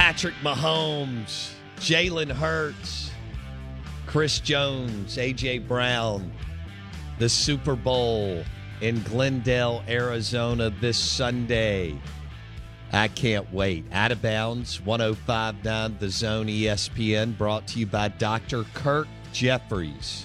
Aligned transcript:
Patrick 0.00 0.34
Mahomes, 0.42 1.52
Jalen 1.76 2.32
Hurts, 2.32 3.10
Chris 4.06 4.40
Jones, 4.40 5.18
AJ 5.18 5.68
Brown, 5.68 6.32
the 7.18 7.28
Super 7.28 7.76
Bowl 7.76 8.42
in 8.80 9.02
Glendale, 9.02 9.84
Arizona 9.86 10.70
this 10.80 10.96
Sunday. 10.96 11.98
I 12.94 13.08
can't 13.08 13.52
wait. 13.52 13.84
Out 13.92 14.10
of 14.10 14.22
bounds, 14.22 14.80
1059 14.80 15.98
The 16.00 16.08
Zone 16.08 16.46
ESPN, 16.46 17.36
brought 17.36 17.66
to 17.68 17.78
you 17.78 17.84
by 17.84 18.08
Dr. 18.08 18.64
Kirk 18.72 19.06
Jeffries. 19.34 20.24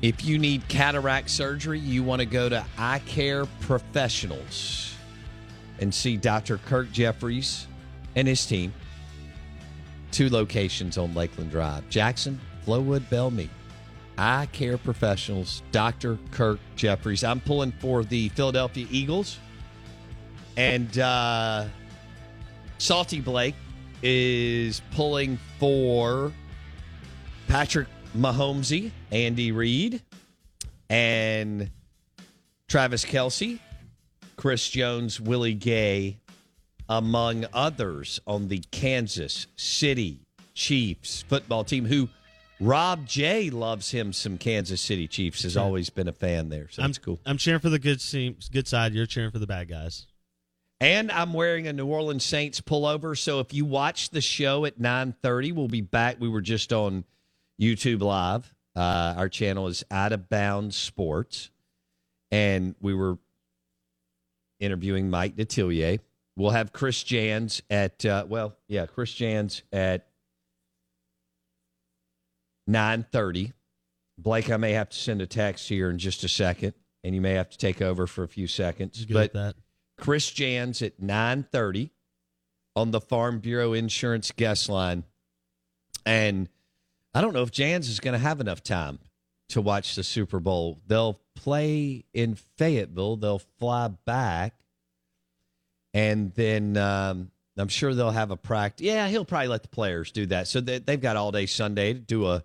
If 0.00 0.24
you 0.24 0.38
need 0.38 0.66
cataract 0.68 1.28
surgery, 1.28 1.78
you 1.78 2.02
want 2.02 2.20
to 2.20 2.26
go 2.26 2.48
to 2.48 2.64
Eye 2.78 3.02
Care 3.04 3.44
Professionals 3.60 4.94
and 5.78 5.94
see 5.94 6.16
Dr. 6.16 6.56
Kirk 6.56 6.90
Jeffries 6.90 7.67
and 8.18 8.26
his 8.26 8.44
team. 8.44 8.74
Two 10.10 10.28
locations 10.28 10.98
on 10.98 11.14
Lakeland 11.14 11.52
Drive 11.52 11.88
Jackson, 11.88 12.40
Flowwood, 12.66 13.02
Bellmead. 13.08 13.48
Eye 14.20 14.48
Care 14.50 14.78
Professionals, 14.78 15.62
Dr. 15.70 16.18
Kirk 16.32 16.58
Jeffries. 16.74 17.22
I'm 17.22 17.38
pulling 17.40 17.70
for 17.70 18.02
the 18.02 18.30
Philadelphia 18.30 18.88
Eagles. 18.90 19.38
And 20.56 20.98
uh, 20.98 21.66
Salty 22.78 23.20
Blake 23.20 23.54
is 24.02 24.82
pulling 24.90 25.38
for 25.60 26.32
Patrick 27.46 27.86
Mahomesy, 28.16 28.90
Andy 29.12 29.52
Reid, 29.52 30.02
and 30.90 31.70
Travis 32.66 33.04
Kelce, 33.04 33.60
Chris 34.34 34.68
Jones, 34.68 35.20
Willie 35.20 35.54
Gay, 35.54 36.18
among 36.88 37.46
others 37.52 38.20
on 38.26 38.48
the 38.48 38.62
Kansas 38.70 39.46
City 39.56 40.20
Chiefs 40.54 41.24
football 41.28 41.64
team, 41.64 41.84
who 41.84 42.08
Rob 42.60 43.06
J 43.06 43.50
loves 43.50 43.90
him 43.90 44.12
some 44.12 44.38
Kansas 44.38 44.80
City 44.80 45.06
Chiefs, 45.06 45.42
has 45.42 45.56
always 45.56 45.90
been 45.90 46.08
a 46.08 46.12
fan 46.12 46.48
there. 46.48 46.68
So 46.70 46.82
I'm 46.82 46.88
that's 46.88 46.98
cool. 46.98 47.20
I'm 47.24 47.36
cheering 47.36 47.60
for 47.60 47.70
the 47.70 47.78
good 47.78 48.02
good 48.52 48.66
side. 48.66 48.94
You're 48.94 49.06
cheering 49.06 49.30
for 49.30 49.38
the 49.38 49.46
bad 49.46 49.68
guys. 49.68 50.06
And 50.80 51.10
I'm 51.10 51.32
wearing 51.32 51.66
a 51.66 51.72
New 51.72 51.86
Orleans 51.86 52.24
Saints 52.24 52.60
pullover. 52.60 53.18
So 53.18 53.40
if 53.40 53.52
you 53.52 53.64
watch 53.64 54.10
the 54.10 54.20
show 54.20 54.64
at 54.64 54.78
9:30, 54.78 55.52
we'll 55.52 55.68
be 55.68 55.80
back. 55.80 56.16
We 56.20 56.28
were 56.28 56.40
just 56.40 56.72
on 56.72 57.04
YouTube 57.60 58.00
Live. 58.02 58.54
Uh, 58.76 59.14
our 59.16 59.28
channel 59.28 59.66
is 59.66 59.84
Out 59.90 60.12
of 60.12 60.28
Bounds 60.28 60.76
Sports, 60.76 61.50
and 62.30 62.76
we 62.80 62.94
were 62.94 63.18
interviewing 64.60 65.10
Mike 65.10 65.36
Detillier. 65.36 65.98
We'll 66.38 66.50
have 66.50 66.72
Chris 66.72 67.02
Jans 67.02 67.62
at 67.68 68.06
uh, 68.06 68.24
well, 68.28 68.56
yeah, 68.68 68.86
Chris 68.86 69.12
Jans 69.12 69.62
at 69.72 70.06
9:30. 72.70 73.52
Blake, 74.16 74.48
I 74.48 74.56
may 74.56 74.72
have 74.72 74.88
to 74.90 74.96
send 74.96 75.20
a 75.20 75.26
text 75.26 75.68
here 75.68 75.90
in 75.90 75.98
just 75.98 76.22
a 76.22 76.28
second, 76.28 76.74
and 77.02 77.12
you 77.12 77.20
may 77.20 77.32
have 77.32 77.50
to 77.50 77.58
take 77.58 77.82
over 77.82 78.06
for 78.06 78.22
a 78.22 78.28
few 78.28 78.46
seconds. 78.46 79.04
Good 79.04 79.14
but 79.14 79.32
that. 79.32 79.56
Chris 79.98 80.30
Jans 80.30 80.80
at 80.80 81.00
9:30 81.00 81.90
on 82.76 82.92
the 82.92 83.00
Farm 83.00 83.40
Bureau 83.40 83.72
Insurance 83.72 84.30
guest 84.30 84.68
line. 84.68 85.02
And 86.06 86.48
I 87.14 87.20
don't 87.20 87.34
know 87.34 87.42
if 87.42 87.50
Jans 87.50 87.88
is 87.88 87.98
going 87.98 88.12
to 88.12 88.18
have 88.18 88.40
enough 88.40 88.62
time 88.62 89.00
to 89.48 89.60
watch 89.60 89.96
the 89.96 90.04
Super 90.04 90.38
Bowl. 90.38 90.78
They'll 90.86 91.20
play 91.34 92.04
in 92.14 92.36
Fayetteville, 92.36 93.16
they'll 93.16 93.40
fly 93.40 93.88
back 93.88 94.54
and 95.94 96.32
then 96.34 96.76
um, 96.76 97.30
I'm 97.56 97.68
sure 97.68 97.94
they'll 97.94 98.10
have 98.10 98.30
a 98.30 98.36
practice. 98.36 98.84
Yeah, 98.86 99.08
he'll 99.08 99.24
probably 99.24 99.48
let 99.48 99.62
the 99.62 99.68
players 99.68 100.12
do 100.12 100.26
that. 100.26 100.48
So 100.48 100.60
they, 100.60 100.78
they've 100.78 101.00
got 101.00 101.16
all 101.16 101.32
day 101.32 101.46
Sunday 101.46 101.94
to 101.94 101.98
do 102.00 102.26
a, 102.26 102.44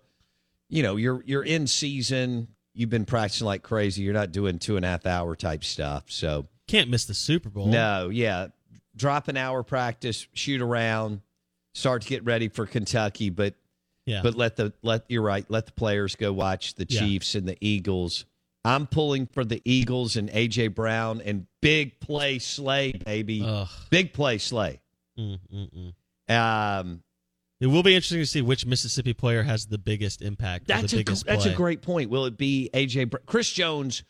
you 0.68 0.82
know, 0.82 0.96
you're 0.96 1.22
you're 1.26 1.44
in 1.44 1.66
season. 1.66 2.48
You've 2.74 2.90
been 2.90 3.04
practicing 3.04 3.46
like 3.46 3.62
crazy. 3.62 4.02
You're 4.02 4.14
not 4.14 4.32
doing 4.32 4.58
two 4.58 4.76
and 4.76 4.84
a 4.84 4.88
half 4.88 5.06
hour 5.06 5.36
type 5.36 5.62
stuff. 5.62 6.04
So 6.08 6.46
Can't 6.66 6.90
miss 6.90 7.04
the 7.04 7.14
Super 7.14 7.48
Bowl. 7.48 7.66
no, 7.68 8.08
yeah. 8.08 8.48
Drop 8.96 9.28
an 9.28 9.36
hour 9.36 9.62
practice, 9.62 10.26
shoot 10.34 10.60
around, 10.60 11.20
start 11.74 12.02
to 12.02 12.08
get 12.08 12.24
ready 12.24 12.48
for 12.48 12.64
Kentucky, 12.66 13.28
but 13.30 13.54
Yeah. 14.06 14.20
but 14.22 14.34
let 14.34 14.56
the 14.56 14.72
let 14.82 15.04
you're 15.08 15.22
right, 15.22 15.44
let 15.48 15.66
the 15.66 15.72
players 15.72 16.16
go 16.16 16.32
watch 16.32 16.74
the 16.74 16.86
Yeah. 16.88 17.00
Chiefs 17.00 17.34
and 17.36 17.46
the 17.48 17.56
Eagles 17.60 18.24
I'm 18.64 18.86
pulling 18.86 19.26
for 19.26 19.44
the 19.44 19.60
Eagles 19.64 20.16
and 20.16 20.30
AJ 20.30 20.74
Brown 20.74 21.20
and 21.20 21.46
big 21.60 22.00
play 22.00 22.38
Slay, 22.38 22.92
baby. 22.92 23.42
Ugh. 23.46 23.68
Big 23.90 24.12
play 24.14 24.38
Slay. 24.38 24.80
Um, 26.28 27.02
It 27.60 27.66
will 27.66 27.82
be 27.82 27.94
interesting 27.94 28.18
to 28.20 28.26
see 28.26 28.42
which 28.42 28.66
Mississippi 28.66 29.12
player 29.14 29.42
has 29.42 29.66
the 29.66 29.78
biggest 29.78 30.22
impact. 30.22 30.66
That's 30.66 30.90
the 30.92 30.98
a 30.98 31.00
biggest 31.00 31.26
that's 31.26 31.44
a 31.46 31.54
great 31.54 31.82
point. 31.82 32.10
Will 32.10 32.24
it 32.26 32.36
be 32.36 32.70
AJ? 32.74 33.10
Br- 33.10 33.16
Chris 33.26 33.50
Jones 33.50 34.02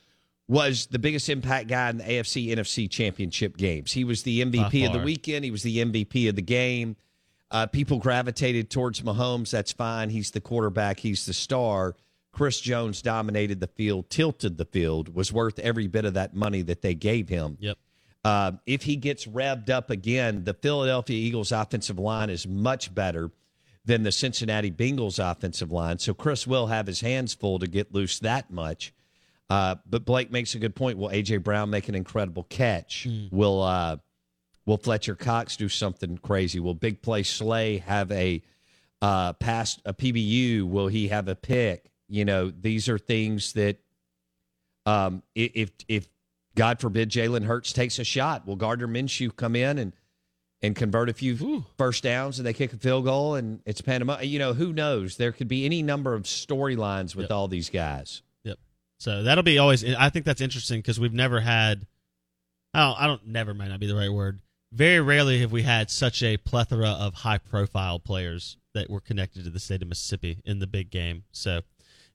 was 0.48 0.86
the 0.86 0.98
biggest 0.98 1.28
impact 1.28 1.68
guy 1.68 1.90
in 1.90 1.98
the 1.98 2.04
AFC 2.04 2.48
NFC 2.48 2.88
Championship 2.90 3.56
games. 3.56 3.92
He 3.92 4.04
was 4.04 4.22
the 4.22 4.40
MVP 4.42 4.86
of 4.86 4.92
the 4.92 4.98
weekend. 5.04 5.44
He 5.44 5.50
was 5.50 5.62
the 5.62 5.78
MVP 5.78 6.28
of 6.28 6.36
the 6.36 6.42
game. 6.42 6.96
Uh, 7.50 7.66
people 7.66 7.98
gravitated 7.98 8.70
towards 8.70 9.00
Mahomes. 9.02 9.50
That's 9.50 9.72
fine. 9.72 10.10
He's 10.10 10.30
the 10.32 10.40
quarterback. 10.40 11.00
He's 11.00 11.24
the 11.26 11.32
star. 11.34 11.94
Chris 12.34 12.60
Jones 12.60 13.00
dominated 13.00 13.60
the 13.60 13.68
field, 13.68 14.10
tilted 14.10 14.58
the 14.58 14.64
field, 14.64 15.14
was 15.14 15.32
worth 15.32 15.58
every 15.60 15.86
bit 15.86 16.04
of 16.04 16.14
that 16.14 16.34
money 16.34 16.62
that 16.62 16.82
they 16.82 16.94
gave 16.94 17.28
him. 17.28 17.56
Yep. 17.60 17.78
Uh, 18.24 18.52
if 18.66 18.82
he 18.82 18.96
gets 18.96 19.26
revved 19.26 19.70
up 19.70 19.90
again, 19.90 20.44
the 20.44 20.54
Philadelphia 20.54 21.16
Eagles 21.16 21.52
offensive 21.52 21.98
line 21.98 22.30
is 22.30 22.46
much 22.46 22.92
better 22.94 23.30
than 23.84 24.02
the 24.02 24.10
Cincinnati 24.10 24.70
Bengals 24.70 25.18
offensive 25.18 25.70
line. 25.70 25.98
So 25.98 26.12
Chris 26.12 26.46
will 26.46 26.66
have 26.66 26.86
his 26.86 27.02
hands 27.02 27.34
full 27.34 27.58
to 27.60 27.66
get 27.66 27.94
loose 27.94 28.18
that 28.20 28.50
much. 28.50 28.92
Uh, 29.48 29.76
but 29.88 30.04
Blake 30.04 30.32
makes 30.32 30.54
a 30.54 30.58
good 30.58 30.74
point. 30.74 30.98
Will 30.98 31.10
AJ 31.10 31.42
Brown 31.42 31.70
make 31.70 31.88
an 31.88 31.94
incredible 31.94 32.44
catch? 32.44 33.06
Will 33.30 33.62
uh, 33.62 33.98
Will 34.66 34.78
Fletcher 34.78 35.14
Cox 35.14 35.56
do 35.56 35.68
something 35.68 36.16
crazy? 36.18 36.58
Will 36.58 36.74
Big 36.74 37.02
Play 37.02 37.22
Slay 37.22 37.78
have 37.78 38.10
a 38.10 38.42
uh, 39.02 39.34
pass 39.34 39.78
a 39.84 39.92
PBU? 39.92 40.62
Will 40.62 40.88
he 40.88 41.08
have 41.08 41.28
a 41.28 41.34
pick? 41.34 41.90
You 42.14 42.24
know, 42.24 42.52
these 42.52 42.88
are 42.88 42.96
things 42.96 43.54
that 43.54 43.78
um, 44.86 45.24
if 45.34 45.72
if 45.88 46.06
God 46.54 46.78
forbid 46.78 47.10
Jalen 47.10 47.44
Hurts 47.44 47.72
takes 47.72 47.98
a 47.98 48.04
shot, 48.04 48.46
will 48.46 48.54
Gardner 48.54 48.86
Minshew 48.86 49.34
come 49.34 49.56
in 49.56 49.78
and 49.78 49.92
and 50.62 50.76
convert 50.76 51.08
a 51.08 51.12
few 51.12 51.64
first 51.76 52.04
downs 52.04 52.38
and 52.38 52.46
they 52.46 52.52
kick 52.52 52.72
a 52.72 52.76
field 52.76 53.04
goal 53.04 53.34
and 53.34 53.62
it's 53.66 53.80
Panama? 53.80 54.20
You 54.20 54.38
know, 54.38 54.52
who 54.52 54.72
knows? 54.72 55.16
There 55.16 55.32
could 55.32 55.48
be 55.48 55.64
any 55.66 55.82
number 55.82 56.14
of 56.14 56.22
storylines 56.22 57.16
with 57.16 57.24
Yep. 57.24 57.32
all 57.32 57.48
these 57.48 57.68
guys. 57.68 58.22
Yep. 58.44 58.60
So 59.00 59.24
that'll 59.24 59.42
be 59.42 59.58
always. 59.58 59.84
I 59.84 60.08
think 60.08 60.24
that's 60.24 60.40
interesting 60.40 60.78
because 60.78 61.00
we've 61.00 61.12
never 61.12 61.40
had. 61.40 61.84
I 62.72 62.86
don't. 62.86 63.00
I 63.02 63.06
don't. 63.08 63.26
Never 63.26 63.54
might 63.54 63.70
not 63.70 63.80
be 63.80 63.88
the 63.88 63.96
right 63.96 64.12
word. 64.12 64.38
Very 64.70 65.00
rarely 65.00 65.40
have 65.40 65.50
we 65.50 65.62
had 65.62 65.90
such 65.90 66.22
a 66.22 66.36
plethora 66.36 66.90
of 66.90 67.14
high-profile 67.14 67.98
players 67.98 68.56
that 68.72 68.88
were 68.88 69.00
connected 69.00 69.42
to 69.44 69.50
the 69.50 69.60
state 69.60 69.82
of 69.82 69.88
Mississippi 69.88 70.38
in 70.44 70.60
the 70.60 70.66
big 70.68 70.90
game. 70.90 71.24
So 71.32 71.62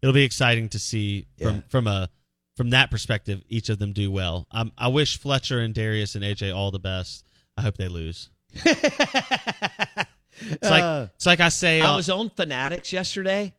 it'll 0.01 0.13
be 0.13 0.23
exciting 0.23 0.69
to 0.69 0.79
see 0.79 1.27
from 1.41 1.55
Yeah. 1.55 1.61
from 1.69 1.87
a 1.87 2.09
from 2.55 2.71
that 2.71 2.91
perspective 2.91 3.41
each 3.47 3.69
of 3.69 3.79
them 3.79 3.93
do 3.93 4.11
well. 4.11 4.45
Um, 4.51 4.71
I 4.77 4.89
wish 4.89 5.17
Fletcher 5.17 5.59
and 5.59 5.73
Darius 5.73 6.15
and 6.15 6.23
AJ 6.23 6.53
all 6.55 6.71
the 6.71 6.79
best. 6.79 7.25
I 7.57 7.61
hope 7.61 7.77
they 7.77 7.87
lose. 7.87 8.29
It's 10.41 10.69
like 10.69 11.09
it's 11.15 11.25
like 11.25 11.39
I 11.41 11.49
say. 11.49 11.81
I 11.81 11.91
uh, 11.93 11.97
was 11.97 12.09
on 12.09 12.29
Fanatics 12.29 12.93
yesterday, 12.93 13.53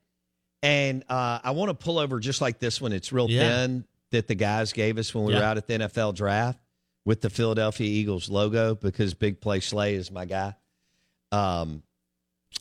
and 0.63 1.05
uh, 1.11 1.39
I 1.45 1.51
want 1.51 1.69
to 1.69 1.75
pull 1.75 1.99
over 1.99 2.19
just 2.21 2.41
like 2.41 2.59
this 2.59 2.81
one. 2.81 2.93
It's 2.93 3.13
real 3.13 3.29
Yeah. 3.29 3.41
thin 3.67 3.85
that 4.13 4.29
the 4.29 4.35
guys 4.35 4.73
gave 4.73 4.97
us 4.97 5.15
when 5.15 5.25
we 5.25 5.35
were 5.35 5.43
out 5.43 5.59
at 5.59 5.67
the 5.67 5.75
NFL 5.75 6.15
draft 6.15 6.59
with 7.05 7.21
the 7.21 7.29
Philadelphia 7.29 7.87
Eagles 7.87 8.31
logo 8.31 8.75
because 8.75 9.13
Big 9.13 9.41
Play 9.43 9.61
Slay 9.61 9.95
is 9.95 10.11
my 10.11 10.25
guy. 10.25 10.55
Um, 11.33 11.83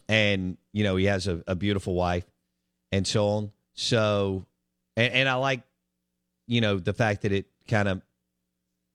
and 0.10 0.58
you 0.74 0.84
know 0.84 0.98
he 0.98 1.06
has 1.06 1.28
a, 1.28 1.42
a 1.48 1.56
beautiful 1.56 1.94
wife, 1.96 2.26
and 2.92 3.08
so 3.08 3.26
on. 3.30 3.52
So, 3.80 4.46
and, 4.98 5.14
and 5.14 5.30
I 5.30 5.36
like, 5.36 5.62
you 6.48 6.60
know, 6.60 6.80
the 6.80 6.92
fact 6.92 7.22
that 7.22 7.32
it 7.32 7.46
kind 7.70 7.88
of 7.88 8.02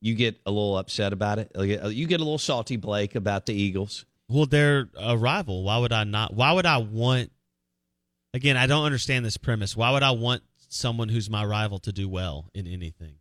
you 0.03 0.15
get 0.15 0.39
a 0.45 0.51
little 0.51 0.77
upset 0.77 1.15
about 1.15 1.39
it. 1.39 1.51
Uh, 1.57 1.63
You 1.63 2.07
get 2.07 2.21
a 2.21 2.25
little 2.25 2.37
salty, 2.39 2.77
Blake, 2.77 3.15
about 3.15 3.47
the 3.47 3.55
Eagles. 3.55 4.05
Well, 4.29 4.45
they're 4.45 4.91
a 4.99 5.17
rival. 5.17 5.63
Why 5.63 5.79
would 5.79 5.93
I 5.93 6.05
not? 6.05 6.35
Why 6.35 6.53
would 6.53 6.67
I 6.67 6.77
want? 6.77 7.33
Again, 8.35 8.59
I 8.59 8.67
don't 8.67 8.85
understand 8.85 9.25
this 9.25 9.39
premise. 9.39 9.75
Why 9.75 9.91
would 9.93 10.03
I 10.03 10.11
want 10.11 10.43
someone 10.69 11.09
who's 11.09 11.31
my 11.31 11.45
rival 11.45 11.79
to 11.79 11.93
do 11.93 12.07
well 12.07 12.51
in 12.53 12.67
anything? 12.67 13.15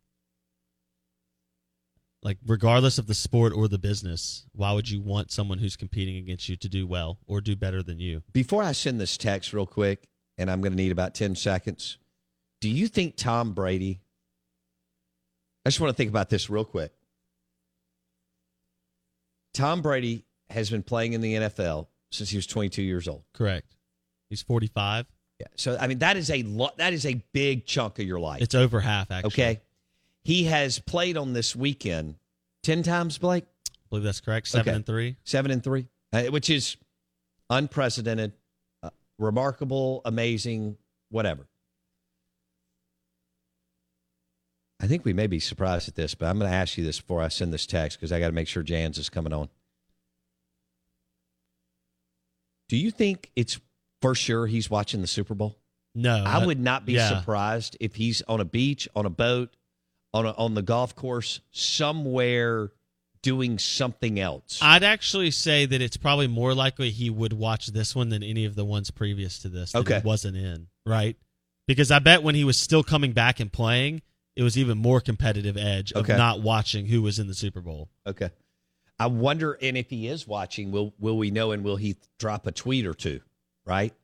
Like, 2.22 2.38
regardless 2.46 2.98
of 2.98 3.06
the 3.06 3.14
sport 3.14 3.54
or 3.54 3.68
the 3.68 3.78
business, 3.78 4.44
why 4.52 4.72
would 4.72 4.90
you 4.90 5.00
want 5.00 5.30
someone 5.30 5.58
who's 5.58 5.76
competing 5.76 6.16
against 6.16 6.48
you 6.50 6.56
to 6.56 6.68
do 6.68 6.86
well 6.86 7.18
or 7.26 7.40
do 7.40 7.56
better 7.56 7.82
than 7.82 7.98
you? 7.98 8.22
Before 8.32 8.62
I 8.62 8.72
send 8.72 9.00
this 9.00 9.16
text 9.16 9.52
real 9.54 9.66
quick, 9.66 10.08
and 10.38 10.50
I'm 10.50 10.60
going 10.60 10.72
to 10.72 10.76
need 10.76 10.92
about 10.92 11.14
10 11.14 11.34
seconds, 11.36 11.98
do 12.60 12.68
you 12.68 12.88
think 12.88 13.16
Tom 13.16 13.52
Brady? 13.52 14.00
I 15.66 15.70
just 15.70 15.80
want 15.80 15.90
to 15.90 15.96
think 15.96 16.10
about 16.10 16.28
this 16.30 16.50
real 16.50 16.64
quick. 16.64 16.92
Tom 19.54 19.82
Brady 19.82 20.24
has 20.50 20.70
been 20.70 20.82
playing 20.82 21.12
in 21.12 21.20
the 21.20 21.34
NFL 21.34 21.86
since 22.10 22.30
he 22.30 22.36
was 22.36 22.46
22 22.46 22.82
years 22.82 23.08
old. 23.08 23.22
Correct. 23.32 23.76
He's 24.30 24.42
45. 24.42 25.06
Yeah. 25.40 25.46
So 25.56 25.76
I 25.80 25.86
mean 25.86 25.98
that 25.98 26.16
is 26.16 26.30
a 26.30 26.42
lot 26.44 26.78
that 26.78 26.92
is 26.92 27.04
a 27.06 27.14
big 27.32 27.66
chunk 27.66 27.98
of 27.98 28.06
your 28.06 28.20
life. 28.20 28.40
It's 28.42 28.54
over 28.54 28.80
half, 28.80 29.10
actually. 29.10 29.28
okay. 29.28 29.60
He 30.22 30.44
has 30.44 30.78
played 30.78 31.16
on 31.16 31.32
this 31.32 31.54
weekend 31.54 32.16
10 32.62 32.82
times, 32.82 33.18
Blake? 33.18 33.44
I 33.68 33.72
believe 33.90 34.04
that's 34.04 34.20
correct. 34.20 34.48
Seven 34.48 34.68
Okay. 34.70 34.76
and 34.76 34.86
three. 34.86 35.16
seven 35.24 35.50
and 35.50 35.62
three, 35.62 35.86
uh, 36.12 36.24
which 36.24 36.50
is 36.50 36.76
unprecedented, 37.50 38.32
remarkable, 39.18 40.02
amazing, 40.04 40.76
whatever. 41.10 41.46
I 44.80 44.86
think 44.86 45.04
we 45.04 45.12
may 45.12 45.26
be 45.26 45.40
surprised 45.40 45.88
at 45.88 45.94
this, 45.94 46.14
but 46.14 46.26
I'm 46.26 46.38
going 46.38 46.50
to 46.50 46.56
ask 46.56 46.76
you 46.76 46.84
this 46.84 47.00
before 47.00 47.22
I 47.22 47.28
send 47.28 47.52
this 47.52 47.66
text 47.66 47.98
because 47.98 48.12
I 48.12 48.20
got 48.20 48.26
to 48.26 48.32
make 48.32 48.48
sure 48.48 48.62
Jans 48.62 48.98
is 48.98 49.08
coming 49.08 49.32
on. 49.32 49.48
Do 52.68 52.76
you 52.76 52.90
think 52.90 53.30
it's 53.36 53.60
for 54.02 54.14
sure 54.14 54.46
he's 54.46 54.68
watching 54.68 55.00
the 55.00 55.06
Super 55.06 55.34
Bowl? 55.34 55.58
No. 55.94 56.24
I 56.26 56.44
would 56.44 56.60
not 56.60 56.84
be 56.84 56.94
yeah. 56.94 57.08
surprised 57.08 57.76
if 57.80 57.94
he's 57.94 58.20
on 58.22 58.40
a 58.40 58.44
beach, 58.44 58.88
on 58.94 59.06
a 59.06 59.10
boat, 59.10 59.56
on 60.12 60.26
a, 60.26 60.32
on 60.32 60.54
the 60.54 60.62
golf 60.62 60.94
course, 60.94 61.40
somewhere 61.50 62.72
doing 63.24 63.58
something 63.58 64.20
else. 64.20 64.58
I'd 64.60 64.84
actually 64.84 65.30
say 65.30 65.64
that 65.64 65.80
it's 65.80 65.96
probably 65.96 66.28
more 66.28 66.54
likely 66.54 66.90
he 66.90 67.08
would 67.08 67.32
watch 67.32 67.68
this 67.68 67.94
one 67.96 68.10
than 68.10 68.22
any 68.22 68.44
of 68.44 68.54
the 68.54 68.66
ones 68.66 68.90
previous 68.90 69.38
to 69.40 69.48
this 69.48 69.72
that 69.72 69.78
Okay. 69.78 70.00
he 70.00 70.06
wasn't 70.06 70.36
in, 70.36 70.66
right? 70.84 71.16
Because 71.66 71.90
I 71.90 71.98
bet 72.00 72.22
when 72.22 72.34
he 72.34 72.44
was 72.44 72.58
still 72.58 72.82
coming 72.84 73.12
back 73.12 73.40
and 73.40 73.50
playing, 73.50 74.02
it 74.36 74.42
was 74.42 74.58
even 74.58 74.76
more 74.76 75.00
competitive 75.00 75.56
edge 75.56 75.90
of 75.92 76.04
Okay. 76.04 76.16
not 76.16 76.42
watching 76.42 76.84
who 76.86 77.00
was 77.00 77.18
in 77.18 77.26
the 77.26 77.34
Super 77.34 77.62
Bowl. 77.62 77.88
Okay. 78.06 78.28
I 78.98 79.06
wonder, 79.06 79.54
and 79.62 79.76
if 79.78 79.88
he 79.88 80.06
is 80.06 80.26
watching, 80.28 80.70
will 80.70 80.92
will 81.00 81.16
we 81.16 81.30
know, 81.30 81.50
and 81.52 81.64
will 81.64 81.76
he 81.76 81.96
drop 82.18 82.46
a 82.46 82.52
tweet 82.52 82.84
or 82.86 82.92
two? 82.94 83.22
Right. 83.64 83.94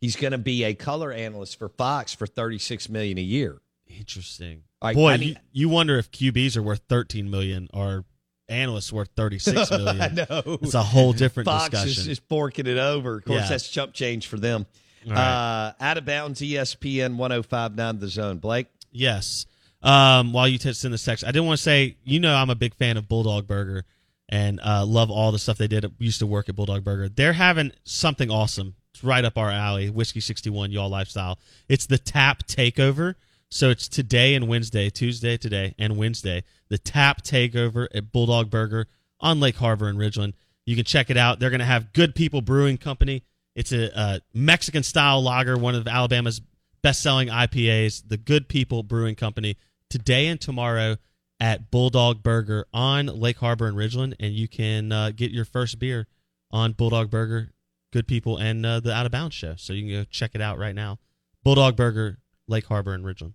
He's 0.00 0.16
going 0.16 0.32
to 0.32 0.38
be 0.38 0.64
a 0.64 0.74
color 0.74 1.12
analyst 1.12 1.58
for 1.58 1.68
Fox 1.68 2.14
for 2.14 2.26
thirty 2.26 2.58
six 2.58 2.88
million 2.88 3.18
a 3.18 3.22
year. 3.22 3.60
Interesting. 3.86 4.62
I- 4.80 4.94
Boy, 4.94 5.12
I 5.12 5.16
mean- 5.18 5.28
you, 5.28 5.36
you 5.52 5.68
wonder 5.68 5.98
if 5.98 6.10
QBs 6.10 6.56
are 6.56 6.62
worth 6.62 6.82
13 6.88 7.30
million 7.30 7.68
or 7.72 8.04
analysts 8.48 8.92
worth 8.92 9.08
36 9.16 9.70
million. 9.70 10.00
I 10.00 10.08
know. 10.08 10.58
It's 10.62 10.74
a 10.74 10.82
whole 10.82 11.12
different 11.12 11.46
Fox 11.46 11.70
discussion. 11.70 11.88
is 12.00 12.04
just 12.06 12.28
forking 12.28 12.66
it 12.66 12.78
over. 12.78 13.18
Of 13.18 13.24
course, 13.24 13.40
Yeah. 13.42 13.48
that's 13.48 13.68
chump 13.68 13.92
change 13.92 14.26
for 14.26 14.36
them. 14.38 14.66
Right. 15.06 15.16
Uh, 15.16 15.72
out 15.80 15.98
of 15.98 16.04
bounds, 16.04 16.40
ESPN 16.40 17.16
one 17.16 17.30
zero 17.30 17.42
five 17.42 17.74
nine 17.76 17.98
the 17.98 18.08
zone. 18.08 18.38
Blake. 18.38 18.66
Yes. 18.90 19.46
Um, 19.82 20.32
while 20.32 20.48
you 20.48 20.58
t- 20.58 20.72
send 20.72 20.94
the 20.94 20.98
text, 20.98 21.22
I 21.24 21.28
didn't 21.28 21.46
want 21.46 21.58
to 21.58 21.62
say, 21.62 21.96
you 22.04 22.18
know, 22.18 22.34
I'm 22.34 22.50
a 22.50 22.54
big 22.56 22.74
fan 22.74 22.96
of 22.96 23.08
Bulldog 23.08 23.46
Burger 23.46 23.84
and 24.28 24.58
uh, 24.64 24.84
love 24.84 25.10
all 25.10 25.30
the 25.30 25.38
stuff 25.38 25.58
they 25.58 25.68
did. 25.68 25.84
Used 25.98 26.18
to 26.18 26.26
work 26.26 26.48
at 26.48 26.56
Bulldog 26.56 26.82
Burger. 26.82 27.08
They're 27.08 27.34
having 27.34 27.70
something 27.84 28.30
awesome. 28.30 28.74
It's 28.92 29.04
right 29.04 29.24
up 29.24 29.38
our 29.38 29.50
alley. 29.50 29.90
Whiskey 29.90 30.18
61, 30.20 30.72
y'all 30.72 30.88
lifestyle. 30.88 31.38
It's 31.68 31.86
the 31.86 31.98
Tap 31.98 32.44
Takeover. 32.48 33.14
So 33.48 33.70
it's 33.70 33.86
today 33.86 34.34
and 34.34 34.48
Wednesday, 34.48 34.90
Tuesday 34.90 35.36
today 35.36 35.74
and 35.78 35.96
Wednesday. 35.96 36.42
The 36.68 36.78
Tap 36.78 37.22
Takeover 37.22 37.86
at 37.94 38.12
Bulldog 38.12 38.50
Burger 38.50 38.86
on 39.20 39.40
Lake 39.40 39.56
Harbor 39.56 39.88
in 39.88 39.96
Ridgeland. 39.96 40.34
You 40.64 40.74
can 40.74 40.84
check 40.84 41.10
it 41.10 41.16
out. 41.16 41.38
They're 41.38 41.50
going 41.50 41.60
to 41.60 41.66
have 41.66 41.92
Good 41.92 42.14
People 42.14 42.40
Brewing 42.40 42.76
Company. 42.78 43.22
It's 43.54 43.72
a, 43.72 43.96
uh 43.98 44.18
Mexican 44.34 44.82
style 44.82 45.22
lager, 45.22 45.56
one 45.56 45.74
of 45.74 45.86
Alabama's 45.86 46.40
best 46.82 47.02
selling 47.02 47.28
IPAs, 47.28 48.02
the 48.06 48.16
Good 48.16 48.48
People 48.48 48.82
Brewing 48.82 49.14
Company, 49.14 49.56
today 49.90 50.26
and 50.26 50.40
tomorrow 50.40 50.96
at 51.40 51.70
Bulldog 51.70 52.22
Burger 52.22 52.66
on 52.72 53.06
Lake 53.06 53.38
Harbor 53.38 53.68
in 53.68 53.74
Ridgeland. 53.74 54.14
And 54.20 54.34
you 54.34 54.48
can 54.48 54.92
uh, 54.92 55.10
get 55.14 55.30
your 55.30 55.44
first 55.44 55.78
beer 55.78 56.06
on 56.50 56.72
Bulldog 56.72 57.10
Burger, 57.10 57.52
Good 57.92 58.06
People, 58.06 58.36
and 58.38 58.64
uh, 58.64 58.80
the 58.80 58.92
Out 58.92 59.06
of 59.06 59.12
Bounds 59.12 59.34
show. 59.34 59.54
So 59.56 59.72
you 59.72 59.82
can 59.82 60.02
go 60.02 60.04
check 60.10 60.32
it 60.34 60.40
out 60.40 60.58
right 60.58 60.74
now. 60.74 60.98
Bulldog 61.42 61.76
Burger, 61.76 62.18
Lake 62.48 62.66
Harbor 62.66 62.94
in 62.94 63.02
Ridgeland. 63.02 63.34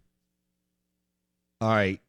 All 1.59 1.69
right. 1.69 1.99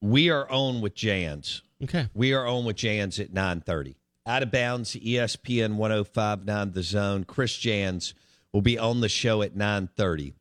We 0.00 0.30
are 0.30 0.50
on 0.50 0.80
with 0.80 0.94
Jans. 0.94 1.62
Okay. 1.82 2.08
We 2.14 2.32
are 2.34 2.46
on 2.46 2.64
with 2.64 2.76
Jans 2.76 3.18
at 3.18 3.32
9:30. 3.32 3.94
Out 4.26 4.42
of 4.42 4.50
bounds, 4.50 4.94
ESPN 4.94 5.76
1059 5.76 6.72
The 6.72 6.82
Zone. 6.82 7.24
Chris 7.24 7.56
Jans 7.56 8.14
will 8.52 8.62
be 8.62 8.78
on 8.78 9.00
the 9.00 9.08
show 9.08 9.42
at 9.42 9.54
9:30. 9.54 10.34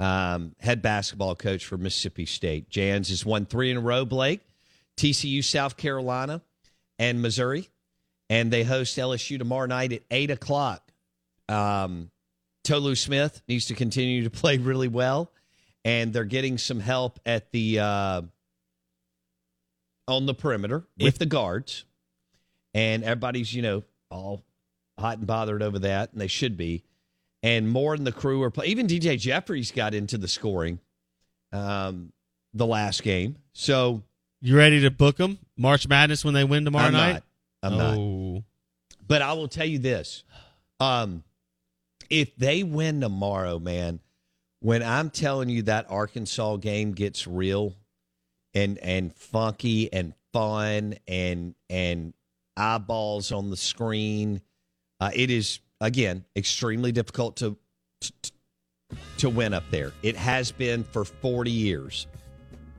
um, 0.00 0.54
head 0.58 0.82
basketball 0.82 1.34
coach 1.36 1.64
for 1.64 1.76
Mississippi 1.78 2.26
State. 2.26 2.68
Jans 2.68 3.08
has 3.10 3.24
won 3.24 3.46
three 3.46 3.70
in 3.70 3.76
a 3.76 3.80
row, 3.80 4.04
Blake. 4.04 4.40
TCU, 4.96 5.42
South 5.44 5.76
Carolina, 5.76 6.42
and 6.98 7.22
Missouri. 7.22 7.68
And 8.28 8.50
they 8.52 8.64
host 8.64 8.96
LSU 8.98 9.38
tomorrow 9.38 9.66
night 9.66 9.92
at 9.92 10.02
8 10.10 10.30
o'clock. 10.32 10.90
Um, 11.48 12.10
Tolu 12.64 12.94
Smith 12.94 13.42
needs 13.46 13.66
to 13.66 13.74
continue 13.74 14.24
to 14.24 14.30
play 14.42 14.58
really 14.58 14.88
well. 14.88 15.30
And 15.84 16.12
they're 16.12 16.24
getting 16.24 16.58
some 16.58 16.80
help 16.80 17.20
at 17.24 17.50
the 17.52 17.78
uh, 17.80 18.22
on 20.08 20.26
the 20.26 20.34
perimeter 20.34 20.84
with 21.00 21.18
the 21.18 21.26
guards. 21.26 21.84
And 22.74 23.04
everybody's, 23.04 23.52
you 23.54 23.62
know, 23.62 23.82
all 24.10 24.42
hot 24.98 25.18
and 25.18 25.26
bothered 25.26 25.62
over 25.62 25.78
that, 25.80 26.12
and 26.12 26.20
they 26.20 26.26
should 26.26 26.56
be. 26.56 26.84
And 27.42 27.68
more 27.68 27.96
than 27.96 28.04
the 28.04 28.12
crew 28.12 28.42
are 28.42 28.50
playing. 28.50 28.70
Even 28.70 28.86
DJ 28.86 29.18
Jeffries 29.18 29.72
got 29.72 29.94
into 29.94 30.16
the 30.16 30.28
scoring 30.28 30.78
um, 31.52 32.12
the 32.54 32.66
last 32.66 33.02
game. 33.02 33.36
So 33.52 34.02
You 34.40 34.56
ready 34.56 34.80
to 34.82 34.90
book 34.90 35.16
them? 35.16 35.38
March 35.56 35.86
Madness 35.88 36.24
when 36.24 36.34
they 36.34 36.44
win 36.44 36.64
tomorrow 36.64 36.86
I'm 36.86 36.92
night? 36.92 37.12
not. 37.12 37.22
I'm 37.64 37.78
not. 37.78 37.96
oh. 37.98 38.44
But 39.06 39.22
I 39.22 39.32
will 39.34 39.48
tell 39.48 39.66
you 39.66 39.78
this. 39.78 40.24
Um, 40.80 41.24
if 42.08 42.34
they 42.36 42.62
win 42.62 43.00
tomorrow, 43.00 43.58
man, 43.58 44.00
when 44.60 44.82
I'm 44.82 45.10
telling 45.10 45.48
you 45.48 45.62
that 45.62 45.86
Arkansas 45.90 46.56
game 46.56 46.92
gets 46.92 47.26
real 47.26 47.74
and 48.54 48.78
and 48.78 49.14
funky 49.14 49.92
and 49.92 50.14
fun 50.32 50.94
and 51.06 51.54
and 51.70 52.14
eyeballs 52.56 53.32
on 53.32 53.50
the 53.50 53.56
screen, 53.56 54.40
uh, 55.00 55.10
it 55.14 55.30
is 55.30 55.60
again 55.80 56.24
extremely 56.36 56.92
difficult 56.92 57.36
to, 57.36 57.56
to 58.00 58.12
to 59.18 59.30
win 59.30 59.54
up 59.54 59.64
there. 59.70 59.92
It 60.02 60.16
has 60.16 60.52
been 60.52 60.84
for 60.84 61.04
40 61.04 61.50
years. 61.50 62.06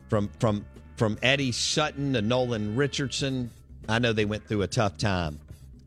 From 0.10 0.30
from 0.40 0.66
from 0.96 1.18
Eddie 1.24 1.52
Sutton 1.52 2.14
to 2.14 2.22
Nolan 2.22 2.76
Richardson, 2.76 3.50
I 3.90 4.00
know 4.00 4.14
they 4.14 4.26
went 4.26 4.48
through 4.48 4.62
a 4.62 4.68
tough 4.68 4.98
time, 4.98 5.40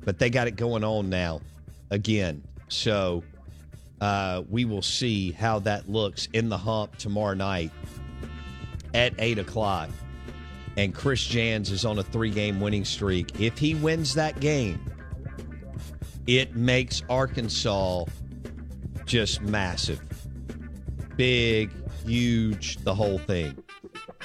but 0.05 0.19
they 0.19 0.31
got 0.31 0.49
it 0.49 0.57
going 0.57 0.83
on 0.83 1.09
now 1.09 1.40
again. 1.90 2.43
So 2.69 3.23
uh, 4.00 4.43
we 4.50 4.64
will 4.64 4.83
see 4.83 5.31
how 5.31 5.61
that 5.61 5.88
looks 5.88 6.28
in 6.33 6.49
the 6.49 6.59
hump 6.59 6.97
tomorrow 6.97 7.35
night 7.35 7.71
at 8.97 9.15
eight 9.19 9.38
o'clock. 9.38 9.91
And 10.76 10.95
Chris 10.95 11.25
Jans 11.25 11.71
is 11.71 11.85
on 11.85 11.99
a 11.99 12.03
three-game 12.03 12.61
winning 12.61 12.85
streak. 12.85 13.41
If 13.41 13.59
he 13.59 13.75
wins 13.75 14.15
that 14.15 14.41
game, 14.41 14.81
it 16.26 16.57
makes 16.57 17.03
Arkansas 17.09 18.05
just 19.05 19.41
massive, 19.43 20.00
big, 21.17 21.71
huge, 22.05 22.79
the 22.79 22.95
whole 22.95 23.19
thing. 23.19 23.57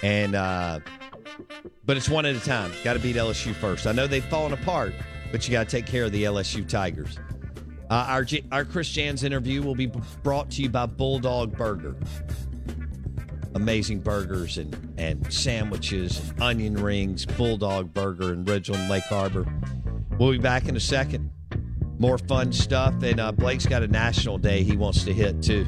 And 0.01 0.35
uh, 0.35 0.79
but 1.85 1.95
it's 1.95 2.09
one 2.09 2.25
at 2.25 2.35
a 2.35 2.39
time. 2.39 2.71
Got 2.83 2.93
to 2.93 2.99
beat 2.99 3.15
LSU 3.15 3.53
first. 3.53 3.85
I 3.85 3.91
know 3.91 4.07
they've 4.07 4.25
fallen 4.25 4.53
apart, 4.53 4.93
but 5.31 5.47
you 5.47 5.51
got 5.51 5.69
to 5.69 5.77
take 5.77 5.85
care 5.85 6.05
of 6.05 6.11
the 6.11 6.23
LSU 6.23 6.67
Tigers. 6.67 7.17
Uh, 7.89 8.05
our 8.07 8.25
our 8.51 8.65
Chris 8.65 8.89
Jans 8.89 9.23
interview 9.23 9.61
will 9.61 9.75
be 9.75 9.91
brought 10.23 10.49
to 10.51 10.63
you 10.63 10.69
by 10.69 10.85
Bulldog 10.85 11.55
Burger. 11.55 11.95
Amazing 13.55 13.99
burgers 13.99 14.57
and, 14.57 14.93
and 14.97 15.31
sandwiches 15.31 16.19
and 16.29 16.41
onion 16.41 16.75
rings, 16.75 17.25
Bulldog 17.25 17.93
Burger 17.93 18.33
in 18.33 18.45
Ridgeland, 18.45 18.89
Lake 18.89 19.03
Harbor. 19.03 19.45
We'll 20.17 20.31
be 20.31 20.37
back 20.37 20.67
in 20.67 20.75
a 20.75 20.79
second. 20.79 21.31
More 21.97 22.17
fun 22.17 22.51
stuff. 22.51 22.93
And 23.03 23.19
uh, 23.19 23.31
Blake's 23.31 23.65
got 23.65 23.83
a 23.83 23.87
national 23.87 24.37
day 24.37 24.63
he 24.63 24.75
wants 24.75 25.03
to 25.03 25.13
hit, 25.13 25.41
too. 25.43 25.67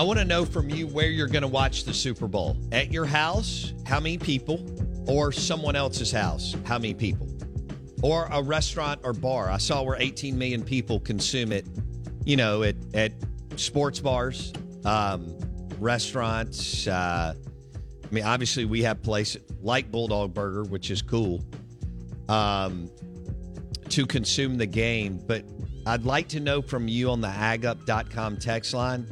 I 0.00 0.02
want 0.02 0.18
to 0.18 0.24
know 0.24 0.46
from 0.46 0.70
you 0.70 0.86
where 0.86 1.08
you're 1.10 1.26
going 1.26 1.42
to 1.42 1.46
watch 1.48 1.84
the 1.84 1.92
Super 1.92 2.26
Bowl. 2.26 2.56
At 2.72 2.90
your 2.90 3.04
house, 3.04 3.74
how 3.84 4.00
many 4.00 4.16
people? 4.16 4.64
Or 5.06 5.30
someone 5.30 5.76
else's 5.76 6.10
house, 6.10 6.56
how 6.64 6.78
many 6.78 6.94
people? 6.94 7.28
Or 8.02 8.26
a 8.32 8.42
restaurant 8.42 9.02
or 9.04 9.12
bar. 9.12 9.50
I 9.50 9.58
saw 9.58 9.82
where 9.82 9.98
18 10.00 10.38
million 10.38 10.62
people 10.62 11.00
consume 11.00 11.52
it, 11.52 11.66
you 12.24 12.38
know, 12.38 12.62
at, 12.62 12.76
at 12.94 13.12
sports 13.56 14.00
bars, 14.00 14.54
um, 14.86 15.38
restaurants. 15.78 16.86
Uh, 16.86 17.34
I 18.02 18.10
mean, 18.10 18.24
obviously, 18.24 18.64
we 18.64 18.80
have 18.84 19.02
places 19.02 19.42
like 19.60 19.90
Bulldog 19.90 20.32
Burger, 20.32 20.64
which 20.64 20.90
is 20.90 21.02
cool, 21.02 21.44
um, 22.30 22.90
to 23.90 24.06
consume 24.06 24.56
the 24.56 24.64
game. 24.64 25.20
But 25.26 25.44
I'd 25.84 26.06
like 26.06 26.28
to 26.28 26.40
know 26.40 26.62
from 26.62 26.88
you 26.88 27.10
on 27.10 27.20
the 27.20 27.28
agup.com 27.28 28.38
text 28.38 28.72
line 28.72 29.06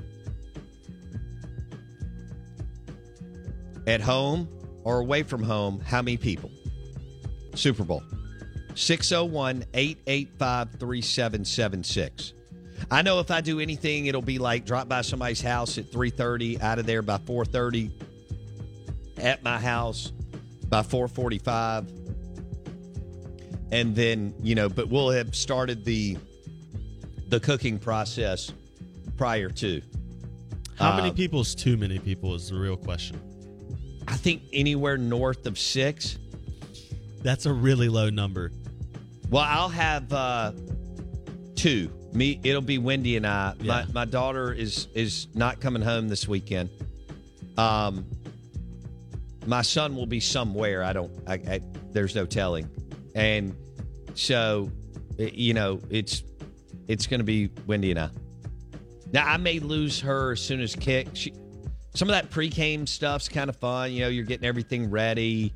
at 3.89 4.03
home 4.03 4.47
or 4.85 5.01
away 5.01 5.23
from 5.23 5.43
home, 5.43 5.81
how 5.81 6.03
many 6.03 6.19
people? 6.19 6.51
Super 7.55 7.85
Bowl. 7.85 8.03
601 8.75 9.65
885 9.75 10.73
3776. 10.79 12.35
I 12.91 13.03
know 13.03 13.19
if 13.19 13.31
I 13.33 13.41
do 13.41 13.59
anything, 13.59 14.07
it'll 14.07 14.23
be 14.23 14.39
like 14.39 14.65
drop 14.65 14.89
by 14.89 15.01
somebody's 15.01 15.41
house 15.41 15.79
at 15.79 15.91
3.30, 15.91 16.63
out 16.63 16.79
of 16.79 16.87
there 16.87 17.03
by 17.03 17.19
4.30, 17.19 17.91
at 19.17 19.43
my 19.43 19.59
house 19.59 20.13
by 20.69 20.83
4.45. 20.83 21.89
And 23.73 23.97
then, 23.97 24.35
you 24.43 24.55
know, 24.55 24.69
but 24.69 24.89
we'll 24.89 25.11
have 25.11 25.35
started 25.35 25.85
the 25.85 26.17
the 27.29 27.41
cooking 27.41 27.79
process 27.79 28.51
prior 29.19 29.51
to. 29.51 29.83
How 30.77 30.97
many 30.97 31.11
Um, 31.11 31.15
people 31.15 31.41
is 31.41 31.55
too 31.55 31.77
many 31.77 31.99
people 31.99 32.35
is 32.35 32.49
the 32.49 32.57
real 32.57 32.77
question. 32.77 33.21
I 34.09 34.17
think 34.17 34.43
anywhere 34.53 34.97
north 34.97 35.47
of 35.47 35.59
six. 35.59 36.19
That's 37.23 37.45
a 37.47 37.53
really 37.53 37.89
low 37.89 38.09
number. 38.09 38.53
Well, 39.29 39.45
I'll 39.47 39.69
have 39.69 40.11
uh, 40.13 40.53
two. 41.55 41.91
Me, 42.15 42.41
it'll 42.43 42.63
be 42.63 42.79
Wendy 42.79 43.17
and 43.17 43.27
I. 43.27 43.53
My 43.61 43.81
Yeah. 43.81 43.87
my 43.93 44.05
daughter 44.07 44.51
is 44.53 44.89
is 44.95 45.27
not 45.35 45.61
coming 45.61 45.83
home 45.83 46.09
this 46.09 46.27
weekend. 46.27 46.71
Um, 47.59 48.07
my 49.47 49.61
son 49.63 49.95
will 49.95 50.07
be 50.07 50.21
somewhere. 50.21 50.83
I 50.83 50.95
don't. 50.95 51.13
I, 51.27 51.35
I 51.35 51.61
there's 51.93 52.15
no 52.15 52.25
telling, 52.25 52.69
and 53.15 53.55
so 54.15 54.71
You 55.19 55.53
know, 55.53 55.81
it's 55.91 56.23
it's 56.87 57.07
going 57.07 57.21
to 57.21 57.25
be 57.25 57.51
Wendy 57.67 57.91
and 57.91 58.01
I. 58.01 58.09
Now 59.13 59.27
I 59.27 59.37
may 59.37 59.59
lose 59.59 60.01
her 60.01 60.33
as 60.33 60.41
soon 60.41 60.61
as 60.61 60.75
kick. 60.77 61.09
She, 61.15 61.33
some 61.99 62.09
of 62.09 62.13
that 62.13 62.31
pre-game 62.31 62.87
stuff's 62.87 63.29
kind 63.29 63.51
of 63.51 63.57
fun. 63.57 63.91
You 63.91 64.03
know, 64.03 64.09
you're 64.09 64.25
getting 64.25 64.47
everything 64.47 64.89
ready, 64.89 65.53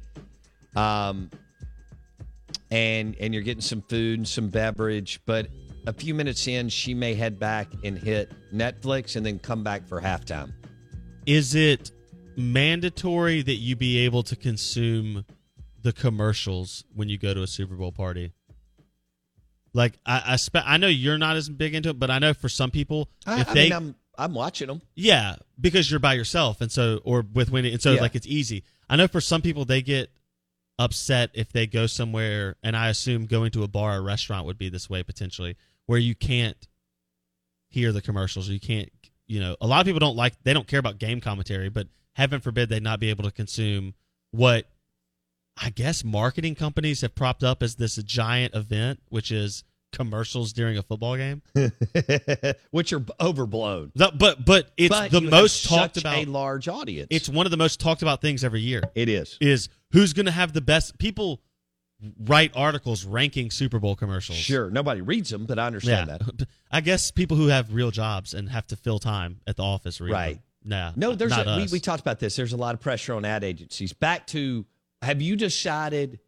um, 0.74 1.30
and 2.68 3.14
and 3.20 3.32
you're 3.32 3.44
getting 3.44 3.60
some 3.60 3.80
food 3.82 4.18
and 4.18 4.26
some 4.26 4.48
beverage. 4.48 5.20
But 5.24 5.46
a 5.86 5.92
few 5.92 6.14
minutes 6.14 6.48
in, 6.48 6.68
she 6.68 6.94
may 6.94 7.14
head 7.14 7.38
back 7.38 7.68
and 7.84 7.96
hit 7.96 8.32
Netflix, 8.52 9.14
and 9.14 9.24
then 9.24 9.38
come 9.38 9.62
back 9.62 9.86
for 9.86 10.00
halftime. 10.00 10.52
Is 11.26 11.54
it 11.54 11.92
mandatory 12.36 13.42
that 13.42 13.54
you 13.54 13.76
be 13.76 13.98
able 13.98 14.24
to 14.24 14.34
consume 14.34 15.24
the 15.80 15.92
commercials 15.92 16.82
when 16.92 17.08
you 17.08 17.18
go 17.18 17.34
to 17.34 17.42
a 17.42 17.46
Super 17.46 17.76
Bowl 17.76 17.92
party? 17.92 18.32
Like 19.72 19.92
I, 20.04 20.22
I, 20.26 20.36
spe- 20.36 20.66
I 20.66 20.76
know 20.76 20.88
you're 20.88 21.18
not 21.18 21.36
as 21.36 21.48
big 21.48 21.76
into 21.76 21.90
it, 21.90 22.00
but 22.00 22.10
I 22.10 22.18
know 22.18 22.34
for 22.34 22.48
some 22.48 22.72
people, 22.72 23.08
I, 23.26 23.40
if 23.42 23.48
I 23.50 23.54
they, 23.54 23.70
mean, 23.70 23.94
I'm 24.18 24.34
watching 24.34 24.66
them. 24.68 24.82
yeah, 24.94 25.36
because 25.60 25.90
you're 25.90 26.00
by 26.00 26.14
yourself, 26.14 26.60
and 26.60 26.70
so 26.70 27.00
or 27.04 27.24
with 27.32 27.50
Wendy, 27.50 27.72
and 27.72 27.80
so 27.80 27.92
Yeah. 27.92 28.00
like 28.00 28.14
it's 28.14 28.26
easy. 28.26 28.64
I 28.88 28.96
know 28.96 29.08
for 29.08 29.20
some 29.20 29.40
people 29.42 29.64
they 29.64 29.80
get 29.82 30.10
upset 30.78 31.30
if 31.34 31.52
they 31.52 31.66
go 31.66 31.86
somewhere, 31.86 32.56
and 32.62 32.76
I 32.76 32.88
assume 32.88 33.26
going 33.26 33.50
to 33.52 33.62
a 33.62 33.68
bar 33.68 33.98
or 33.98 34.02
restaurant 34.02 34.46
would 34.46 34.58
be 34.58 34.68
this 34.68 34.90
way 34.90 35.02
potentially, 35.02 35.56
where 35.86 35.98
you 35.98 36.14
can't 36.14 36.68
hear 37.70 37.92
the 37.92 38.02
commercials, 38.02 38.48
or 38.50 38.52
you 38.52 38.60
can't, 38.60 38.90
you 39.26 39.40
know, 39.40 39.56
a 39.60 39.66
lot 39.66 39.80
of 39.80 39.86
people 39.86 40.00
don't 40.00 40.16
like 40.16 40.34
they 40.42 40.52
don't 40.52 40.66
care 40.66 40.80
about 40.80 40.98
game 40.98 41.20
commentary, 41.20 41.68
but 41.70 41.88
heaven 42.14 42.40
forbid 42.40 42.68
they 42.68 42.80
not 42.80 43.00
be 43.00 43.08
able 43.10 43.24
to 43.24 43.30
consume 43.30 43.94
what 44.30 44.66
I 45.56 45.70
guess 45.70 46.02
marketing 46.04 46.54
companies 46.54 47.00
have 47.02 47.14
propped 47.14 47.42
up 47.44 47.62
as 47.62 47.76
this 47.76 47.96
giant 47.96 48.54
event, 48.54 49.00
which 49.08 49.30
is 49.30 49.64
commercials 49.92 50.52
during 50.52 50.76
a 50.78 50.82
football 50.82 51.16
game. 51.16 51.42
which 52.70 52.92
are 52.92 53.04
overblown. 53.20 53.92
The- 53.94 54.12
but 54.16 54.44
but 54.44 54.70
it's 54.76 54.88
But 54.88 55.10
the 55.10 55.20
most 55.20 55.64
talked 55.68 55.96
about. 55.96 56.16
a 56.16 56.24
large 56.24 56.68
audience. 56.68 57.08
It's 57.10 57.28
one 57.28 57.46
of 57.46 57.50
the 57.50 57.56
most 57.56 57.80
talked 57.80 58.02
about 58.02 58.20
things 58.20 58.42
every 58.44 58.60
year. 58.60 58.82
it 58.94 59.08
is. 59.08 59.36
Is 59.40 59.68
who's 59.92 60.12
going 60.12 60.26
to 60.26 60.32
have 60.32 60.52
the 60.52 60.60
best 60.60 60.98
people 60.98 61.40
write 62.18 62.50
articles 62.56 63.04
ranking 63.04 63.50
Super 63.50 63.78
Bowl 63.78 63.94
commercials. 63.94 64.36
Sure, 64.38 64.68
nobody 64.70 65.00
reads 65.00 65.30
them, 65.30 65.46
but 65.46 65.58
I 65.58 65.66
understand 65.66 66.08
Yeah. 66.10 66.18
that. 66.18 66.48
I 66.70 66.80
guess 66.80 67.10
people 67.12 67.36
who 67.36 67.46
have 67.46 67.72
real 67.72 67.92
jobs 67.92 68.34
and 68.34 68.48
have 68.48 68.66
to 68.68 68.76
fill 68.76 68.98
time 68.98 69.40
at 69.46 69.56
the 69.56 69.62
office 69.62 70.00
read 70.00 70.10
Right. 70.12 70.34
them. 70.34 70.42
Nah, 70.64 70.92
No, 70.96 71.14
there's 71.14 71.32
a, 71.32 71.56
we, 71.58 71.66
we 71.72 71.80
talked 71.80 72.00
about 72.00 72.18
this. 72.20 72.34
There's 72.36 72.52
a 72.52 72.56
lot 72.56 72.74
of 72.74 72.80
pressure 72.80 73.14
on 73.14 73.24
ad 73.24 73.42
agencies. 73.44 73.92
Back 73.92 74.26
to 74.28 74.64
have 75.00 75.20
you 75.22 75.34
decided? 75.36 76.18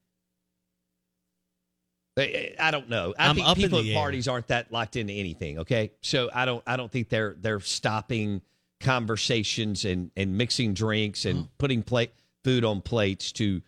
I 2.16 2.54
I 2.58 2.70
don't 2.70 2.88
know. 2.88 3.14
I 3.18 3.28
I'm 3.28 3.36
think 3.36 3.56
people 3.56 3.80
at 3.80 3.94
parties 3.94 4.28
aren't 4.28 4.48
that 4.48 4.72
locked 4.72 4.96
into 4.96 5.12
anything. 5.12 5.60
Okay, 5.60 5.92
so 6.00 6.30
I 6.32 6.44
don't. 6.44 6.62
I 6.66 6.76
don't 6.76 6.90
think 6.90 7.08
they're 7.08 7.36
they're 7.40 7.60
stopping 7.60 8.42
conversations 8.80 9.84
and 9.84 10.10
and 10.16 10.36
mixing 10.36 10.74
drinks 10.74 11.24
and 11.24 11.48
putting 11.58 11.82
plate 11.82 12.12
food 12.44 12.64
on 12.64 12.80
plates. 12.82 13.32
To 13.32 13.62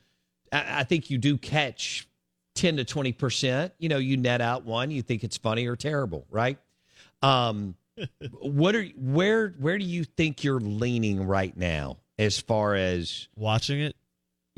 I, 0.53 0.81
I 0.81 0.85
think 0.85 1.11
you 1.11 1.19
do 1.19 1.37
catch 1.37 2.09
ten 2.55 2.77
to 2.77 2.85
twenty 2.85 3.13
percent. 3.13 3.73
You 3.79 3.89
know, 3.89 3.99
you 3.99 4.17
net 4.17 4.41
out 4.41 4.65
one. 4.65 4.91
You 4.91 5.03
think 5.03 5.25
it's 5.25 5.37
funny 5.37 5.67
or 5.67 5.75
terrible, 5.75 6.27
right? 6.31 6.59
Um, 7.23 7.75
what 8.41 8.77
are 8.77 8.85
where 8.97 9.55
where 9.59 9.79
do 9.79 9.85
you 9.85 10.05
think 10.05 10.45
you're 10.45 10.61
leaning 10.61 11.27
right 11.27 11.57
now 11.57 11.99
as 12.19 12.39
far 12.39 12.75
as 12.75 13.29
watching 13.37 13.81
it. 13.81 13.97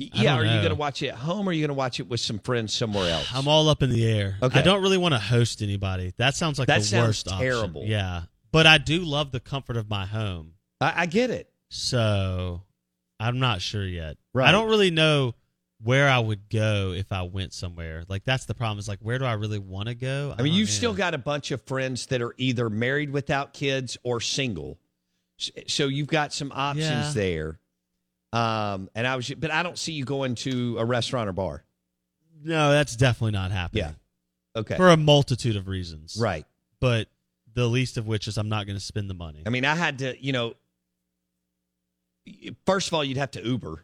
I 0.00 0.22
yeah 0.22 0.34
are 0.36 0.44
you 0.44 0.52
going 0.58 0.68
to 0.68 0.74
watch 0.76 1.02
it 1.02 1.08
at 1.08 1.14
home 1.16 1.46
or 1.46 1.50
are 1.50 1.52
you 1.52 1.60
going 1.60 1.68
to 1.68 1.74
watch 1.74 1.98
it 1.98 2.08
with 2.08 2.20
some 2.20 2.38
friends 2.38 2.72
somewhere 2.72 3.10
else 3.10 3.28
I'm 3.34 3.48
all 3.48 3.68
up 3.68 3.82
in 3.82 3.90
the 3.90 4.06
air. 4.06 4.36
Okay. 4.42 4.60
I 4.60 4.62
don't 4.62 4.80
really 4.82 4.98
want 4.98 5.14
to 5.14 5.18
host 5.18 5.60
anybody. 5.62 6.12
That 6.18 6.34
sounds 6.36 6.58
like 6.58 6.68
That 6.68 6.78
the 6.80 6.84
sounds 6.84 7.06
worst 7.08 7.26
option. 7.28 7.40
terrible. 7.40 7.84
Yeah, 7.84 8.22
but 8.52 8.66
I 8.66 8.78
do 8.78 9.00
love 9.00 9.32
the 9.32 9.40
comfort 9.40 9.76
of 9.76 9.90
my 9.90 10.06
home. 10.06 10.52
I, 10.80 11.02
I 11.02 11.06
get 11.06 11.30
it 11.30 11.50
So 11.68 12.62
I'm 13.18 13.40
not 13.40 13.60
sure 13.60 13.84
yet. 13.84 14.16
Right. 14.32 14.48
I 14.48 14.52
don't 14.52 14.68
really 14.68 14.90
know 14.92 15.34
where 15.82 16.08
I 16.08 16.18
would 16.20 16.48
go 16.48 16.92
if 16.92 17.10
I 17.12 17.22
went 17.22 17.52
somewhere. 17.52 18.04
Like 18.08 18.24
that's 18.24 18.44
the 18.46 18.54
problem. 18.54 18.78
Is 18.78 18.88
like 18.88 19.00
where 19.00 19.18
do 19.18 19.24
I 19.24 19.32
really 19.32 19.58
want 19.58 19.88
to 19.88 19.94
go? 19.96 20.32
I 20.38 20.42
mean 20.42 20.52
you've 20.54 20.68
know. 20.68 20.72
still 20.72 20.94
got 20.94 21.14
a 21.14 21.18
bunch 21.18 21.50
of 21.50 21.60
friends 21.62 22.06
that 22.06 22.22
are 22.22 22.34
either 22.36 22.70
married 22.70 23.10
without 23.10 23.52
kids 23.52 23.98
or 24.04 24.20
single 24.20 24.78
so 25.68 25.86
you've 25.86 26.08
got 26.08 26.32
some 26.32 26.50
options 26.54 26.88
Yeah. 26.88 27.12
there 27.14 27.60
um 28.32 28.90
and 28.94 29.06
I 29.06 29.16
was 29.16 29.30
but 29.30 29.50
I 29.50 29.62
don't 29.62 29.78
see 29.78 29.92
you 29.92 30.04
going 30.04 30.34
to 30.36 30.76
a 30.78 30.84
restaurant 30.84 31.28
or 31.28 31.32
bar 31.32 31.64
no. 32.44 32.70
That's 32.70 32.94
definitely 32.96 33.32
not 33.32 33.50
happening. 33.50 33.84
yeah 33.84 33.92
okay 34.60 34.76
For 34.76 34.88
a 34.90 34.96
multitude 34.96 35.56
of 35.56 35.66
reasons. 35.68 36.16
right 36.20 36.44
But 36.80 37.08
the 37.54 37.66
least 37.66 37.96
of 37.96 38.06
which 38.06 38.28
is 38.28 38.36
I'm 38.38 38.48
not 38.48 38.66
going 38.66 38.76
to 38.78 38.84
spend 38.84 39.08
the 39.10 39.14
money. 39.14 39.42
I 39.46 39.50
mean, 39.50 39.64
I 39.64 39.74
had 39.74 39.98
to, 40.00 40.14
you 40.24 40.32
know, 40.32 40.54
first 42.66 42.88
of 42.88 42.94
all, 42.94 43.02
you'd 43.04 43.16
have 43.16 43.32
to 43.32 43.42
Uber. 43.44 43.82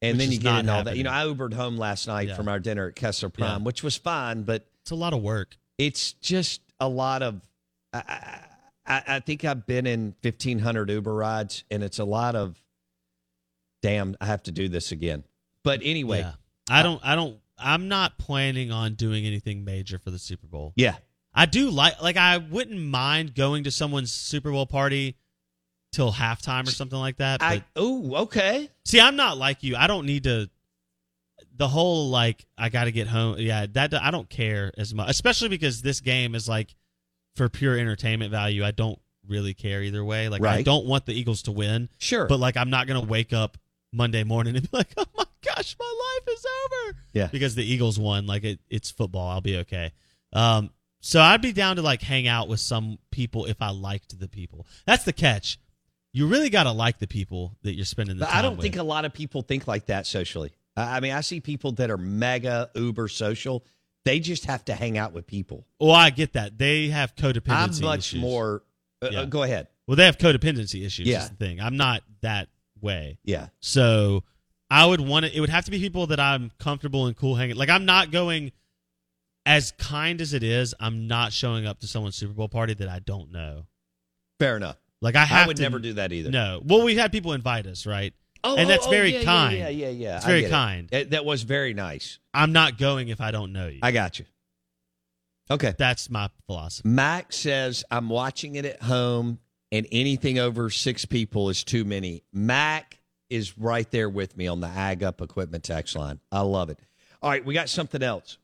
And 0.00 0.16
Which 0.16 0.26
then 0.26 0.32
you 0.32 0.38
get 0.38 0.58
in 0.60 0.68
all 0.68 0.84
that. 0.84 0.96
You 0.96 1.04
know, 1.04 1.10
I. 1.10 1.24
Ubered 1.24 1.52
home 1.54 1.76
last 1.76 2.06
night 2.06 2.28
Yeah. 2.28 2.36
from 2.36 2.48
our 2.48 2.58
dinner 2.60 2.88
at 2.88 2.96
Kessler 2.96 3.28
Prime, 3.30 3.60
Yeah. 3.60 3.64
which 3.64 3.82
was 3.82 3.96
fine, 3.96 4.42
but 4.42 4.66
It's 4.82 4.90
a 4.90 4.94
lot 4.96 5.12
of 5.12 5.22
work. 5.22 5.56
it's 5.76 6.12
just 6.14 6.60
a 6.80 6.88
lot 6.88 7.22
of. 7.22 7.40
I, 7.92 8.40
I, 8.86 9.02
I 9.08 9.20
think 9.20 9.44
I've 9.44 9.66
been 9.66 9.86
in 9.86 10.14
1,500 10.22 10.90
Uber 10.90 11.12
rides, 11.14 11.64
and 11.70 11.82
it's 11.82 11.98
a 11.98 12.04
lot 12.04 12.34
of, 12.36 12.60
damn, 13.82 14.16
I 14.20 14.26
have 14.26 14.42
to 14.44 14.52
do 14.52 14.68
this 14.68 14.92
again. 14.92 15.24
But 15.64 15.80
anyway, 15.82 16.20
Yeah. 16.20 16.32
I 16.70 16.82
don't. 16.82 17.00
I 17.04 17.14
don't. 17.14 17.38
I'm 17.58 17.88
not 17.88 18.18
planning 18.18 18.70
on 18.70 18.94
doing 18.94 19.26
anything 19.26 19.64
major 19.64 19.98
for 19.98 20.10
the 20.10 20.18
Super 20.18 20.46
Bowl. 20.46 20.72
yeah. 20.76 20.96
I 21.34 21.46
do 21.46 21.70
like 21.70 22.00
like 22.02 22.16
I 22.16 22.38
wouldn't 22.38 22.80
mind 22.80 23.34
going 23.34 23.64
to 23.64 23.70
someone's 23.70 24.12
Super 24.12 24.50
Bowl 24.50 24.66
party 24.66 25.16
till 25.92 26.12
halftime 26.12 26.66
or 26.66 26.70
something 26.72 26.98
like 26.98 27.18
that. 27.18 27.38
But 27.40 27.46
I, 27.46 27.64
oh, 27.76 28.14
okay. 28.22 28.68
see, 28.84 29.00
I'm 29.00 29.14
not 29.14 29.38
like 29.38 29.62
you. 29.62 29.76
I 29.76 29.86
don't 29.86 30.04
need 30.06 30.24
to. 30.24 30.50
The 31.56 31.68
whole 31.68 32.08
like 32.10 32.44
I 32.56 32.70
got 32.70 32.84
to 32.84 32.92
get 32.92 33.06
home. 33.06 33.36
Yeah, 33.38 33.66
that 33.72 33.94
I 33.94 34.10
don't 34.10 34.28
care 34.28 34.72
as 34.78 34.92
much, 34.94 35.08
especially 35.10 35.48
because 35.48 35.80
this 35.82 36.00
game 36.00 36.34
is 36.34 36.48
like 36.48 36.74
for 37.36 37.48
pure 37.48 37.78
entertainment 37.78 38.30
value. 38.32 38.64
I 38.64 38.72
don't 38.72 38.98
really 39.28 39.54
care 39.54 39.82
either 39.82 40.04
way. 40.04 40.28
Like 40.28 40.42
I 40.44 40.62
don't 40.62 40.86
want 40.86 41.06
the 41.06 41.12
Eagles 41.14 41.42
to 41.42 41.52
win, 41.52 41.88
Sure. 41.98 42.26
but 42.26 42.40
like 42.40 42.56
I'm 42.56 42.70
not 42.70 42.86
gonna 42.88 43.04
wake 43.04 43.32
up 43.32 43.56
Monday 43.92 44.24
morning 44.24 44.54
and 44.56 44.62
be 44.70 44.76
like, 44.76 44.88
oh 44.96 45.04
my 45.16 45.24
gosh, 45.44 45.76
my 45.78 46.18
life 46.26 46.36
is 46.36 46.46
over. 46.64 46.98
Yeah. 47.12 47.26
because 47.32 47.54
the 47.54 47.64
Eagles 47.64 47.98
won. 47.98 48.26
Like 48.26 48.44
it, 48.44 48.60
it's 48.68 48.90
football. 48.90 49.28
I'll 49.28 49.40
be 49.40 49.58
okay. 49.58 49.92
Um, 50.32 50.70
so 51.00 51.20
I'd 51.20 51.40
be 51.42 51.52
down 51.52 51.76
to 51.76 51.82
like 51.82 52.02
hang 52.02 52.26
out 52.28 52.48
with 52.48 52.60
some 52.60 52.98
people 53.10 53.46
if 53.46 53.62
I 53.62 53.70
liked 53.70 54.18
the 54.18 54.28
people. 54.28 54.66
That's 54.86 55.04
the 55.04 55.12
catch. 55.12 55.58
You 56.12 56.26
really 56.26 56.50
got 56.50 56.64
to 56.64 56.72
like 56.72 56.98
the 56.98 57.06
people 57.06 57.56
that 57.62 57.74
you're 57.74 57.84
spending 57.84 58.16
the 58.16 58.20
But 58.24 58.30
time 58.30 58.38
I 58.38 58.42
don't 58.42 58.56
with. 58.56 58.62
think 58.62 58.76
a 58.76 58.82
lot 58.82 59.04
of 59.04 59.12
people 59.12 59.42
think 59.42 59.66
like 59.68 59.86
that 59.86 60.06
socially. 60.06 60.52
I 60.76 61.00
mean, 61.00 61.12
I 61.12 61.20
see 61.22 61.40
people 61.40 61.72
that 61.72 61.90
are 61.90 61.98
mega 61.98 62.70
uber 62.74 63.08
social. 63.08 63.64
They 64.04 64.20
just 64.20 64.46
have 64.46 64.64
to 64.66 64.74
hang 64.74 64.96
out 64.96 65.12
with 65.12 65.26
people. 65.26 65.66
well, 65.80 65.90
I 65.92 66.10
get 66.10 66.32
that 66.34 66.56
they 66.58 66.88
have 66.88 67.14
codependency. 67.14 67.68
Issues. 67.68 67.80
I'm 67.80 67.84
much 67.86 67.98
issues. 67.98 68.20
more. 68.20 68.62
Uh, 69.02 69.08
Yeah. 69.12 69.20
uh, 69.20 69.24
go 69.26 69.42
ahead. 69.42 69.68
Well, 69.86 69.96
they 69.96 70.04
have 70.06 70.18
codependency 70.18 70.84
issues. 70.84 71.06
Yeah. 71.06 71.22
is 71.24 71.30
the 71.30 71.36
thing. 71.36 71.60
I'm 71.60 71.76
not 71.76 72.02
that 72.22 72.48
way. 72.82 73.18
Yeah. 73.24 73.48
So 73.60 74.24
I 74.70 74.86
would 74.86 75.00
want 75.00 75.26
it. 75.26 75.34
It 75.34 75.40
would 75.40 75.50
have 75.50 75.64
to 75.66 75.70
be 75.70 75.78
people 75.78 76.08
that 76.08 76.20
I'm 76.20 76.50
comfortable 76.58 77.06
and 77.06 77.16
cool 77.16 77.34
hanging. 77.34 77.56
Like 77.56 77.70
I'm 77.70 77.84
not 77.84 78.10
going. 78.10 78.52
As 79.46 79.72
kind 79.72 80.20
as 80.20 80.34
it 80.34 80.42
is, 80.42 80.74
I'm 80.78 81.06
not 81.06 81.32
showing 81.32 81.66
up 81.66 81.80
to 81.80 81.86
someone's 81.86 82.16
Super 82.16 82.34
Bowl 82.34 82.48
party 82.48 82.74
that 82.74 82.88
I 82.88 82.98
don't 82.98 83.32
know. 83.32 83.64
Fair 84.38 84.58
enough. 84.58 84.76
Like 85.00 85.16
I 85.16 85.24
have 85.24 85.44
I 85.44 85.46
would 85.46 85.56
to, 85.56 85.62
never 85.62 85.78
do 85.78 85.94
that 85.94 86.12
either. 86.12 86.30
No. 86.30 86.60
Well, 86.62 86.82
we've 86.82 86.98
had 86.98 87.12
people 87.12 87.32
invite 87.32 87.66
us, 87.66 87.86
right? 87.86 88.12
Oh, 88.44 88.56
and 88.56 88.66
oh, 88.66 88.68
that's 88.68 88.86
oh, 88.86 88.90
very 88.90 89.14
yeah, 89.14 89.22
kind. 89.24 89.56
Yeah, 89.56 89.68
yeah, 89.68 89.88
yeah. 89.88 90.16
It's 90.16 90.26
very 90.26 90.44
kind. 90.48 90.88
It- 90.92 91.10
that 91.10 91.24
was 91.24 91.44
very 91.44 91.72
nice. 91.72 92.18
I'm 92.34 92.52
not 92.52 92.78
going 92.78 93.08
if 93.08 93.20
I 93.20 93.30
don't 93.30 93.52
know 93.52 93.68
you. 93.68 93.78
I 93.82 93.90
got 93.90 94.18
you. 94.18 94.26
Okay. 95.50 95.74
That's 95.78 96.10
my 96.10 96.28
philosophy. 96.46 96.88
Mac 96.88 97.32
says 97.32 97.84
I'm 97.90 98.08
watching 98.08 98.56
it 98.56 98.64
at 98.64 98.82
home, 98.82 99.38
and 99.70 99.86
anything 99.92 100.38
over 100.38 100.70
six 100.70 101.04
people 101.04 101.48
is 101.50 101.64
too 101.64 101.84
many. 101.84 102.22
Mac 102.32 102.98
is 103.30 103.58
right 103.58 103.90
there 103.90 104.08
with 104.08 104.36
me 104.36 104.46
on 104.46 104.60
the 104.60 104.68
Ag 104.68 105.02
Up 105.02 105.20
Equipment 105.20 105.64
Tax 105.64 105.94
line. 105.94 106.20
I 106.32 106.40
love 106.40 106.70
it. 106.70 106.78
All 107.20 107.30
right, 107.30 107.44
we 107.44 107.54
got 107.54 107.68
something 107.68 108.02
else, 108.02 108.38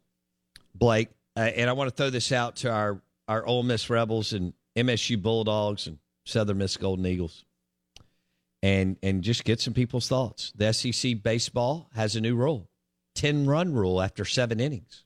Blake, 0.75 1.09
uh, 1.37 1.41
and 1.41 1.71
I 1.71 1.73
want 1.73 1.91
to 1.91 1.97
throw 1.97 2.11
this 2.11 2.33
out 2.33 2.57
to 2.57 2.71
our 2.71 3.01
our 3.27 3.47
Ole 3.47 3.63
Miss 3.63 3.89
Rebels 3.89 4.33
and 4.33 4.53
MSU 4.77 5.21
Bulldogs 5.21 5.87
and 5.87 5.99
Southern 6.27 6.59
Miss 6.59 6.77
Golden 6.77 7.07
Eagles, 7.07 7.45
and 8.63 8.97
and 9.03 9.23
just 9.23 9.45
get 9.45 9.61
some 9.61 9.75
people's 9.75 10.09
thoughts. 10.09 10.53
The 10.57 10.73
SEC 10.73 11.23
baseball 11.23 11.89
has 11.95 12.17
a 12.17 12.21
new 12.21 12.35
rule: 12.35 12.69
ten 13.15 13.47
run 13.47 13.73
rule 13.73 14.03
after 14.03 14.25
seven 14.25 14.59
innings 14.59 15.05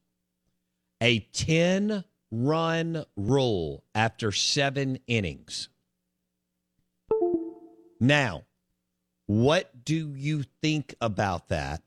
a 1.01 1.21
10 1.21 2.05
run 2.31 3.05
rule 3.17 3.85
after 3.95 4.33
seven 4.33 4.99
innings. 5.07 5.69
Now, 8.01 8.45
what 9.27 9.85
do 9.85 10.13
you 10.15 10.45
think 10.63 10.95
about 11.01 11.49
that? 11.49 11.83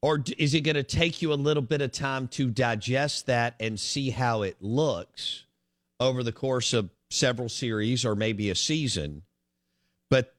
Or 0.00 0.22
is 0.36 0.54
it 0.54 0.60
going 0.60 0.76
to 0.76 0.82
take 0.82 1.22
you 1.22 1.32
a 1.32 1.34
little 1.34 1.62
bit 1.62 1.80
of 1.80 1.90
time 1.90 2.28
to 2.28 2.50
digest 2.50 3.26
that 3.26 3.54
and 3.58 3.80
see 3.80 4.10
how 4.10 4.42
it 4.42 4.56
looks 4.60 5.44
over 5.98 6.22
the 6.22 6.32
course 6.32 6.72
of 6.72 6.90
several 7.10 7.48
series 7.48 8.04
or 8.04 8.14
maybe 8.14 8.50
a 8.50 8.54
season? 8.54 9.22
But 10.10 10.34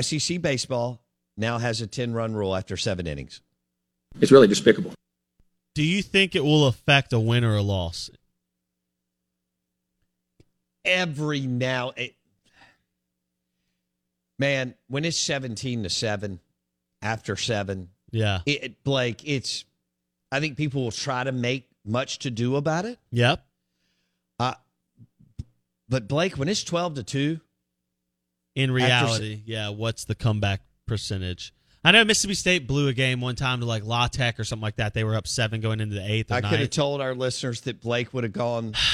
SEC 0.00 0.40
baseball 0.40 1.02
now 1.36 1.58
has 1.58 1.80
a 1.80 1.86
10 1.86 2.12
run 2.12 2.34
rule 2.34 2.54
after 2.54 2.76
seven 2.76 3.06
innings. 3.06 3.40
It's 4.20 4.30
really 4.30 4.48
despicable. 4.48 4.92
Do 5.74 5.82
you 5.82 6.02
think 6.02 6.34
it 6.34 6.44
will 6.44 6.66
affect 6.66 7.12
a 7.12 7.20
win 7.20 7.44
or 7.44 7.56
a 7.56 7.62
loss? 7.62 8.10
Every 10.84 11.40
now, 11.40 11.92
it, 11.96 12.14
man, 14.38 14.74
when 14.88 15.04
it's 15.04 15.16
17 15.18 15.82
to 15.84 15.90
7 15.90 16.40
after 17.02 17.36
seven, 17.36 17.90
Yeah. 18.10 18.40
it, 18.46 18.82
Blake, 18.84 19.22
it's, 19.24 19.64
I 20.32 20.40
think 20.40 20.56
people 20.56 20.84
will 20.84 20.90
try 20.92 21.24
to 21.24 21.32
make 21.32 21.68
much 21.84 22.20
to 22.20 22.30
do 22.30 22.56
about 22.56 22.84
it. 22.84 22.98
Yep. 23.10 23.44
Uh, 24.38 24.54
but 25.88 26.06
Blake, 26.08 26.36
when 26.36 26.48
it's 26.48 26.64
12 26.64 26.94
to 26.96 27.02
2, 27.02 27.40
In 28.54 28.70
After 28.70 28.74
reality, 28.74 29.42
yeah. 29.46 29.68
What's 29.70 30.04
the 30.04 30.14
comeback 30.14 30.60
percentage? 30.86 31.54
I 31.84 31.92
know 31.92 32.04
Mississippi 32.04 32.34
State 32.34 32.66
blew 32.66 32.88
a 32.88 32.92
game 32.92 33.20
one 33.20 33.36
time 33.36 33.60
to 33.60 33.66
like 33.66 33.84
La 33.84 34.08
Tech 34.08 34.38
or 34.40 34.44
something 34.44 34.62
like 34.64 34.76
that. 34.76 34.94
They 34.94 35.04
were 35.04 35.14
up 35.14 35.26
seven 35.28 35.60
going 35.60 35.80
into 35.80 35.94
the 35.94 36.04
eighth. 36.10 36.30
Or 36.32 36.34
I 36.34 36.40
could 36.40 36.58
have 36.60 36.70
told 36.70 37.00
our 37.00 37.14
listeners 37.14 37.60
that 37.62 37.80
Blake 37.80 38.12
would 38.12 38.24
have 38.24 38.32
gone. 38.32 38.74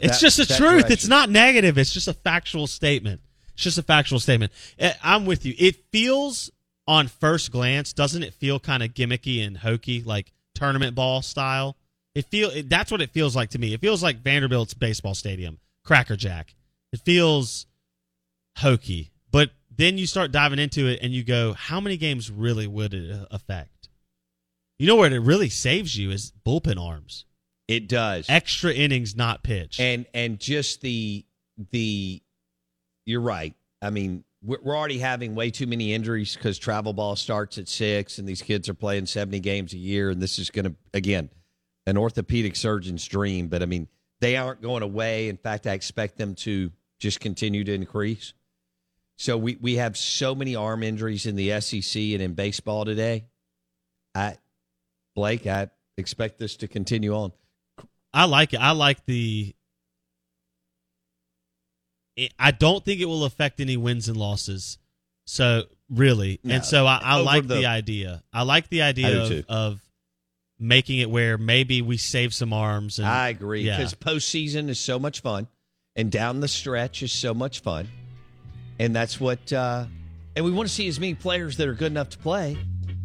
It's 0.00 0.18
that- 0.18 0.20
just 0.20 0.36
the 0.36 0.46
truth. 0.46 0.58
direction. 0.58 0.92
It's 0.92 1.08
not 1.08 1.30
negative. 1.30 1.76
It's 1.76 1.92
just 1.92 2.06
a 2.06 2.14
factual 2.14 2.68
statement. 2.68 3.20
It's 3.60 3.64
just 3.64 3.76
a 3.76 3.82
factual 3.82 4.18
statement. 4.20 4.52
Eh, 4.78 4.94
I'm 5.02 5.26
with 5.26 5.44
you. 5.44 5.54
It 5.58 5.76
feels 5.92 6.50
on 6.88 7.08
first 7.08 7.52
glance, 7.52 7.92
doesn't 7.92 8.22
it 8.22 8.32
feel 8.32 8.58
kind 8.58 8.82
of 8.82 8.94
gimmicky 8.94 9.46
and 9.46 9.58
hokey, 9.58 10.02
like 10.02 10.32
tournament 10.54 10.94
ball 10.94 11.20
style? 11.20 11.76
It 12.14 12.24
feel 12.24 12.48
it, 12.48 12.70
that's 12.70 12.90
what 12.90 13.02
it 13.02 13.10
feels 13.10 13.36
like 13.36 13.50
to 13.50 13.58
me. 13.58 13.74
It 13.74 13.82
feels 13.82 14.02
like 14.02 14.22
Vanderbilt's 14.22 14.72
baseball 14.72 15.14
stadium, 15.14 15.58
Cracker 15.84 16.16
Jack. 16.16 16.54
It 16.90 17.00
feels 17.00 17.66
hokey, 18.56 19.10
but 19.30 19.50
then 19.76 19.98
you 19.98 20.06
start 20.06 20.32
diving 20.32 20.58
into 20.58 20.86
it 20.86 21.00
and 21.02 21.12
you 21.12 21.22
go, 21.22 21.52
how 21.52 21.80
many 21.82 21.98
games 21.98 22.30
really 22.30 22.66
would 22.66 22.94
it 22.94 23.26
affect? 23.30 23.90
You 24.78 24.86
know 24.86 24.96
where 24.96 25.12
it 25.12 25.18
really 25.18 25.50
saves 25.50 25.98
you 25.98 26.10
is 26.10 26.32
bullpen 26.46 26.80
arms, 26.80 27.26
It 27.68 27.88
does. 27.88 28.24
extra 28.30 28.72
innings 28.72 29.14
not 29.14 29.42
pitched. 29.42 29.80
and 29.80 30.06
and 30.14 30.38
just 30.40 30.80
the 30.80 31.26
the 31.72 32.22
you're 33.04 33.20
right 33.20 33.54
i 33.82 33.90
mean 33.90 34.24
we're, 34.42 34.74
already 34.74 34.98
having 34.98 35.34
way 35.34 35.50
too 35.50 35.66
many 35.66 35.92
injuries 35.92 36.34
because 36.34 36.58
travel 36.58 36.92
ball 36.92 37.16
starts 37.16 37.58
at 37.58 37.68
six 37.68 38.18
and 38.18 38.28
these 38.28 38.42
kids 38.42 38.68
are 38.68 38.74
playing 38.74 39.06
70 39.06 39.40
games 39.40 39.72
a 39.72 39.78
year 39.78 40.10
and 40.10 40.20
this 40.20 40.38
is 40.38 40.50
going 40.50 40.66
to 40.66 40.74
again 40.94 41.30
an 41.86 41.96
orthopedic 41.96 42.56
surgeon's 42.56 43.06
dream 43.06 43.48
but 43.48 43.62
i 43.62 43.66
mean 43.66 43.88
they 44.20 44.36
aren't 44.36 44.62
going 44.62 44.82
away 44.82 45.28
in 45.28 45.36
fact 45.36 45.66
i 45.66 45.72
expect 45.72 46.16
them 46.16 46.34
to 46.34 46.70
just 46.98 47.20
continue 47.20 47.64
to 47.64 47.74
increase 47.74 48.34
so 49.16 49.36
we, 49.36 49.58
we 49.60 49.76
have 49.76 49.98
so 49.98 50.34
many 50.34 50.56
arm 50.56 50.82
injuries 50.82 51.26
in 51.26 51.36
the 51.36 51.60
sec 51.60 51.94
and 51.94 52.22
in 52.22 52.34
baseball 52.34 52.84
today 52.84 53.24
i 54.14 54.36
blake 55.14 55.46
i 55.46 55.68
expect 55.96 56.38
this 56.38 56.56
to 56.56 56.68
continue 56.68 57.14
on 57.14 57.32
I 58.12 58.24
like 58.24 58.54
it. 58.54 58.60
I 58.60 58.72
like 58.72 59.04
the. 59.06 59.54
It- 62.24 62.34
I 62.38 62.50
don't 62.50 62.84
think 62.84 63.00
it 63.00 63.06
will 63.06 63.24
affect 63.24 63.60
any 63.60 63.76
wins 63.76 64.08
and 64.08 64.16
losses. 64.16 64.78
So 65.26 65.64
really, 65.88 66.40
No. 66.42 66.56
and 66.56 66.64
so 66.64 66.86
I, 66.86 67.00
I 67.02 67.20
like 67.20 67.46
the, 67.46 67.56
the- 67.56 67.66
idea. 67.66 68.22
I 68.32 68.42
like 68.42 68.68
the 68.68 68.82
idea 68.82 69.22
of, 69.22 69.44
of 69.48 69.80
making 70.58 70.98
it 70.98 71.08
where 71.10 71.38
maybe 71.38 71.82
we 71.82 71.96
save 71.96 72.34
some 72.34 72.52
arms. 72.52 72.98
And 72.98 73.06
I 73.08 73.28
agree 73.28 73.62
Yeah. 73.62 73.76
because 73.76 73.94
postseason 73.94 74.68
is 74.68 74.78
so 74.80 74.98
much 74.98 75.20
fun, 75.20 75.46
and 75.96 76.10
down 76.10 76.40
the 76.40 76.48
stretch 76.48 77.02
is 77.02 77.12
so 77.12 77.32
much 77.34 77.60
fun, 77.60 77.88
and 78.78 78.94
that's 78.94 79.20
what. 79.20 79.52
Uh, 79.52 79.86
and 80.36 80.44
we 80.44 80.50
want 80.52 80.68
to 80.68 80.74
see 80.74 80.86
as 80.88 80.98
many 81.00 81.14
players 81.14 81.56
that 81.58 81.66
are 81.68 81.74
good 81.74 81.90
enough 81.92 82.10
to 82.10 82.18
play. 82.18 82.56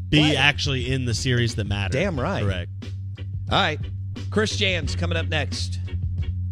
be 0.10 0.19
play. 0.19 0.36
actually 0.36 0.91
in 0.91 1.06
the 1.06 1.13
series 1.13 1.56
that 1.56 1.65
matter. 1.65 1.93
Damn 1.97 2.19
right. 2.19 2.43
Correct. 2.43 2.71
All 3.51 3.60
right, 3.62 3.80
Chris 4.32 4.56
Jans 4.58 4.95
coming 4.95 5.17
up 5.17 5.28
next. 5.28 5.80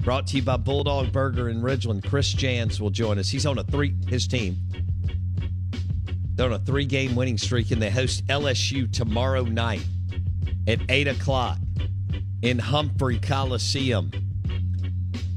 Brought 0.04 0.28
to 0.28 0.36
you 0.36 0.44
by 0.44 0.58
Bulldog 0.58 1.14
Burger 1.14 1.48
in 1.48 1.62
Ridgeland. 1.62 2.08
Chris 2.10 2.34
Jans 2.34 2.82
will 2.82 2.90
join 2.90 3.18
us. 3.18 3.30
He's 3.30 3.46
on 3.46 3.58
a 3.58 3.64
three. 3.64 3.96
His 4.10 4.28
team. 4.28 4.58
They're 6.36 6.48
on 6.48 6.54
a 6.54 6.60
three-game 6.60 7.16
winning 7.16 7.38
streak, 7.38 7.72
and 7.72 7.82
they 7.82 7.90
host 7.90 8.26
LSU 8.28 8.92
tomorrow 8.92 9.44
night 9.44 9.86
at 10.68 10.80
eight 10.90 11.08
o'clock 11.08 11.58
in 12.42 12.60
Humphrey 12.60 13.18
Coliseum. 13.18 14.12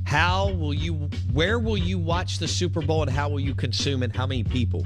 How 0.04 0.50
will 0.52 0.74
you? 0.74 0.94
Where 1.32 1.60
will 1.60 1.78
you 1.78 1.96
watch 1.96 2.38
the 2.38 2.48
Super 2.48 2.82
Bowl, 2.82 3.02
and 3.02 3.10
how 3.10 3.28
will 3.28 3.40
you 3.40 3.54
consume 3.54 4.02
it? 4.02 4.16
How 4.16 4.26
many 4.26 4.42
people? 4.42 4.84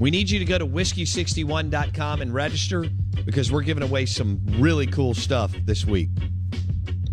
We 0.00 0.10
need 0.10 0.28
you 0.28 0.40
to 0.40 0.44
go 0.44 0.58
to 0.58 0.66
whiskey61.com 0.66 2.20
and 2.20 2.34
register 2.34 2.86
because 3.24 3.52
we're 3.52 3.62
giving 3.62 3.84
away 3.84 4.06
some 4.06 4.40
really 4.58 4.88
cool 4.88 5.14
stuff 5.14 5.52
this 5.66 5.84
week. 5.86 6.08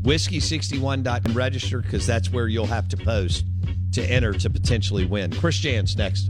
Whiskey61.com 0.08 1.34
register 1.34 1.82
because 1.82 2.08
that's 2.08 2.32
where 2.32 2.48
you'll 2.48 2.66
have 2.66 2.88
to 2.88 2.96
post 2.96 3.44
to 3.92 4.02
enter 4.02 4.32
to 4.32 4.50
potentially 4.50 5.04
win. 5.04 5.34
Chris 5.34 5.58
Jans 5.58 5.98
next. 5.98 6.30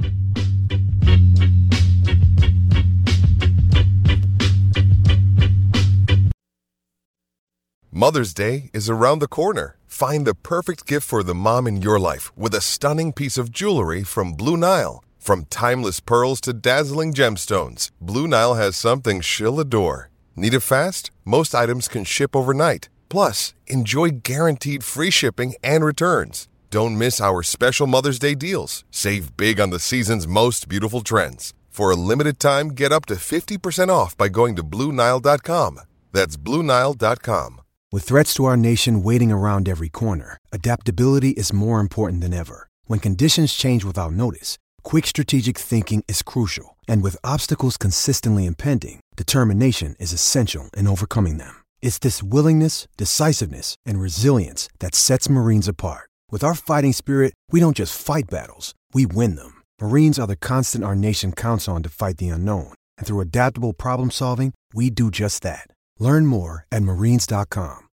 Mother's 7.92 8.34
Day 8.34 8.72
is 8.74 8.90
around 8.90 9.20
the 9.20 9.28
corner. 9.28 9.78
Find 9.86 10.26
the 10.26 10.34
perfect 10.34 10.88
gift 10.88 11.08
for 11.08 11.22
the 11.22 11.36
mom 11.36 11.68
in 11.68 11.84
your 11.84 12.00
life 12.00 12.36
with 12.36 12.56
a 12.56 12.62
stunning 12.62 13.14
piece 13.14 13.38
of 13.38 13.52
jewelry 13.52 14.04
from 14.04 14.34
Blue 14.34 14.58
Nile. 14.58 15.04
From 15.20 15.46
timeless 15.46 16.00
pearls 16.00 16.42
to 16.42 16.54
dazzling 16.54 17.14
gemstones, 17.14 17.92
Blue 18.02 18.28
Nile 18.28 18.56
has 18.56 18.76
something 18.76 19.22
she'll 19.22 19.60
adore. 19.60 20.10
Need 20.36 20.56
it 20.56 20.62
fast? 20.62 21.12
Most 21.26 21.54
items 21.54 21.88
can 21.88 22.06
ship 22.06 22.36
overnight. 22.36 22.90
Plus, 23.10 23.54
enjoy 23.68 24.10
guaranteed 24.24 24.84
free 24.84 25.12
shipping 25.12 25.56
and 25.64 25.84
returns. 25.84 26.48
Don't 26.70 26.98
miss 26.98 27.22
our 27.22 27.44
special 27.44 27.88
Mother's 27.88 28.20
Day 28.20 28.36
deals. 28.36 28.84
Save 28.92 29.38
big 29.38 29.60
on 29.60 29.70
the 29.70 29.80
season's 29.80 30.28
most 30.28 30.68
beautiful 30.68 31.02
trends. 31.02 31.54
For 31.70 31.92
a 31.92 31.96
limited 31.96 32.40
time, 32.40 32.70
get 32.70 32.92
up 32.92 33.06
to 33.06 33.16
50% 33.16 33.90
off 33.90 34.18
by 34.18 34.30
going 34.30 34.56
to 34.56 34.64
BlueNile.com. 34.64 35.80
That's 36.12 36.36
BlueNile.com. 36.36 37.62
With 37.92 38.04
threats 38.04 38.34
to 38.34 38.46
our 38.46 38.58
nation 38.58 39.04
waiting 39.04 39.32
around 39.32 39.70
every 39.70 39.88
corner, 39.88 40.38
adaptability 40.52 41.30
is 41.30 41.54
more 41.54 41.80
important 41.80 42.22
than 42.22 42.34
ever. 42.34 42.68
When 42.86 43.00
conditions 43.00 43.54
change 43.54 43.86
without 43.86 44.12
notice, 44.12 44.58
quick 44.84 45.06
strategic 45.06 45.58
thinking 45.58 46.04
is 46.08 46.22
crucial. 46.22 46.76
And 46.88 47.02
with 47.04 47.24
obstacles 47.24 47.78
consistently 47.78 48.46
impending, 48.46 49.00
determination 49.16 49.96
is 50.00 50.12
essential 50.12 50.70
in 50.76 50.88
overcoming 50.88 51.38
them. 51.38 51.64
It's 51.82 52.00
this 52.00 52.22
willingness, 52.22 52.88
decisiveness, 52.98 53.76
and 53.86 54.00
resilience 54.00 54.70
that 54.80 54.94
sets 54.94 55.30
Marines 55.30 55.68
apart. 55.68 56.10
With 56.30 56.44
our 56.44 56.54
fighting 56.54 56.94
spirit, 56.94 57.34
we 57.52 57.60
don't 57.60 57.78
just 57.78 58.00
fight 58.00 58.30
battles, 58.30 58.76
we 58.94 59.06
win 59.08 59.36
them. 59.36 59.64
Marines 59.82 60.20
are 60.20 60.28
the 60.28 60.36
constant 60.36 60.84
our 60.84 60.96
nation 60.96 61.32
counts 61.32 61.68
on 61.68 61.82
to 61.84 61.90
fight 61.90 62.18
the 62.18 62.30
unknown. 62.30 62.74
And 62.98 63.08
through 63.08 63.22
adaptable 63.22 63.74
problem 63.74 64.12
solving, 64.12 64.54
we 64.74 64.90
do 64.92 65.10
just 65.10 65.42
that. 65.44 65.68
Learn 66.00 66.28
more 66.28 66.66
at 66.72 66.84
marines.com. 66.84 67.88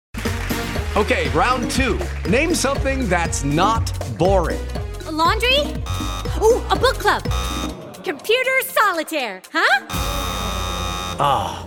Okay, 0.96 1.28
round 1.30 1.70
two. 1.70 1.98
Name 2.28 2.54
something 2.54 3.08
that's 3.08 3.42
not 3.42 3.92
boring. 4.16 4.64
A 5.06 5.12
laundry? 5.12 5.58
Ooh, 6.40 6.62
a 6.70 6.76
book 6.78 6.98
club. 6.98 7.22
Computer 8.04 8.60
solitaire, 8.62 9.42
huh? 9.52 9.86
Ah, 11.18 11.66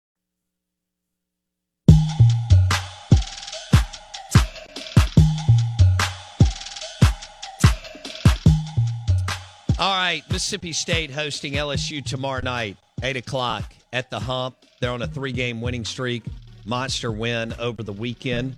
All 9.81 9.95
right, 9.95 10.23
Mississippi 10.31 10.73
State 10.73 11.09
hosting 11.09 11.53
LSU 11.53 12.05
tomorrow 12.05 12.41
night, 12.43 12.77
8 13.01 13.17
o'clock 13.17 13.73
at 13.91 14.11
the 14.11 14.19
hump. 14.19 14.55
They're 14.79 14.91
on 14.91 15.01
a 15.01 15.07
three 15.07 15.31
game 15.31 15.59
winning 15.59 15.85
streak, 15.85 16.23
monster 16.67 17.11
win 17.11 17.55
over 17.57 17.81
the 17.81 17.91
weekend. 17.91 18.57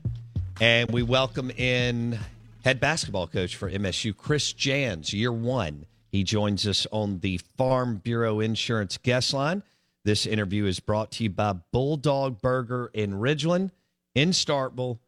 And 0.60 0.92
we 0.92 1.02
welcome 1.02 1.50
in 1.52 2.20
head 2.66 2.82
basketball 2.82 3.28
coach 3.28 3.56
for 3.56 3.72
MSU, 3.72 4.14
Chris 4.18 4.52
Jans, 4.52 5.14
year 5.14 5.32
one 5.32 5.86
He 6.12 6.26
joins 6.26 6.68
us 6.68 6.86
on 6.92 7.20
the 7.20 7.38
Farm 7.58 8.02
Bureau 8.04 8.42
Insurance 8.42 8.98
guest 8.98 9.34
line. 9.34 9.64
This 10.04 10.26
interview 10.26 10.66
is 10.66 10.82
brought 10.82 11.12
to 11.12 11.24
you 11.24 11.30
by 11.30 11.54
Bulldog 11.72 12.42
Burger 12.42 12.92
in 12.94 13.14
Ridgeland, 13.14 13.72
in 14.14 14.32
Starkville, 14.32 15.00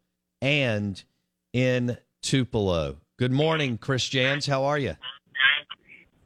and 0.42 1.04
in 1.52 1.98
Tupelo. 2.22 3.00
Good 3.18 3.34
morning, 3.34 3.78
Chris 3.78 4.08
Jans. 4.08 4.46
How 4.46 4.64
are 4.64 4.80
you? 4.80 4.96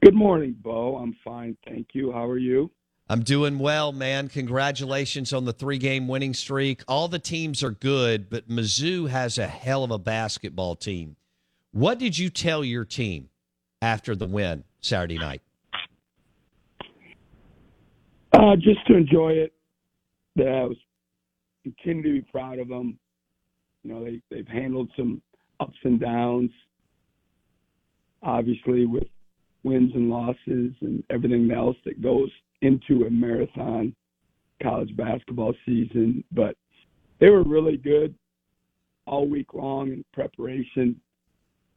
Good 0.02 0.16
morning, 0.16 0.56
Bo. 0.62 0.96
I'm 0.96 1.16
fine, 1.26 1.58
thank 1.68 1.88
you. 1.94 2.12
How 2.12 2.26
are 2.26 2.38
you? 2.38 2.72
I'm 3.10 3.22
doing 3.22 3.60
well, 3.60 3.92
man. 3.92 4.30
Congratulations 4.30 5.34
on 5.34 5.44
the 5.44 5.52
three 5.52 5.78
game 5.78 6.08
winning 6.08 6.34
streak. 6.34 6.84
All 6.88 7.10
the 7.10 7.20
teams 7.20 7.64
are 7.64 7.72
good, 7.72 8.30
but 8.30 8.48
Mizzou 8.48 9.10
has 9.10 9.38
a 9.38 9.48
hell 9.48 9.84
of 9.84 9.92
a 9.92 9.98
basketball 9.98 10.76
team. 10.76 11.18
What 11.72 12.00
did 12.00 12.18
you 12.18 12.30
tell 12.30 12.64
your 12.64 12.86
team 12.86 13.30
after 13.82 14.16
the 14.16 14.26
win 14.26 14.64
Saturday 14.80 15.18
night? 15.18 15.42
Uh, 18.32 18.56
just 18.56 18.86
to 18.88 18.96
enjoy 18.96 19.32
it. 19.32 19.54
That 20.36 20.48
I 20.48 20.64
was 20.64 20.78
continue 21.64 22.04
to 22.04 22.22
be 22.22 22.32
proud 22.32 22.60
of 22.60 22.70
them. 22.70 22.98
You 23.84 23.94
know, 23.94 24.04
they 24.06 24.22
they've 24.30 24.48
handled 24.48 24.92
some 24.96 25.22
ups 25.60 25.78
and 25.84 26.00
downs. 26.00 26.52
Obviously, 28.22 28.86
with 28.86 29.08
wins 29.64 29.92
and 29.94 30.10
losses 30.10 30.74
and 30.82 31.04
everything 31.10 31.50
else 31.52 31.78
that 31.86 32.02
goes 32.02 32.30
into 32.62 33.06
a 33.06 33.10
marathon 33.10 33.96
college 34.62 34.96
basketball 34.96 35.54
season, 35.66 36.24
but 36.32 36.56
they 37.20 37.30
were 37.30 37.44
really 37.44 37.78
good 37.78 38.14
all 39.06 39.28
week 39.28 39.54
long 39.54 39.88
in 39.90 40.06
preparation 40.14 41.00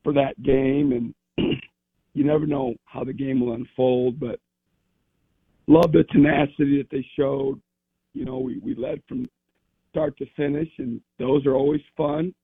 for 0.03 0.13
that 0.13 0.41
game. 0.43 1.15
And 1.39 1.59
you 2.15 2.25
never 2.25 2.47
know 2.47 2.75
how 2.85 3.05
the 3.05 3.13
game 3.13 3.41
will 3.41 3.55
unfold, 3.55 4.19
but 4.21 4.39
love 5.67 5.93
the 5.93 6.05
tenacity 6.05 6.79
that 6.79 6.91
they 6.91 7.07
showed. 7.17 7.61
You 8.15 8.25
know, 8.25 8.39
we, 8.39 8.59
we 8.59 8.75
led 8.75 9.01
from 9.09 9.29
start 9.91 10.17
to 10.19 10.27
finish, 10.37 10.69
and 10.79 11.01
those 11.19 11.47
are 11.47 11.55
always 11.55 11.81
fun. 11.97 12.35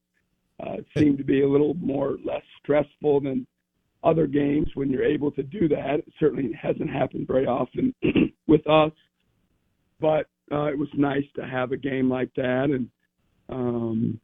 Uh, 0.60 0.76
seemed 0.96 1.18
to 1.18 1.24
be 1.24 1.42
a 1.42 1.48
little 1.48 1.74
more 1.74 2.16
less 2.24 2.42
stressful 2.60 3.20
than 3.20 3.46
other 4.04 4.26
games 4.26 4.68
when 4.74 4.90
you're 4.90 5.04
able 5.04 5.30
to 5.32 5.42
do 5.42 5.68
that. 5.68 5.96
It 5.98 6.12
certainly 6.20 6.52
hasn't 6.60 6.90
happened 6.90 7.26
very 7.26 7.46
often 7.46 7.94
with 8.46 8.66
us, 8.68 8.92
but 10.00 10.26
uh, 10.52 10.66
it 10.66 10.78
was 10.78 10.88
nice 10.94 11.24
to 11.36 11.46
have 11.46 11.72
a 11.72 11.76
game 11.76 12.08
like 12.08 12.30
that. 12.36 12.66
And, 12.70 12.88
um, 13.48 14.20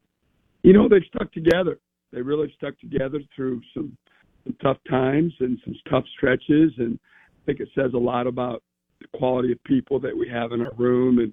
you 0.63 0.73
know, 0.73 0.89
they've 0.89 1.03
stuck 1.15 1.33
together. 1.33 1.79
They 2.13 2.23
really 2.23 2.53
stuck 2.57 2.79
together 2.79 3.21
through 3.35 3.61
some, 3.75 3.97
some 4.45 4.57
tough 4.63 4.79
times 4.89 5.33
and 5.41 5.59
some 5.65 5.75
tough 5.91 6.05
stretches. 6.17 6.73
And 6.79 6.99
I 7.43 7.47
think 7.47 7.61
it 7.61 7.69
says 7.75 7.93
a 7.95 7.99
lot 7.99 8.27
about 8.27 8.63
the 9.01 9.19
quality 9.19 9.53
of 9.53 9.63
people 9.65 9.99
that 10.01 10.17
we 10.17 10.29
have 10.29 10.53
in 10.53 10.63
our 10.63 10.73
room 10.77 11.19
and 11.19 11.33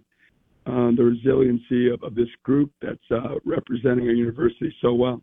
uh, 0.65 0.95
the 0.95 1.03
resiliency 1.03 1.89
of, 1.89 2.03
of 2.03 2.15
this 2.15 2.27
group 2.43 2.71
that's 2.81 2.99
uh, 3.11 3.35
representing 3.45 4.07
our 4.07 4.13
university 4.13 4.73
so 4.81 4.93
well. 4.93 5.21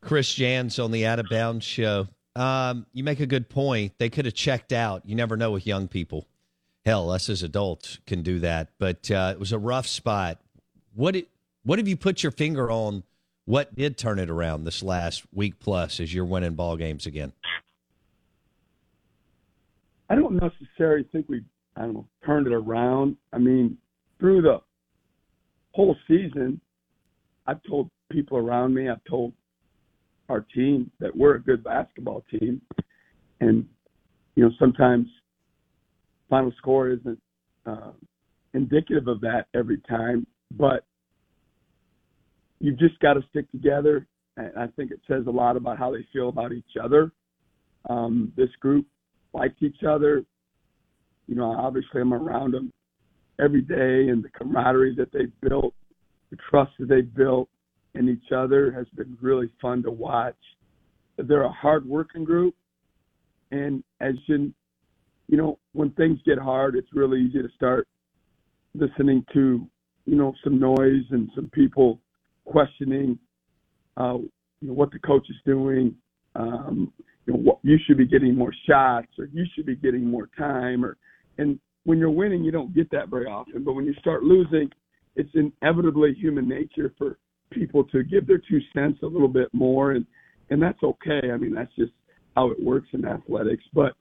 Chris 0.00 0.34
Jans 0.34 0.78
on 0.78 0.90
the 0.90 1.06
Out 1.06 1.18
of 1.18 1.26
Bounds 1.30 1.64
show. 1.64 2.08
Um, 2.38 2.86
you 2.92 3.02
make 3.02 3.18
a 3.18 3.26
good 3.26 3.48
point. 3.48 3.94
They 3.98 4.08
could 4.08 4.24
have 4.24 4.34
checked 4.34 4.72
out. 4.72 5.04
You 5.04 5.16
never 5.16 5.36
know 5.36 5.50
with 5.50 5.66
young 5.66 5.88
people. 5.88 6.28
Hell, 6.86 7.10
us 7.10 7.28
as 7.28 7.42
adults 7.42 7.98
can 8.06 8.22
do 8.22 8.38
that. 8.38 8.70
But 8.78 9.10
uh, 9.10 9.32
it 9.34 9.40
was 9.40 9.50
a 9.50 9.58
rough 9.58 9.88
spot. 9.88 10.40
What 10.94 11.16
it, 11.16 11.28
what 11.64 11.80
have 11.80 11.88
you 11.88 11.96
put 11.96 12.22
your 12.22 12.30
finger 12.30 12.70
on? 12.70 13.02
What 13.44 13.74
did 13.74 13.98
turn 13.98 14.20
it 14.20 14.30
around 14.30 14.64
this 14.64 14.84
last 14.84 15.24
week 15.32 15.58
plus 15.58 15.98
as 15.98 16.14
you're 16.14 16.24
winning 16.24 16.54
ball 16.54 16.76
games 16.76 17.06
again? 17.06 17.32
I 20.08 20.14
don't 20.14 20.40
necessarily 20.40 21.08
think 21.10 21.28
we, 21.28 21.42
I 21.76 21.82
don't 21.82 21.94
know, 21.94 22.06
turned 22.24 22.46
it 22.46 22.52
around. 22.52 23.16
I 23.32 23.38
mean, 23.38 23.78
through 24.20 24.42
the 24.42 24.60
whole 25.72 25.96
season, 26.06 26.60
I've 27.46 27.62
told 27.68 27.90
people 28.10 28.38
around 28.38 28.74
me, 28.74 28.88
I've 28.88 29.04
told 29.04 29.32
our 30.28 30.40
team 30.40 30.90
that 31.00 31.16
we're 31.16 31.36
a 31.36 31.42
good 31.42 31.64
basketball 31.64 32.24
team, 32.30 32.60
and 33.40 33.66
you 34.34 34.44
know 34.44 34.50
sometimes 34.58 35.06
final 36.28 36.52
score 36.58 36.90
isn't 36.90 37.20
uh, 37.66 37.92
indicative 38.54 39.08
of 39.08 39.20
that 39.20 39.46
every 39.54 39.78
time, 39.88 40.26
but 40.56 40.84
you've 42.60 42.78
just 42.78 42.98
got 43.00 43.14
to 43.14 43.22
stick 43.30 43.50
together. 43.50 44.06
And 44.36 44.52
I 44.56 44.66
think 44.76 44.90
it 44.90 45.00
says 45.08 45.24
a 45.26 45.30
lot 45.30 45.56
about 45.56 45.78
how 45.78 45.90
they 45.90 46.06
feel 46.12 46.28
about 46.28 46.52
each 46.52 46.76
other. 46.82 47.12
Um, 47.88 48.32
this 48.36 48.50
group 48.60 48.86
likes 49.32 49.56
each 49.60 49.82
other. 49.88 50.24
You 51.26 51.34
know, 51.34 51.52
obviously 51.52 52.00
I'm 52.00 52.14
around 52.14 52.52
them 52.52 52.72
every 53.40 53.60
day, 53.60 54.10
and 54.10 54.22
the 54.22 54.30
camaraderie 54.30 54.94
that 54.96 55.12
they've 55.12 55.32
built, 55.40 55.74
the 56.30 56.36
trust 56.50 56.72
that 56.78 56.88
they've 56.88 57.14
built 57.14 57.48
in 57.94 58.08
each 58.08 58.32
other 58.32 58.70
has 58.72 58.86
been 58.96 59.16
really 59.20 59.50
fun 59.60 59.82
to 59.82 59.90
watch. 59.90 60.36
They're 61.16 61.42
a 61.42 61.52
hard-working 61.52 62.24
group, 62.24 62.54
and 63.50 63.82
as 64.00 64.14
you, 64.26 64.52
you 65.28 65.36
know, 65.36 65.58
when 65.72 65.90
things 65.92 66.18
get 66.24 66.38
hard, 66.38 66.76
it's 66.76 66.88
really 66.92 67.20
easy 67.20 67.42
to 67.42 67.48
start 67.56 67.88
listening 68.74 69.24
to, 69.32 69.66
you 70.06 70.16
know, 70.16 70.32
some 70.44 70.60
noise 70.60 71.04
and 71.10 71.28
some 71.34 71.50
people 71.52 72.00
questioning, 72.44 73.18
uh, 73.96 74.18
you 74.60 74.68
know, 74.68 74.74
what 74.74 74.90
the 74.92 74.98
coach 75.00 75.26
is 75.28 75.36
doing. 75.44 75.94
Um, 76.36 76.92
you 77.26 77.32
know, 77.32 77.40
what, 77.40 77.58
you 77.62 77.78
should 77.84 77.98
be 77.98 78.06
getting 78.06 78.34
more 78.36 78.52
shots, 78.68 79.08
or 79.18 79.26
you 79.32 79.44
should 79.54 79.66
be 79.66 79.76
getting 79.76 80.04
more 80.04 80.28
time, 80.38 80.84
or 80.84 80.96
and 81.38 81.58
when 81.84 81.98
you're 81.98 82.10
winning, 82.10 82.44
you 82.44 82.52
don't 82.52 82.74
get 82.74 82.90
that 82.90 83.08
very 83.08 83.26
often. 83.26 83.64
But 83.64 83.72
when 83.72 83.86
you 83.86 83.94
start 83.94 84.22
losing, 84.22 84.70
it's 85.16 85.30
inevitably 85.34 86.14
human 86.14 86.48
nature 86.48 86.92
for 86.96 87.18
people 87.50 87.84
to 87.84 88.02
give 88.04 88.26
their 88.26 88.38
two 88.38 88.60
cents 88.74 88.98
a 89.02 89.06
little 89.06 89.28
bit 89.28 89.48
more, 89.52 89.92
and 89.92 90.06
and 90.50 90.62
that's 90.62 90.82
okay. 90.82 91.30
I 91.32 91.36
mean, 91.36 91.54
that's 91.54 91.74
just 91.76 91.92
how 92.36 92.50
it 92.50 92.62
works 92.62 92.88
in 92.92 93.04
athletics. 93.04 93.64
But 93.72 93.92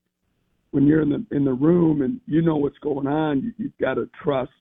when 0.72 0.86
you're 0.86 1.02
in 1.02 1.10
the 1.10 1.36
in 1.36 1.46
the 1.46 1.54
room 1.54 2.02
and 2.02 2.20
you 2.26 2.42
know 2.42 2.58
what's 2.58 2.78
going 2.80 3.08
on, 3.08 3.42
you, 3.42 3.54
you've 3.58 3.78
got 3.80 3.96
to 3.96 4.10
trust, 4.24 4.52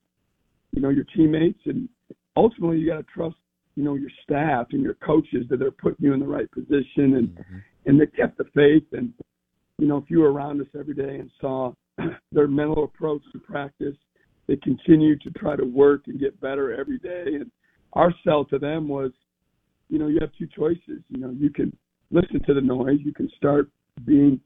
you 0.72 0.80
know, 0.80 0.88
your 0.88 1.04
teammates, 1.16 1.60
and 1.66 1.88
ultimately 2.36 2.78
you 2.78 2.88
got 2.88 2.98
to 2.98 3.06
trust, 3.14 3.36
you 3.74 3.84
know, 3.84 3.94
your 3.94 4.10
staff 4.22 4.68
and 4.72 4.82
your 4.82 4.94
coaches 4.94 5.46
that 5.50 5.58
they're 5.58 5.70
putting 5.70 6.04
you 6.04 6.14
in 6.14 6.20
the 6.20 6.26
right 6.26 6.50
position, 6.50 7.16
and 7.16 7.28
mm-hmm. 7.28 7.56
and 7.86 8.00
they 8.00 8.06
kept 8.06 8.38
the 8.38 8.44
faith. 8.54 8.84
And 8.92 9.12
you 9.78 9.86
know, 9.86 9.98
if 9.98 10.04
you 10.08 10.20
were 10.20 10.32
around 10.32 10.60
us 10.60 10.68
every 10.78 10.94
day 10.94 11.18
and 11.18 11.30
saw 11.40 11.72
their 12.32 12.48
mental 12.48 12.84
approach 12.84 13.22
to 13.32 13.38
practice, 13.38 13.96
they 14.46 14.56
continue 14.56 15.18
to 15.18 15.30
try 15.32 15.56
to 15.56 15.64
work 15.64 16.02
and 16.06 16.20
get 16.20 16.40
better 16.40 16.74
every 16.74 16.98
day. 16.98 17.24
And 17.26 17.50
our 17.96 18.12
sell 18.24 18.44
to 18.44 18.58
them 18.58 18.86
was, 18.88 19.10
you 19.88 19.98
know, 19.98 20.08
you 20.08 20.18
have 20.20 20.30
two 20.38 20.46
choices. 20.46 21.02
You 21.08 21.18
know, 21.18 21.30
you 21.30 21.50
can 21.50 21.74
listen 22.10 22.42
to 22.46 22.54
the 22.54 22.60
noise, 22.60 22.98
you 23.02 23.12
can 23.12 23.28
start 23.36 23.70
being, 24.04 24.38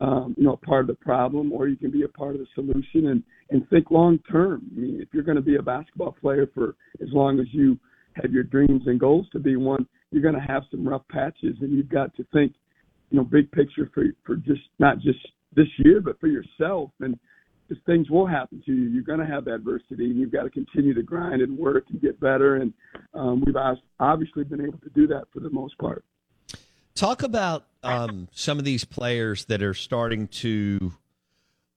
um, 0.00 0.34
you 0.36 0.44
know, 0.44 0.52
a 0.52 0.56
part 0.58 0.82
of 0.82 0.86
the 0.88 1.02
problem, 1.02 1.50
or 1.50 1.66
you 1.66 1.76
can 1.76 1.90
be 1.90 2.02
a 2.02 2.08
part 2.08 2.34
of 2.34 2.40
the 2.40 2.46
solution 2.54 3.08
and 3.08 3.22
and 3.50 3.68
think 3.70 3.90
long 3.90 4.18
term. 4.30 4.62
I 4.76 4.80
mean, 4.80 5.00
if 5.00 5.08
you're 5.12 5.24
going 5.24 5.36
to 5.36 5.42
be 5.42 5.56
a 5.56 5.62
basketball 5.62 6.14
player 6.20 6.48
for 6.54 6.76
as 7.02 7.08
long 7.12 7.40
as 7.40 7.46
you 7.52 7.78
have 8.14 8.32
your 8.32 8.44
dreams 8.44 8.82
and 8.86 9.00
goals 9.00 9.26
to 9.32 9.38
be 9.38 9.56
one, 9.56 9.86
you're 10.10 10.22
going 10.22 10.34
to 10.34 10.40
have 10.40 10.62
some 10.70 10.86
rough 10.86 11.06
patches, 11.10 11.56
and 11.60 11.72
you've 11.72 11.88
got 11.88 12.14
to 12.16 12.24
think, 12.32 12.52
you 13.10 13.18
know, 13.18 13.24
big 13.24 13.50
picture 13.50 13.90
for 13.94 14.04
for 14.24 14.36
just 14.36 14.62
not 14.78 15.00
just 15.00 15.18
this 15.56 15.68
year, 15.78 16.00
but 16.00 16.20
for 16.20 16.28
yourself 16.28 16.90
and 17.00 17.18
things 17.86 18.10
will 18.10 18.26
happen 18.26 18.62
to 18.66 18.72
you. 18.72 18.88
You're 18.90 19.02
going 19.02 19.20
to 19.20 19.26
have 19.26 19.46
adversity, 19.46 20.06
and 20.06 20.18
you've 20.18 20.32
got 20.32 20.44
to 20.44 20.50
continue 20.50 20.94
to 20.94 21.02
grind 21.02 21.42
and 21.42 21.56
work 21.56 21.84
and 21.90 22.00
get 22.00 22.18
better. 22.20 22.56
And 22.56 22.72
um, 23.14 23.42
we've 23.44 23.56
obviously 23.98 24.44
been 24.44 24.60
able 24.60 24.78
to 24.78 24.90
do 24.90 25.06
that 25.08 25.24
for 25.32 25.40
the 25.40 25.50
most 25.50 25.78
part. 25.78 26.04
Talk 26.94 27.22
about 27.22 27.64
um, 27.82 28.28
some 28.32 28.58
of 28.58 28.64
these 28.64 28.84
players 28.84 29.44
that 29.46 29.62
are 29.62 29.74
starting 29.74 30.28
to 30.28 30.92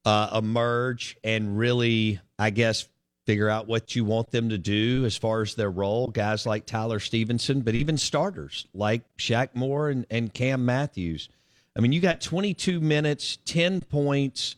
uh, 0.05 0.31
emerge 0.35 1.17
and 1.23 1.57
really, 1.57 2.19
I 2.37 2.49
guess, 2.49 2.87
figure 3.25 3.49
out 3.49 3.67
what 3.67 3.95
you 3.95 4.03
want 4.03 4.31
them 4.31 4.49
to 4.49 4.57
do 4.57 5.05
as 5.05 5.15
far 5.15 5.41
as 5.41 5.55
their 5.55 5.71
role. 5.71 6.07
Guys 6.07 6.45
like 6.45 6.65
Tyler 6.65 6.99
Stevenson, 6.99 7.61
but 7.61 7.75
even 7.75 7.97
starters 7.97 8.67
like 8.73 9.03
Shaq 9.17 9.49
Moore 9.53 9.89
and, 9.89 10.05
and 10.09 10.33
Cam 10.33 10.65
Matthews. 10.65 11.29
I 11.75 11.79
mean, 11.79 11.91
you 11.91 12.01
got 12.01 12.21
22 12.21 12.79
minutes, 12.79 13.37
10 13.45 13.81
points 13.81 14.55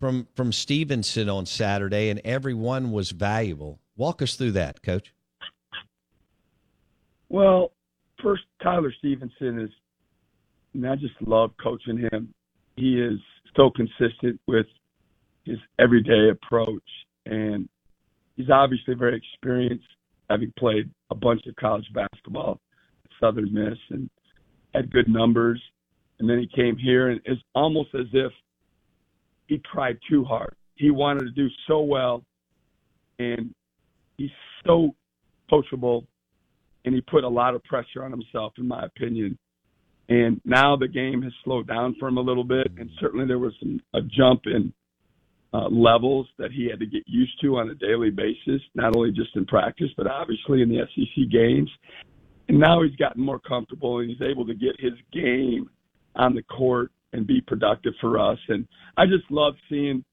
from 0.00 0.26
from 0.34 0.50
Stevenson 0.50 1.28
on 1.28 1.46
Saturday, 1.46 2.08
and 2.08 2.20
every 2.24 2.54
one 2.54 2.90
was 2.90 3.10
valuable. 3.10 3.78
Walk 3.96 4.22
us 4.22 4.34
through 4.34 4.52
that, 4.52 4.82
Coach. 4.82 5.12
Well, 7.28 7.72
first, 8.22 8.42
Tyler 8.62 8.92
Stevenson 8.98 9.60
is. 9.60 9.70
Mean, 10.72 10.86
I 10.86 10.96
just 10.96 11.14
love 11.20 11.50
coaching 11.62 11.98
him. 12.12 12.32
He 12.76 13.00
is 13.00 13.18
so 13.56 13.70
consistent 13.70 14.40
with 14.46 14.66
his 15.44 15.58
everyday 15.80 16.30
approach, 16.30 16.82
and 17.26 17.68
he's 18.36 18.50
obviously 18.50 18.94
very 18.94 19.16
experienced, 19.16 19.86
having 20.30 20.52
played 20.56 20.88
a 21.10 21.14
bunch 21.16 21.44
of 21.46 21.56
college 21.56 21.86
basketball 21.92 22.60
at 23.04 23.10
Southern 23.20 23.52
Miss 23.52 23.78
and 23.90 24.08
had 24.74 24.92
good 24.92 25.08
numbers. 25.08 25.60
And 26.20 26.30
then 26.30 26.38
he 26.38 26.48
came 26.54 26.76
here, 26.76 27.08
and 27.08 27.20
it's 27.24 27.42
almost 27.54 27.88
as 27.94 28.06
if 28.12 28.30
he 29.50 29.60
tried 29.70 29.98
too 30.08 30.24
hard. 30.24 30.54
He 30.76 30.90
wanted 30.90 31.24
to 31.24 31.30
do 31.32 31.48
so 31.66 31.80
well, 31.80 32.22
and 33.18 33.52
he's 34.16 34.30
so 34.64 34.94
coachable, 35.52 36.06
and 36.84 36.94
he 36.94 37.00
put 37.00 37.24
a 37.24 37.28
lot 37.28 37.56
of 37.56 37.64
pressure 37.64 38.04
on 38.04 38.12
himself, 38.12 38.52
in 38.58 38.68
my 38.68 38.84
opinion. 38.84 39.36
And 40.08 40.40
now 40.44 40.76
the 40.76 40.86
game 40.86 41.20
has 41.22 41.32
slowed 41.44 41.66
down 41.66 41.96
for 41.98 42.08
him 42.08 42.16
a 42.16 42.20
little 42.20 42.44
bit, 42.44 42.68
and 42.78 42.88
certainly 43.00 43.26
there 43.26 43.40
was 43.40 43.52
some, 43.58 43.80
a 43.92 44.00
jump 44.02 44.42
in 44.46 44.72
uh, 45.52 45.68
levels 45.68 46.28
that 46.38 46.52
he 46.52 46.68
had 46.70 46.78
to 46.78 46.86
get 46.86 47.02
used 47.06 47.32
to 47.42 47.56
on 47.56 47.70
a 47.70 47.74
daily 47.74 48.10
basis, 48.10 48.62
not 48.76 48.94
only 48.96 49.10
just 49.10 49.34
in 49.34 49.44
practice, 49.46 49.90
but 49.96 50.06
obviously 50.06 50.62
in 50.62 50.68
the 50.68 50.86
SEC 50.94 51.28
games. 51.28 51.68
And 52.48 52.60
now 52.60 52.82
he's 52.84 52.94
gotten 52.96 53.22
more 53.22 53.40
comfortable 53.40 53.98
and 53.98 54.10
he's 54.10 54.22
able 54.22 54.46
to 54.46 54.54
get 54.54 54.78
his 54.78 54.92
game 55.12 55.68
on 56.14 56.36
the 56.36 56.42
court 56.42 56.92
and 57.12 57.26
be 57.26 57.40
productive 57.40 57.94
for 58.00 58.18
us. 58.18 58.38
And 58.48 58.66
I 58.96 59.06
just 59.06 59.30
love 59.30 59.54
seeing 59.68 60.04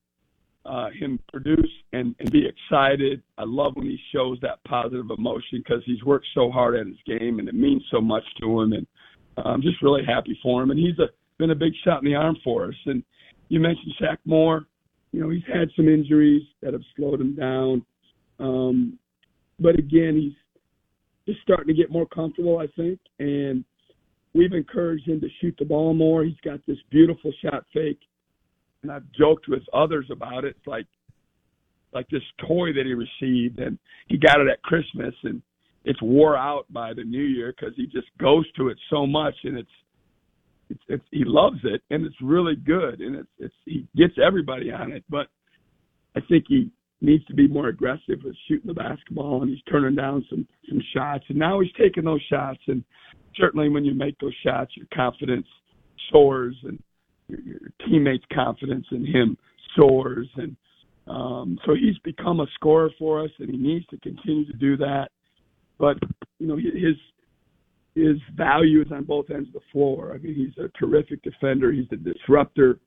uh, 0.65 0.89
him 0.89 1.19
produce 1.31 1.71
and, 1.93 2.15
and 2.19 2.31
be 2.31 2.45
excited. 2.45 3.21
I 3.37 3.43
love 3.45 3.75
when 3.75 3.87
he 3.87 3.99
shows 4.13 4.37
that 4.41 4.63
positive 4.67 5.09
emotion 5.15 5.63
because 5.63 5.81
he's 5.85 6.03
worked 6.03 6.27
so 6.33 6.51
hard 6.51 6.75
at 6.75 6.87
his 6.87 6.97
game 7.05 7.39
and 7.39 7.47
it 7.47 7.55
means 7.55 7.83
so 7.91 8.01
much 8.01 8.23
to 8.41 8.61
him. 8.61 8.73
And 8.73 8.87
uh, 9.37 9.49
I'm 9.49 9.61
just 9.61 9.81
really 9.81 10.03
happy 10.05 10.37
for 10.43 10.61
him. 10.61 10.71
And 10.71 10.79
he's 10.79 10.97
a, 10.99 11.07
been 11.37 11.51
a 11.51 11.55
big 11.55 11.73
shot 11.85 12.03
in 12.03 12.09
the 12.09 12.15
arm 12.15 12.35
for 12.43 12.65
us. 12.65 12.75
And 12.85 13.03
you 13.49 13.59
mentioned 13.59 13.93
Shaq 14.01 14.17
Moore 14.25 14.67
you 15.11 15.21
know, 15.21 15.29
he's 15.29 15.43
had 15.51 15.69
some 15.75 15.87
injuries 15.87 16.43
that 16.61 16.73
have 16.73 16.83
slowed 16.95 17.21
him 17.21 17.35
down. 17.35 17.85
Um, 18.39 18.99
but 19.59 19.79
again, 19.79 20.15
he's 20.15 20.33
just 21.27 21.41
starting 21.41 21.67
to 21.67 21.73
get 21.73 21.91
more 21.91 22.05
comfortable, 22.05 22.59
I 22.59 22.67
think. 22.75 22.99
And 23.19 23.63
we've 24.37 24.53
encouraged 24.53 25.07
him 25.07 25.19
to 25.19 25.27
shoot 25.41 25.55
the 25.57 25.65
ball 25.65 25.93
more. 25.93 26.23
He's 26.23 26.39
got 26.45 26.59
this 26.67 26.77
beautiful 26.91 27.33
shot 27.43 27.65
fake. 27.73 27.99
And 28.83 28.91
I've 28.91 29.11
joked 29.17 29.47
with 29.47 29.63
others 29.73 30.05
about 30.11 30.45
it. 30.45 30.55
It's 30.57 30.67
like 30.67 30.85
like 31.93 32.07
this 32.09 32.21
toy 32.47 32.73
that 32.73 32.85
he 32.85 32.93
received 32.93 33.59
and 33.59 33.79
he 34.07 34.17
got 34.17 34.39
it 34.39 34.47
at 34.47 34.61
Christmas 34.61 35.15
and 35.23 35.41
it's 35.83 36.01
wore 36.01 36.37
out 36.37 36.65
by 36.69 36.93
the 36.93 37.03
new 37.03 37.23
year 37.23 37.53
because 37.57 37.73
he 37.75 37.85
just 37.85 38.07
goes 38.19 38.45
to 38.57 38.67
it 38.67 38.77
so 38.89 39.07
much 39.07 39.33
and 39.45 39.57
it's 39.57 39.69
it's, 40.69 40.81
it's 40.89 41.03
he 41.11 41.23
loves 41.25 41.59
it 41.63 41.81
and 41.89 42.05
it's 42.05 42.15
really 42.21 42.55
good 42.55 42.99
and 42.99 43.15
it's 43.15 43.29
it's 43.39 43.55
he 43.65 43.87
gets 43.95 44.13
everybody 44.23 44.69
on 44.69 44.91
it 44.91 45.03
but 45.09 45.27
i 46.17 46.19
think 46.27 46.43
he 46.49 46.69
needs 47.01 47.23
to 47.25 47.33
be 47.33 47.47
more 47.47 47.67
aggressive 47.67 48.19
with 48.23 48.35
shooting 48.47 48.67
the 48.67 48.73
basketball 48.73 49.41
and 49.41 49.51
he's 49.51 49.61
turning 49.69 49.95
down 49.95 50.25
some 50.29 50.47
some 50.67 50.81
shots 50.95 51.23
and 51.29 51.37
now 51.37 51.59
he's 51.59 51.71
taking 51.79 52.03
those 52.03 52.21
shots 52.29 52.59
and 52.67 52.83
certainly 53.35 53.69
when 53.69 53.85
you 53.85 53.93
make 53.93 54.17
those 54.19 54.35
shots 54.43 54.71
your 54.75 54.87
confidence 54.93 55.45
soars 56.11 56.55
and 56.63 56.81
your, 57.27 57.39
your 57.41 57.59
teammates 57.85 58.25
confidence 58.33 58.85
in 58.91 59.05
him 59.05 59.37
soars 59.75 60.27
and 60.37 60.55
um 61.07 61.59
so 61.65 61.75
he's 61.75 61.97
become 62.03 62.39
a 62.39 62.47
scorer 62.55 62.89
for 62.97 63.23
us 63.23 63.31
and 63.39 63.49
he 63.49 63.57
needs 63.57 63.85
to 63.87 63.97
continue 63.99 64.45
to 64.45 64.57
do 64.57 64.75
that 64.75 65.09
but 65.77 65.97
you 66.39 66.47
know 66.47 66.57
his 66.57 66.95
his 67.97 68.17
value 68.35 68.81
is 68.81 68.91
on 68.91 69.03
both 69.03 69.29
ends 69.31 69.49
of 69.49 69.53
the 69.53 69.59
floor. 69.71 70.13
I 70.13 70.19
mean, 70.19 70.35
he's 70.35 70.63
a 70.63 70.69
terrific 70.77 71.23
defender. 71.23 71.71
He's 71.71 71.87
a 71.91 71.95
disruptor. 71.95 72.79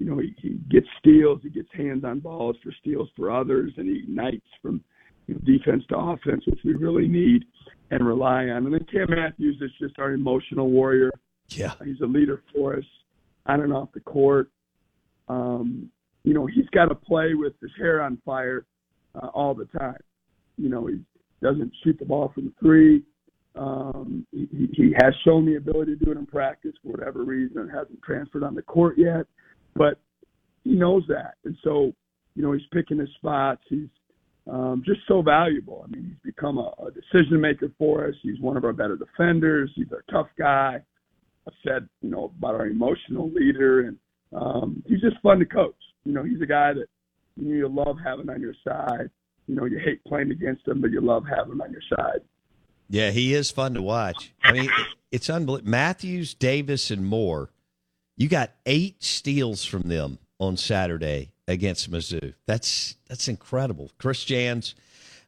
You 0.00 0.06
know, 0.06 0.18
he, 0.18 0.34
he 0.40 0.58
gets 0.70 0.86
steals, 0.98 1.40
he 1.42 1.50
gets 1.50 1.68
hands 1.74 2.04
on 2.04 2.20
balls 2.20 2.56
for 2.62 2.72
steals 2.80 3.08
for 3.16 3.30
others, 3.30 3.72
and 3.76 3.86
he 3.86 3.98
ignites 3.98 4.46
from 4.62 4.82
you 5.26 5.34
know, 5.34 5.40
defense 5.44 5.84
to 5.90 5.96
offense, 5.96 6.42
which 6.46 6.60
we 6.64 6.74
really 6.74 7.06
need 7.06 7.44
and 7.90 8.06
rely 8.06 8.46
on. 8.46 8.64
And 8.64 8.72
then 8.72 8.86
Cam 8.90 9.10
Matthews 9.10 9.58
is 9.60 9.70
just 9.78 9.98
our 9.98 10.12
emotional 10.12 10.70
warrior. 10.70 11.10
Yeah, 11.48 11.74
he's 11.84 12.00
a 12.00 12.06
leader 12.06 12.42
for 12.54 12.76
us 12.76 12.84
on 13.46 13.60
and 13.60 13.72
off 13.72 13.90
the 13.92 14.00
court. 14.00 14.50
Um, 15.28 15.90
you 16.24 16.32
know, 16.32 16.46
he's 16.46 16.68
got 16.72 16.86
to 16.86 16.94
play 16.94 17.34
with 17.34 17.52
his 17.60 17.70
hair 17.76 18.02
on 18.02 18.18
fire 18.24 18.64
uh, 19.14 19.28
all 19.28 19.54
the 19.54 19.66
time. 19.66 20.00
You 20.56 20.70
know, 20.70 20.86
he 20.86 21.00
doesn't 21.42 21.72
shoot 21.84 21.98
the 21.98 22.06
ball 22.06 22.32
from 22.34 22.54
three 22.58 23.04
um, 23.56 24.26
he, 24.30 24.68
he 24.72 24.94
has 25.00 25.12
shown 25.24 25.44
the 25.44 25.56
ability 25.56 25.96
to 25.96 26.04
do 26.04 26.12
it 26.12 26.18
in 26.18 26.26
practice 26.26 26.72
for 26.82 26.92
whatever 26.92 27.24
reason. 27.24 27.68
It 27.68 27.76
hasn't 27.76 28.00
transferred 28.02 28.44
on 28.44 28.54
the 28.54 28.62
court 28.62 28.96
yet, 28.96 29.26
but 29.74 29.98
he 30.64 30.74
knows 30.74 31.04
that, 31.08 31.34
and 31.44 31.56
so 31.62 31.92
you 32.34 32.42
know 32.42 32.52
he's 32.52 32.66
picking 32.72 32.98
his 32.98 33.08
spots. 33.18 33.62
He's 33.68 33.88
um, 34.50 34.82
just 34.84 35.00
so 35.06 35.22
valuable. 35.22 35.84
I 35.86 35.90
mean, 35.90 36.04
he's 36.04 36.32
become 36.34 36.58
a, 36.58 36.72
a 36.84 36.90
decision 36.90 37.40
maker 37.40 37.70
for 37.78 38.06
us. 38.06 38.14
He's 38.22 38.40
one 38.40 38.56
of 38.56 38.64
our 38.64 38.72
better 38.72 38.96
defenders. 38.96 39.70
He's 39.74 39.90
a 39.92 40.12
tough 40.12 40.28
guy. 40.38 40.80
I've 41.46 41.54
said 41.66 41.88
you 42.02 42.10
know 42.10 42.32
about 42.38 42.54
our 42.54 42.66
emotional 42.66 43.30
leader, 43.30 43.80
and 43.82 43.96
um, 44.34 44.82
he's 44.86 45.00
just 45.00 45.20
fun 45.22 45.38
to 45.38 45.46
coach. 45.46 45.74
You 46.04 46.12
know, 46.12 46.24
he's 46.24 46.40
a 46.40 46.46
guy 46.46 46.72
that 46.72 46.86
you, 47.36 47.54
you 47.54 47.68
love 47.68 47.96
having 48.04 48.28
on 48.28 48.40
your 48.40 48.54
side. 48.66 49.10
You 49.46 49.56
know, 49.56 49.64
you 49.64 49.78
hate 49.78 50.02
playing 50.04 50.30
against 50.30 50.66
him, 50.66 50.80
but 50.80 50.90
you 50.90 51.00
love 51.00 51.24
having 51.28 51.52
him 51.52 51.60
on 51.60 51.72
your 51.72 51.82
side. 51.96 52.20
Yeah, 52.88 53.10
he 53.10 53.34
is 53.34 53.50
fun 53.50 53.74
to 53.74 53.82
watch. 53.82 54.32
I 54.42 54.52
mean, 54.52 54.70
it's 55.12 55.30
unbelievable. 55.30 55.70
Matthews, 55.70 56.34
Davis, 56.34 56.90
and 56.90 57.06
Moore. 57.06 57.50
You 58.20 58.28
got 58.28 58.52
eight 58.66 59.02
steals 59.02 59.64
from 59.64 59.84
them 59.84 60.18
on 60.38 60.58
Saturday 60.58 61.32
against 61.48 61.90
Mizzou. 61.90 62.34
That's 62.44 62.96
that's 63.08 63.28
incredible. 63.28 63.90
Chris 63.96 64.22
Jans, 64.24 64.74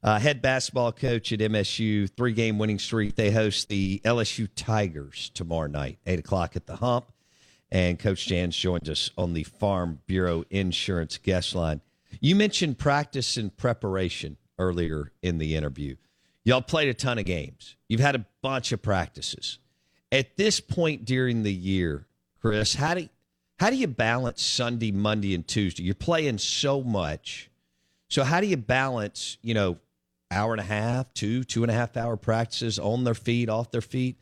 uh, 0.03 0.19
head 0.19 0.43
basketball 0.43 0.93
coach 0.93 1.33
at 1.33 1.39
MSU, 1.39 2.11
three 2.15 2.35
game 2.35 2.59
winning 2.59 2.79
streak. 2.79 3.17
They 3.17 3.31
host 3.31 3.71
the 3.71 4.03
LSU 4.05 4.47
Tigers 4.55 5.31
tomorrow 5.33 5.69
night, 5.69 6.01
eight 6.05 6.19
o'clock 6.19 6.55
at 6.55 6.67
the 6.67 6.77
Hump. 6.77 7.11
And 7.71 7.99
Coach 7.99 8.27
Jans 8.27 8.55
joins 8.55 8.91
us 8.91 9.11
on 9.17 9.33
the 9.33 9.45
Farm 9.45 10.01
Bureau 10.07 10.45
Insurance 10.51 11.17
guest 11.17 11.55
line. 11.55 11.81
You 12.21 12.37
mentioned 12.37 12.77
practice 12.77 13.39
and 13.39 13.57
preparation 13.57 14.37
earlier 14.59 15.13
in 15.23 15.39
the 15.39 15.57
interview. 15.57 15.97
Y'all 16.45 16.61
played 16.61 16.91
a 16.91 16.95
ton 16.95 17.17
of 17.17 17.25
games. 17.25 17.75
You've 17.89 18.01
had 18.01 18.17
a 18.17 18.27
bunch 18.43 18.71
of 18.71 18.83
practices. 18.83 19.61
At 20.11 20.37
this 20.37 20.61
point 20.61 21.07
during 21.07 21.43
the 21.43 21.55
year, 21.55 22.07
Chris, 22.43 22.75
how 22.75 22.95
do 22.95 23.09
how 23.59 23.71
do 23.71 23.77
you 23.77 23.87
balance 23.87 24.43
Sunday, 24.43 24.91
Monday, 24.91 25.35
and 25.35 25.47
Tuesday? 25.47 25.85
You're 25.85 25.95
playing 25.95 26.39
so 26.39 26.83
much. 26.83 27.49
So 28.09 28.25
how 28.25 28.41
do 28.41 28.47
you 28.47 28.57
balance, 28.57 29.39
you 29.43 29.55
know, 29.55 29.79
hour 30.31 30.53
and 30.53 30.61
a 30.61 30.65
half, 30.65 31.15
two, 31.15 31.45
two 31.45 31.63
and 31.63 31.71
a 31.71 31.75
half 31.75 31.97
hour 31.97 32.17
practices 32.17 32.79
on 32.79 33.05
their 33.05 33.15
feet, 33.15 33.49
off 33.49 33.71
their 33.71 33.81
feet? 33.81 34.17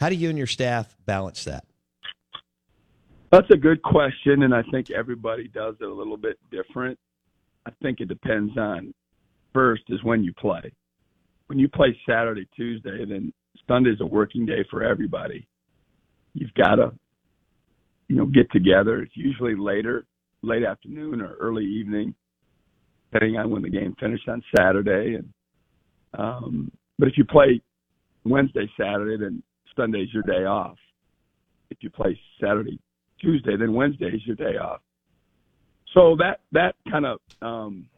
How 0.00 0.08
do 0.08 0.14
you 0.14 0.30
and 0.30 0.38
your 0.38 0.46
staff 0.46 0.96
balance 1.04 1.44
that? 1.44 1.64
That's 3.30 3.50
a 3.50 3.56
good 3.56 3.82
question, 3.82 4.42
and 4.42 4.54
I 4.54 4.62
think 4.70 4.90
everybody 4.90 5.48
does 5.48 5.74
it 5.80 5.84
a 5.84 5.92
little 5.92 6.16
bit 6.16 6.38
different. 6.50 6.98
I 7.66 7.70
think 7.82 8.00
it 8.00 8.08
depends 8.08 8.56
on 8.56 8.94
first 9.52 9.82
is 9.88 10.02
when 10.02 10.24
you 10.24 10.32
play 10.32 10.72
when 11.46 11.58
you 11.58 11.68
play 11.68 11.96
Saturday, 12.08 12.46
Tuesday, 12.56 13.04
then 13.04 13.32
Sunday's 13.68 14.00
a 14.00 14.06
working 14.06 14.46
day 14.46 14.64
for 14.70 14.82
everybody. 14.82 15.46
You've 16.34 16.54
got 16.54 16.76
to, 16.76 16.92
you 18.08 18.16
know, 18.16 18.26
get 18.26 18.50
together. 18.52 19.02
It's 19.02 19.16
usually 19.16 19.56
later, 19.56 20.06
late 20.42 20.64
afternoon 20.64 21.20
or 21.20 21.34
early 21.34 21.64
evening, 21.64 22.14
depending 23.10 23.36
on 23.38 23.50
when 23.50 23.62
the 23.62 23.70
game 23.70 23.94
finished 23.98 24.28
on 24.28 24.42
Saturday. 24.56 25.16
And 25.16 25.28
um, 26.18 26.70
but 26.98 27.08
if 27.08 27.14
you 27.16 27.24
play 27.24 27.60
Wednesday, 28.24 28.70
Saturday, 28.78 29.16
then 29.18 29.42
Sunday's 29.76 30.08
your 30.12 30.22
day 30.22 30.44
off. 30.44 30.76
If 31.70 31.78
you 31.80 31.90
play 31.90 32.18
Saturday, 32.40 32.78
Tuesday, 33.20 33.56
then 33.56 33.72
Wednesday's 33.74 34.20
your 34.24 34.36
day 34.36 34.56
off. 34.56 34.80
So 35.94 36.16
that 36.18 36.40
that 36.52 36.74
kind 36.90 37.06
of 37.06 37.18
um, 37.42 37.88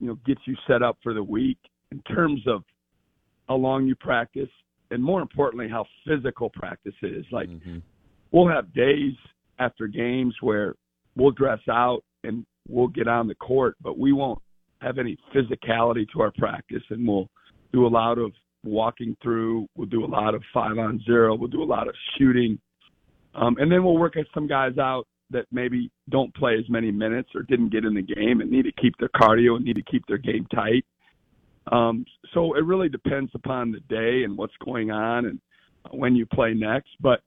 you 0.00 0.08
know 0.08 0.18
gets 0.26 0.40
you 0.46 0.56
set 0.66 0.82
up 0.82 0.98
for 1.02 1.14
the 1.14 1.22
week 1.22 1.58
in 1.90 2.00
terms 2.02 2.42
of 2.46 2.62
how 3.48 3.56
long 3.56 3.86
you 3.86 3.94
practice 3.94 4.48
and 4.90 5.02
more 5.02 5.20
importantly 5.20 5.68
how 5.68 5.84
physical 6.06 6.50
practice 6.50 6.94
is 7.02 7.24
like 7.30 7.48
mm-hmm. 7.48 7.78
We'll 8.36 8.48
have 8.48 8.72
days 8.74 9.14
after 9.58 9.86
games 9.86 10.34
where 10.42 10.74
we'll 11.16 11.30
dress 11.30 11.60
out 11.70 12.02
and 12.24 12.44
we'll 12.68 12.88
get 12.88 13.08
on 13.08 13.26
the 13.26 13.34
court 13.36 13.76
but 13.80 13.98
we 13.98 14.12
won't 14.12 14.40
have 14.82 14.98
any 14.98 15.16
physicality 15.34 16.04
to 16.12 16.20
our 16.20 16.32
practice 16.36 16.82
and 16.90 17.06
we'll 17.08 17.28
do 17.72 17.86
a 17.86 17.88
lot 17.88 18.18
of 18.18 18.32
walking 18.64 19.16
through. 19.22 19.66
We'll 19.76 19.88
do 19.88 20.04
a 20.04 20.06
lot 20.06 20.34
of 20.34 20.42
five 20.52 20.78
on 20.78 21.00
zero. 21.06 21.34
We'll 21.34 21.48
do 21.48 21.62
a 21.62 21.64
lot 21.64 21.88
of 21.88 21.94
shooting. 22.18 22.58
Um, 23.34 23.56
and 23.58 23.70
then 23.70 23.84
we'll 23.84 23.98
work 23.98 24.16
at 24.16 24.26
some 24.34 24.46
guys 24.46 24.76
out 24.78 25.06
that 25.30 25.46
maybe 25.50 25.90
don't 26.08 26.34
play 26.34 26.56
as 26.58 26.68
many 26.68 26.90
minutes 26.90 27.30
or 27.34 27.42
didn't 27.42 27.70
get 27.70 27.84
in 27.84 27.94
the 27.94 28.02
game 28.02 28.40
and 28.40 28.50
need 28.50 28.64
to 28.64 28.72
keep 28.80 28.94
their 28.98 29.08
cardio 29.08 29.56
and 29.56 29.64
need 29.64 29.76
to 29.76 29.82
keep 29.82 30.06
their 30.06 30.18
game 30.18 30.46
tight. 30.54 30.84
Um, 31.72 32.04
so 32.32 32.54
it 32.54 32.64
really 32.64 32.88
depends 32.88 33.30
upon 33.34 33.72
the 33.72 33.80
day 33.88 34.24
and 34.24 34.36
what's 34.36 34.54
going 34.64 34.90
on 34.90 35.26
and 35.26 35.40
when 35.90 36.14
you 36.14 36.26
play 36.26 36.54
next. 36.54 36.90
But 37.00 37.20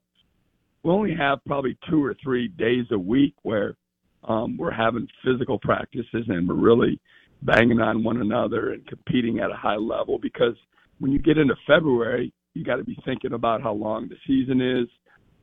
we 0.84 0.92
only 0.92 1.16
have 1.16 1.40
probably 1.46 1.78
two 1.90 2.04
or 2.04 2.16
three 2.24 2.48
days 2.48 2.86
a 2.92 3.00
week 3.00 3.34
where 3.44 3.76
um, 4.24 4.58
we're 4.58 4.72
having 4.72 5.08
physical 5.24 5.60
practices 5.60 6.26
and 6.28 6.48
we're 6.48 6.56
really 6.56 7.00
banging 7.42 7.80
on 7.80 8.04
one 8.04 8.22
another 8.22 8.74
and 8.74 8.86
competing 8.88 9.40
at 9.40 9.52
a 9.52 9.56
high 9.56 9.76
level 9.76 10.20
because 10.22 10.56
when 11.00 11.12
you 11.12 11.20
get 11.20 11.38
into 11.38 11.56
February, 11.66 12.34
you 12.54 12.64
got 12.64 12.76
to 12.76 12.84
be 12.84 12.98
thinking 13.06 13.34
about 13.34 13.62
how 13.62 13.74
long 13.74 14.10
the 14.10 14.16
season 14.28 14.62
is. 14.62 14.88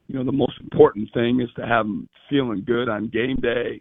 You 0.07 0.17
know, 0.17 0.25
the 0.25 0.33
most 0.33 0.53
important 0.61 1.09
thing 1.15 1.41
is 1.41 1.49
to 1.57 1.67
have 1.67 1.87
them 1.87 2.09
feeling 2.29 2.63
good 2.65 2.89
on 2.89 3.09
game 3.09 3.37
day, 3.37 3.81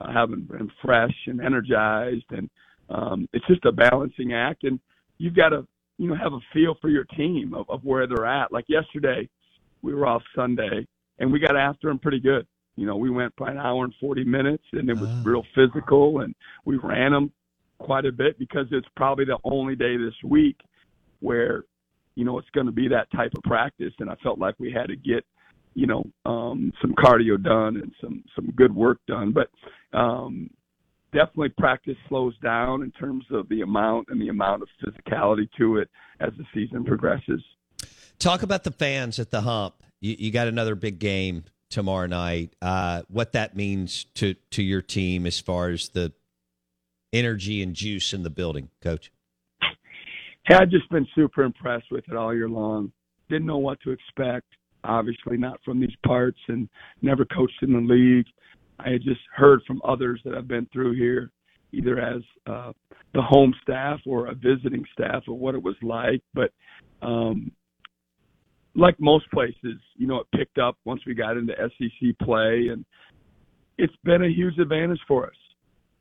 uh, 0.00 0.12
haven't 0.12 0.48
been 0.48 0.70
fresh 0.82 1.14
and 1.26 1.40
energized, 1.40 2.24
and 2.30 2.48
um, 2.88 3.28
it's 3.32 3.46
just 3.46 3.64
a 3.64 3.72
balancing 3.72 4.32
act. 4.32 4.64
And 4.64 4.78
you've 5.18 5.34
got 5.34 5.50
to 5.50 5.66
you 5.98 6.08
know 6.08 6.14
have 6.14 6.32
a 6.32 6.38
feel 6.52 6.76
for 6.80 6.88
your 6.88 7.04
team 7.04 7.54
of, 7.54 7.68
of 7.68 7.84
where 7.84 8.06
they're 8.06 8.26
at. 8.26 8.52
Like 8.52 8.66
yesterday, 8.68 9.28
we 9.82 9.94
were 9.94 10.06
off 10.06 10.22
Sunday, 10.34 10.86
and 11.18 11.32
we 11.32 11.38
got 11.38 11.56
after 11.56 11.88
them 11.88 11.98
pretty 11.98 12.20
good. 12.20 12.46
You 12.76 12.86
know, 12.86 12.96
we 12.96 13.10
went 13.10 13.34
by 13.36 13.50
an 13.50 13.58
hour 13.58 13.84
and 13.84 13.94
40 14.00 14.24
minutes, 14.24 14.64
and 14.72 14.88
it 14.90 14.98
was 14.98 15.08
real 15.24 15.44
physical, 15.54 16.20
and 16.20 16.34
we 16.64 16.76
ran 16.76 17.12
them 17.12 17.32
quite 17.78 18.04
a 18.04 18.12
bit 18.12 18.38
because 18.38 18.66
it's 18.70 18.86
probably 18.96 19.24
the 19.24 19.38
only 19.44 19.76
day 19.76 19.96
this 19.96 20.14
week 20.22 20.56
where, 21.20 21.64
you 22.16 22.24
know, 22.24 22.38
it's 22.38 22.50
going 22.50 22.66
to 22.66 22.72
be 22.72 22.88
that 22.88 23.10
type 23.12 23.32
of 23.36 23.42
practice, 23.44 23.92
and 23.98 24.10
I 24.10 24.14
felt 24.16 24.38
like 24.38 24.56
we 24.58 24.70
had 24.70 24.88
to 24.88 24.96
get, 24.96 25.24
you 25.74 25.86
know, 25.86 26.04
um, 26.26 26.70
some 26.82 26.94
cardio 26.94 27.42
done 27.42 27.76
and 27.76 27.92
some 28.00 28.22
some 28.34 28.50
good 28.56 28.74
work 28.74 28.98
done, 29.06 29.32
but 29.32 29.48
um, 29.98 30.50
definitely 31.12 31.50
practice 31.50 31.96
slows 32.08 32.36
down 32.42 32.82
in 32.82 32.90
terms 32.92 33.24
of 33.30 33.48
the 33.48 33.62
amount 33.62 34.08
and 34.10 34.20
the 34.20 34.28
amount 34.28 34.62
of 34.62 34.68
physicality 34.84 35.48
to 35.58 35.78
it 35.78 35.88
as 36.20 36.30
the 36.36 36.44
season 36.54 36.84
progresses. 36.84 37.42
Talk 38.18 38.42
about 38.42 38.64
the 38.64 38.70
fans 38.70 39.18
at 39.18 39.30
the 39.30 39.42
hump. 39.42 39.74
You, 40.00 40.16
you 40.18 40.30
got 40.30 40.48
another 40.48 40.74
big 40.74 40.98
game 40.98 41.44
tomorrow 41.70 42.06
night. 42.06 42.54
Uh, 42.62 43.02
what 43.08 43.32
that 43.32 43.56
means 43.56 44.04
to 44.14 44.34
to 44.50 44.62
your 44.62 44.82
team 44.82 45.26
as 45.26 45.40
far 45.40 45.70
as 45.70 45.88
the 45.90 46.12
energy 47.12 47.62
and 47.62 47.74
juice 47.74 48.12
in 48.12 48.22
the 48.22 48.30
building, 48.30 48.70
Coach. 48.82 49.10
I've 50.48 50.70
just 50.70 50.88
been 50.90 51.06
super 51.14 51.42
impressed 51.42 51.86
with 51.90 52.04
it 52.08 52.16
all 52.16 52.32
year 52.32 52.48
long. 52.48 52.92
Didn't 53.28 53.46
know 53.46 53.58
what 53.58 53.80
to 53.80 53.90
expect. 53.90 54.46
Obviously, 54.84 55.36
not 55.36 55.58
from 55.64 55.80
these 55.80 55.96
parts, 56.04 56.38
and 56.46 56.68
never 57.02 57.24
coached 57.24 57.62
in 57.62 57.72
the 57.72 57.80
league. 57.80 58.26
I 58.78 58.90
had 58.90 59.02
just 59.02 59.20
heard 59.34 59.62
from 59.66 59.80
others 59.84 60.20
that 60.24 60.34
I've 60.34 60.46
been 60.46 60.68
through 60.72 60.94
here, 60.94 61.32
either 61.72 61.98
as 61.98 62.22
uh, 62.46 62.72
the 63.14 63.22
home 63.22 63.52
staff 63.62 63.98
or 64.06 64.28
a 64.28 64.34
visiting 64.34 64.84
staff, 64.92 65.24
of 65.26 65.36
what 65.36 65.56
it 65.56 65.62
was 65.62 65.74
like. 65.82 66.22
But 66.34 66.52
um, 67.02 67.50
like 68.76 68.94
most 69.00 69.30
places, 69.30 69.80
you 69.96 70.06
know, 70.06 70.20
it 70.20 70.26
picked 70.36 70.58
up 70.58 70.76
once 70.84 71.00
we 71.06 71.14
got 71.14 71.36
into 71.36 71.54
SEC 71.56 72.18
play, 72.22 72.68
and 72.70 72.84
it's 73.78 73.96
been 74.04 74.22
a 74.22 74.28
huge 74.28 74.58
advantage 74.58 75.00
for 75.08 75.26
us. 75.26 75.36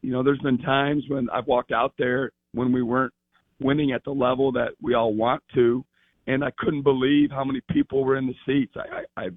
You 0.01 0.11
know, 0.11 0.21
there's 0.21 0.39
been 0.39 0.57
times 0.59 1.03
when 1.07 1.29
I've 1.29 1.47
walked 1.47 1.71
out 1.71 1.93
there 1.97 2.31
when 2.53 2.71
we 2.71 2.83
weren't 2.83 3.13
winning 3.59 3.93
at 3.93 4.03
the 4.03 4.11
level 4.11 4.51
that 4.51 4.71
we 4.81 4.93
all 4.93 5.13
want 5.13 5.41
to, 5.55 5.83
and 6.27 6.43
I 6.43 6.51
couldn't 6.59 6.83
believe 6.83 7.31
how 7.31 7.43
many 7.43 7.61
people 7.71 8.03
were 8.03 8.17
in 8.17 8.27
the 8.27 8.35
seats. 8.45 8.73
I, 8.75 9.21
I, 9.21 9.25
I 9.25 9.29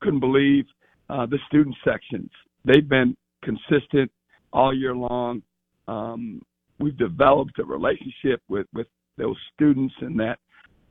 couldn't 0.00 0.20
believe 0.20 0.64
uh, 1.10 1.26
the 1.26 1.38
student 1.46 1.76
sections. 1.84 2.30
They've 2.64 2.88
been 2.88 3.16
consistent 3.42 4.10
all 4.52 4.74
year 4.74 4.94
long. 4.94 5.42
Um, 5.86 6.42
we've 6.80 6.96
developed 6.96 7.58
a 7.58 7.64
relationship 7.64 8.42
with 8.48 8.66
with 8.72 8.86
those 9.16 9.36
students 9.54 9.94
and 10.00 10.18
that 10.20 10.38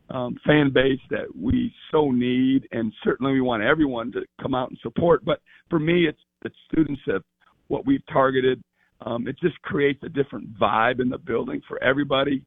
um, 0.10 0.38
fan 0.46 0.72
base 0.74 1.00
that 1.10 1.26
we 1.36 1.74
so 1.92 2.12
need, 2.12 2.68
and 2.72 2.94
certainly 3.04 3.34
we 3.34 3.42
want 3.42 3.64
everyone 3.64 4.12
to 4.14 4.22
come 4.42 4.56
out 4.56 4.70
and 4.70 4.78
support. 4.82 5.26
But 5.26 5.42
for 5.70 5.80
me, 5.80 6.08
it's 6.08 6.20
the 6.44 6.52
students 6.72 7.02
of 7.10 7.24
what 7.68 7.86
we've 7.86 8.06
targeted. 8.12 8.64
Um, 9.02 9.28
it 9.28 9.38
just 9.40 9.62
creates 9.62 10.02
a 10.04 10.10
different 10.10 10.58
vibe 10.58 11.02
in 11.02 11.10
the 11.10 11.18
building 11.18 11.62
for 11.68 11.82
everybody. 11.84 12.44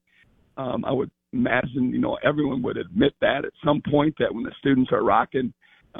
Um, 0.56 0.84
I 0.84 0.92
would 0.92 1.10
imagine, 1.32 1.92
you 1.92 2.00
know, 2.00 2.18
everyone 2.24 2.62
would 2.62 2.76
admit 2.76 3.14
that 3.20 3.44
at 3.44 3.52
some 3.64 3.82
point 3.88 4.14
that 4.18 4.34
when 4.34 4.44
the 4.44 4.52
students 4.58 4.90
are 4.92 5.04
rocking, 5.04 5.52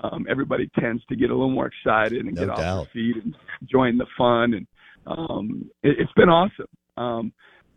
um, 0.02 0.26
everybody 0.28 0.70
tends 0.78 1.04
to 1.06 1.16
get 1.16 1.30
a 1.30 1.34
little 1.34 1.50
more 1.50 1.66
excited 1.66 2.24
and 2.24 2.34
No 2.34 2.46
get 2.46 2.56
doubt. 2.56 2.60
off 2.60 2.86
their 2.86 2.92
feet 2.92 3.22
and 3.22 3.34
join 3.70 3.96
the 3.98 4.06
fun. 4.16 4.54
And 4.54 4.66
um, 5.06 5.70
it, 5.82 5.96
it's 6.00 6.12
been 6.12 6.28
awesome. 6.28 6.66
Um, 6.96 7.32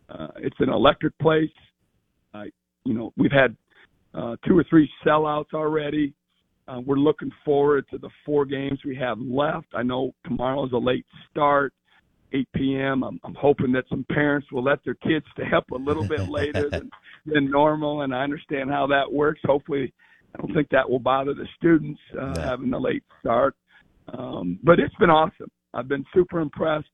uh, 0.08 0.28
it's 0.38 0.56
an 0.58 0.68
electric 0.68 1.16
place. 1.18 1.50
Uh, 2.32 2.44
you 2.84 2.94
know, 2.94 3.12
we've 3.16 3.32
had 3.32 3.56
uh, 4.14 4.36
two 4.46 4.56
or 4.56 4.64
three 4.68 4.88
sellouts 5.04 5.52
already. 5.54 6.14
Uh, 6.66 6.80
we're 6.84 6.96
looking 6.96 7.30
forward 7.44 7.84
to 7.90 7.98
the 7.98 8.08
four 8.24 8.46
games 8.46 8.78
we 8.84 8.96
have 8.96 9.18
left. 9.18 9.66
I 9.74 9.82
know 9.82 10.12
tomorrow's 10.24 10.72
a 10.72 10.78
late 10.78 11.04
start, 11.30 11.74
8 12.32 12.48
p.m. 12.54 13.02
I'm, 13.02 13.20
I'm 13.22 13.34
hoping 13.34 13.72
that 13.72 13.84
some 13.90 14.04
parents 14.10 14.50
will 14.50 14.62
let 14.62 14.82
their 14.84 14.94
kids 14.94 15.26
stay 15.32 15.54
up 15.54 15.70
a 15.70 15.76
little 15.76 16.06
bit 16.06 16.28
later 16.28 16.70
than, 16.70 16.90
than 17.26 17.50
normal, 17.50 18.02
and 18.02 18.14
I 18.14 18.22
understand 18.22 18.70
how 18.70 18.86
that 18.88 19.12
works. 19.12 19.40
Hopefully, 19.44 19.92
I 20.34 20.38
don't 20.38 20.54
think 20.54 20.68
that 20.70 20.88
will 20.88 20.98
bother 20.98 21.34
the 21.34 21.46
students 21.56 22.00
uh, 22.18 22.40
having 22.40 22.72
a 22.72 22.78
late 22.78 23.04
start. 23.20 23.54
Um, 24.08 24.58
but 24.62 24.80
it's 24.80 24.94
been 24.96 25.10
awesome. 25.10 25.50
I've 25.72 25.88
been 25.88 26.04
super 26.14 26.40
impressed 26.40 26.88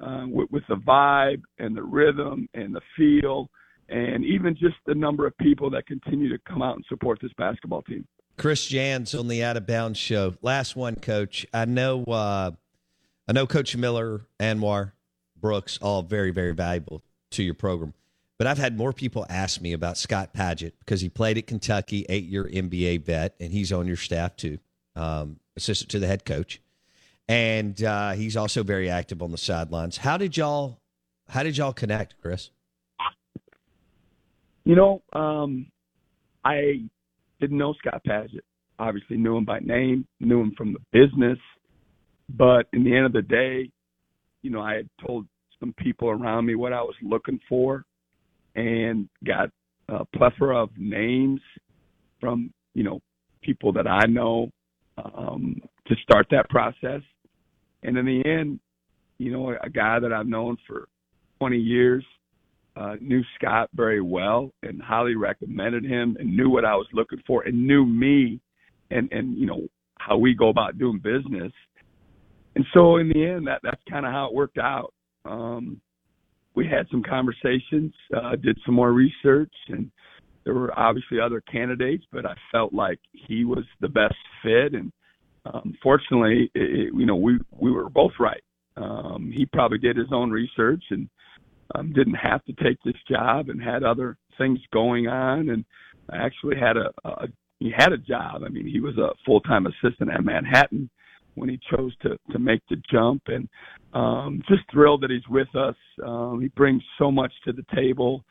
uh, 0.00 0.24
with, 0.28 0.50
with 0.50 0.62
the 0.68 0.76
vibe 0.76 1.42
and 1.58 1.76
the 1.76 1.82
rhythm 1.82 2.48
and 2.54 2.74
the 2.74 2.80
feel, 2.96 3.48
and 3.88 4.24
even 4.24 4.54
just 4.54 4.76
the 4.86 4.94
number 4.94 5.26
of 5.26 5.36
people 5.38 5.70
that 5.70 5.86
continue 5.86 6.28
to 6.28 6.38
come 6.48 6.62
out 6.62 6.76
and 6.76 6.84
support 6.88 7.18
this 7.20 7.32
basketball 7.36 7.82
team. 7.82 8.06
Chris 8.36 8.66
Jans 8.66 9.14
on 9.14 9.28
the 9.28 9.42
Out 9.42 9.56
of 9.56 9.66
Bounds 9.66 9.98
show. 9.98 10.34
Last 10.42 10.76
one, 10.76 10.96
Coach. 10.96 11.46
I 11.54 11.64
know. 11.64 12.04
Uh, 12.04 12.50
I 13.28 13.32
know 13.32 13.46
Coach 13.46 13.76
Miller, 13.76 14.26
Anwar, 14.38 14.92
Brooks, 15.40 15.78
all 15.80 16.02
very, 16.02 16.30
very 16.30 16.52
valuable 16.52 17.02
to 17.32 17.42
your 17.42 17.54
program. 17.54 17.94
But 18.38 18.46
I've 18.46 18.58
had 18.58 18.76
more 18.76 18.92
people 18.92 19.24
ask 19.30 19.60
me 19.60 19.72
about 19.72 19.96
Scott 19.96 20.34
Padgett 20.34 20.72
because 20.80 21.00
he 21.00 21.08
played 21.08 21.38
at 21.38 21.46
Kentucky, 21.46 22.04
eight-year 22.08 22.44
NBA 22.44 23.04
vet, 23.04 23.34
and 23.40 23.50
he's 23.52 23.72
on 23.72 23.86
your 23.86 23.96
staff 23.96 24.36
too, 24.36 24.58
um, 24.94 25.40
assistant 25.56 25.90
to 25.92 25.98
the 25.98 26.06
head 26.06 26.26
coach, 26.26 26.60
and 27.28 27.82
uh, 27.82 28.12
he's 28.12 28.36
also 28.36 28.62
very 28.62 28.90
active 28.90 29.22
on 29.22 29.30
the 29.30 29.38
sidelines. 29.38 29.96
How 29.96 30.18
did 30.18 30.36
y'all? 30.36 30.80
How 31.28 31.42
did 31.42 31.56
y'all 31.56 31.72
connect, 31.72 32.14
Chris? 32.20 32.50
You 34.66 34.74
know, 34.74 35.00
um, 35.12 35.66
I 36.44 36.80
didn't 37.40 37.56
know 37.56 37.72
Scott 37.74 38.02
Padgett. 38.04 38.40
Obviously, 38.80 39.16
knew 39.16 39.36
him 39.36 39.44
by 39.44 39.60
name, 39.60 40.04
knew 40.18 40.40
him 40.40 40.54
from 40.58 40.72
the 40.72 40.80
business, 40.92 41.38
but 42.36 42.66
in 42.72 42.82
the 42.82 42.94
end 42.94 43.06
of 43.06 43.12
the 43.12 43.22
day, 43.22 43.70
you 44.42 44.50
know, 44.50 44.60
I 44.60 44.74
had 44.74 44.88
told 45.06 45.28
some 45.60 45.72
people 45.78 46.08
around 46.08 46.46
me 46.46 46.56
what 46.56 46.72
I 46.72 46.82
was 46.82 46.96
looking 47.00 47.38
for, 47.48 47.84
and 48.56 49.08
got 49.24 49.50
a 49.88 50.04
plethora 50.04 50.64
of 50.64 50.70
names 50.76 51.40
from 52.20 52.52
you 52.74 52.82
know 52.82 53.00
people 53.42 53.72
that 53.74 53.86
I 53.86 54.06
know 54.06 54.50
um, 54.98 55.62
to 55.86 55.94
start 56.02 56.26
that 56.32 56.50
process. 56.50 57.02
And 57.84 57.96
in 57.96 58.04
the 58.04 58.28
end, 58.28 58.58
you 59.18 59.30
know, 59.30 59.54
a 59.62 59.70
guy 59.70 60.00
that 60.00 60.12
I've 60.12 60.26
known 60.26 60.56
for 60.66 60.88
20 61.38 61.56
years 61.56 62.04
uh, 62.76 62.96
knew 63.00 63.22
Scott 63.36 63.70
very 63.74 64.00
well 64.02 64.50
and 64.62 64.80
highly 64.82 65.14
recommended 65.16 65.84
him 65.84 66.16
and 66.20 66.36
knew 66.36 66.50
what 66.50 66.64
I 66.64 66.74
was 66.76 66.86
looking 66.92 67.22
for 67.26 67.42
and 67.42 67.66
knew 67.66 67.86
me 67.86 68.40
and 68.90 69.10
and 69.12 69.36
you 69.36 69.46
know 69.46 69.66
how 69.98 70.16
we 70.16 70.34
go 70.34 70.48
about 70.50 70.78
doing 70.78 70.98
business. 70.98 71.52
And 72.54 72.64
so 72.72 72.96
in 72.98 73.08
the 73.08 73.26
end, 73.26 73.46
that 73.48 73.60
that's 73.62 73.82
kind 73.90 74.06
of 74.06 74.12
how 74.12 74.26
it 74.28 74.34
worked 74.34 74.58
out. 74.58 74.92
Um, 75.24 75.80
we 76.54 76.66
had 76.66 76.86
some 76.90 77.02
conversations, 77.02 77.92
uh, 78.16 78.36
did 78.36 78.58
some 78.64 78.74
more 78.74 78.92
research, 78.92 79.52
and 79.68 79.90
there 80.44 80.54
were 80.54 80.78
obviously 80.78 81.20
other 81.20 81.42
candidates, 81.42 82.04
but 82.12 82.24
I 82.24 82.34
felt 82.52 82.72
like 82.72 82.98
he 83.12 83.44
was 83.44 83.64
the 83.80 83.88
best 83.88 84.14
fit. 84.42 84.74
And 84.74 84.92
um, 85.44 85.74
fortunately, 85.82 86.50
it, 86.54 86.62
it- 86.88 86.94
you 86.94 87.06
know, 87.06 87.16
we 87.16 87.38
we 87.50 87.70
were 87.70 87.90
both 87.90 88.12
right. 88.20 88.42
Um, 88.76 89.32
he 89.34 89.46
probably 89.46 89.78
did 89.78 89.96
his 89.96 90.12
own 90.12 90.30
research 90.30 90.84
and 90.90 91.08
um, 91.74 91.92
didn't 91.92 92.14
have 92.14 92.44
to 92.44 92.52
take 92.62 92.78
this 92.84 92.96
job 93.08 93.48
and 93.48 93.62
had 93.62 93.82
other 93.82 94.16
things 94.38 94.58
going 94.72 95.08
on, 95.08 95.48
and 95.48 95.64
actually 96.12 96.56
had 96.56 96.76
a, 96.76 96.90
a 97.04 97.28
he 97.58 97.72
had 97.74 97.92
a 97.92 97.98
job. 97.98 98.42
I 98.44 98.48
mean, 98.48 98.66
he 98.66 98.80
was 98.80 98.96
a 98.98 99.10
full 99.24 99.40
time 99.40 99.66
assistant 99.66 100.10
at 100.10 100.24
Manhattan 100.24 100.90
when 101.34 101.48
he 101.48 101.58
chose 101.70 101.94
to 102.02 102.18
to 102.32 102.38
make 102.38 102.62
the 102.68 102.76
jump, 102.90 103.22
and 103.26 103.48
um, 103.94 104.42
just 104.48 104.62
thrilled 104.70 105.02
that 105.02 105.10
he's 105.10 105.28
with 105.28 105.54
us. 105.54 105.76
Um, 106.04 106.40
he 106.40 106.48
brings 106.48 106.82
so 106.98 107.10
much 107.10 107.32
to 107.44 107.52
the 107.52 107.64
table. 107.74 108.24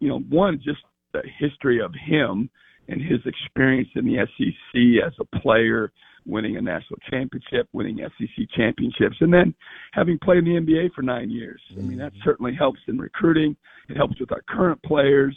You 0.00 0.08
know, 0.08 0.18
one 0.28 0.60
just 0.62 0.80
the 1.12 1.22
history 1.38 1.80
of 1.80 1.92
him 1.94 2.50
and 2.88 3.00
his 3.00 3.20
experience 3.24 3.88
in 3.94 4.04
the 4.04 4.26
SEC 4.36 5.06
as 5.06 5.12
a 5.20 5.38
player, 5.38 5.92
winning 6.26 6.56
a 6.56 6.60
national 6.60 6.98
championship, 7.10 7.68
winning 7.72 7.98
SEC 8.18 8.46
championships, 8.56 9.16
and 9.20 9.32
then 9.32 9.54
having 9.92 10.18
played 10.18 10.38
in 10.38 10.44
the 10.44 10.60
NBA 10.60 10.92
for 10.92 11.02
nine 11.02 11.30
years. 11.30 11.60
I 11.76 11.82
mean, 11.82 11.98
that 11.98 12.12
certainly 12.24 12.54
helps 12.54 12.80
in 12.88 12.98
recruiting. 12.98 13.56
It 13.88 13.96
helps 13.96 14.18
with 14.20 14.32
our 14.32 14.42
current 14.48 14.82
players. 14.82 15.36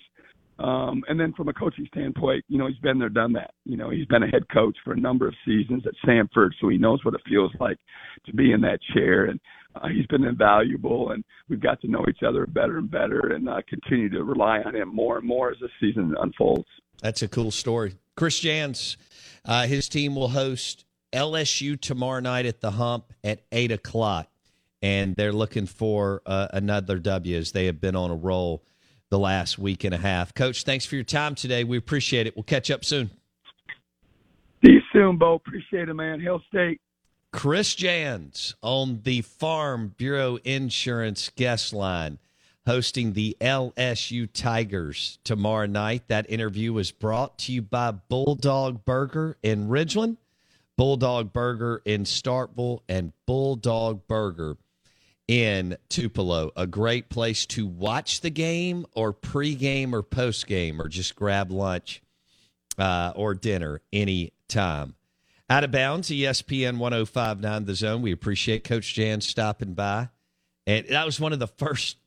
Um, 0.58 1.04
and 1.10 1.20
then 1.20 1.34
from 1.34 1.50
a 1.50 1.54
coaching 1.54 1.86
standpoint, 1.88 2.46
you 2.48 2.58
know, 2.58 2.68
he's 2.68 2.78
been 2.78 2.98
there, 2.98 3.10
done 3.10 3.34
that. 3.34 3.52
You 3.66 3.76
know, 3.76 3.90
he's 3.90 4.06
been 4.06 4.24
a 4.24 4.28
head 4.28 4.48
coach 4.54 4.78
for 4.86 4.94
a 4.94 5.00
number 5.00 5.28
of 5.28 5.34
seasons 5.46 5.84
at 5.86 5.94
Samford, 6.08 6.52
so 6.62 6.70
he 6.70 6.78
knows 6.78 7.04
what 7.04 7.14
it 7.14 7.22
feels 7.28 7.52
like 7.60 7.78
to 8.26 8.34
be 8.34 8.54
in 8.54 8.62
that 8.62 8.80
chair. 8.94 9.26
And 9.26 9.40
uh, 9.76 9.90
he's 9.90 10.06
been 10.08 10.24
invaluable, 10.24 11.12
and 11.12 11.24
we've 11.50 11.60
got 11.60 11.82
to 11.82 11.90
know 11.90 12.06
each 12.10 12.24
other 12.26 12.46
better 12.46 12.78
and 12.78 12.90
better, 12.90 13.34
and 13.34 13.50
uh, 13.50 13.62
continue 13.68 14.10
to 14.10 14.24
rely 14.24 14.62
on 14.62 14.76
him 14.76 14.96
more 14.96 15.18
and 15.18 15.28
more 15.28 15.52
as 15.52 15.58
the 15.60 15.68
season 15.82 16.16
unfolds. 16.22 16.68
That's 17.02 17.22
a 17.22 17.28
cool 17.28 17.52
story. 17.52 17.96
Chris 18.16 18.40
Jans, 18.40 18.96
uh, 19.46 19.68
his 19.68 19.88
team 19.90 20.16
will 20.16 20.30
host 20.30 20.86
LSU 21.14 21.80
tomorrow 21.80 22.20
night 22.20 22.46
at 22.46 22.62
the 22.62 22.72
Hump 22.72 23.14
at 23.24 23.42
eight 23.52 23.72
o'clock. 23.72 24.28
and 24.82 25.16
they're 25.16 25.34
looking 25.34 25.66
for 25.66 26.22
uh, 26.26 26.48
another 26.54 27.00
W 27.00 27.38
as 27.38 27.52
they 27.54 27.66
have 27.66 27.80
been 27.82 27.96
on 27.96 28.12
a 28.12 28.16
roll 28.16 28.64
the 29.10 29.18
last 29.18 29.58
week 29.58 29.84
and 29.84 29.96
a 29.96 29.98
half. 29.98 30.34
Coach, 30.34 30.64
thanks 30.64 30.86
for 30.86 30.96
your 30.96 31.04
time 31.04 31.34
today. 31.36 31.64
We 31.64 31.78
appreciate 31.78 32.28
it. 32.28 32.36
We'll 32.36 32.44
catch 32.44 32.70
up 32.70 32.84
soon. 32.86 33.10
See 34.64 34.74
you 34.74 34.82
soon, 34.94 35.18
Bo. 35.18 35.36
Appreciate 35.36 35.90
it, 35.90 35.94
man. 35.94 36.20
Hail 36.20 36.42
State. 36.48 36.82
Chris 37.32 37.76
Jans 37.76 38.56
on 38.62 39.02
the 39.04 39.22
Farm 39.22 39.94
Bureau 39.98 40.38
Insurance 40.44 41.30
guest 41.36 41.74
line, 41.74 42.18
hosting 42.66 43.14
the 43.14 43.38
LSU 43.40 44.28
Tigers 44.32 45.20
tomorrow 45.24 45.68
night. 45.68 46.08
That 46.08 46.30
interview 46.30 46.74
was 46.74 46.92
brought 46.92 47.38
to 47.40 47.52
you 47.52 47.62
by 47.62 47.92
Bulldog 47.92 48.86
Burger 48.86 49.38
in 49.44 49.68
Ridgeland, 49.68 50.18
Bulldog 50.78 51.32
Burger 51.32 51.82
in 51.86 52.04
Starkville, 52.04 52.82
and 52.90 53.14
Bulldog 53.26 54.08
Burger 54.08 54.58
in 55.28 55.78
Tupelo. 55.90 56.52
A 56.56 56.68
great 56.68 57.10
place 57.10 57.46
to 57.48 57.66
watch 57.66 58.22
the 58.22 58.30
game 58.30 58.86
or 58.94 59.14
pregame 59.14 59.94
or 59.94 60.04
postgame 60.04 60.80
or 60.80 60.88
just 60.88 61.16
grab 61.16 61.52
lunch 61.52 62.02
uh, 62.78 63.14
or 63.16 63.34
dinner 63.34 63.82
anytime. 63.94 64.96
Out 65.48 65.64
of 65.64 65.72
bounds, 65.72 66.10
ESPN 66.10 66.80
1059 66.80 67.66
The 67.66 67.76
Zone. 67.76 68.02
We 68.02 68.12
appreciate 68.12 68.64
Coach 68.64 68.96
Jans 68.96 69.28
stopping 69.28 69.76
by. 69.76 70.10
And 70.66 70.88
that 70.88 71.06
was 71.06 71.20
one 71.20 71.34
of 71.34 71.40
the 71.40 71.48
first 71.48 71.98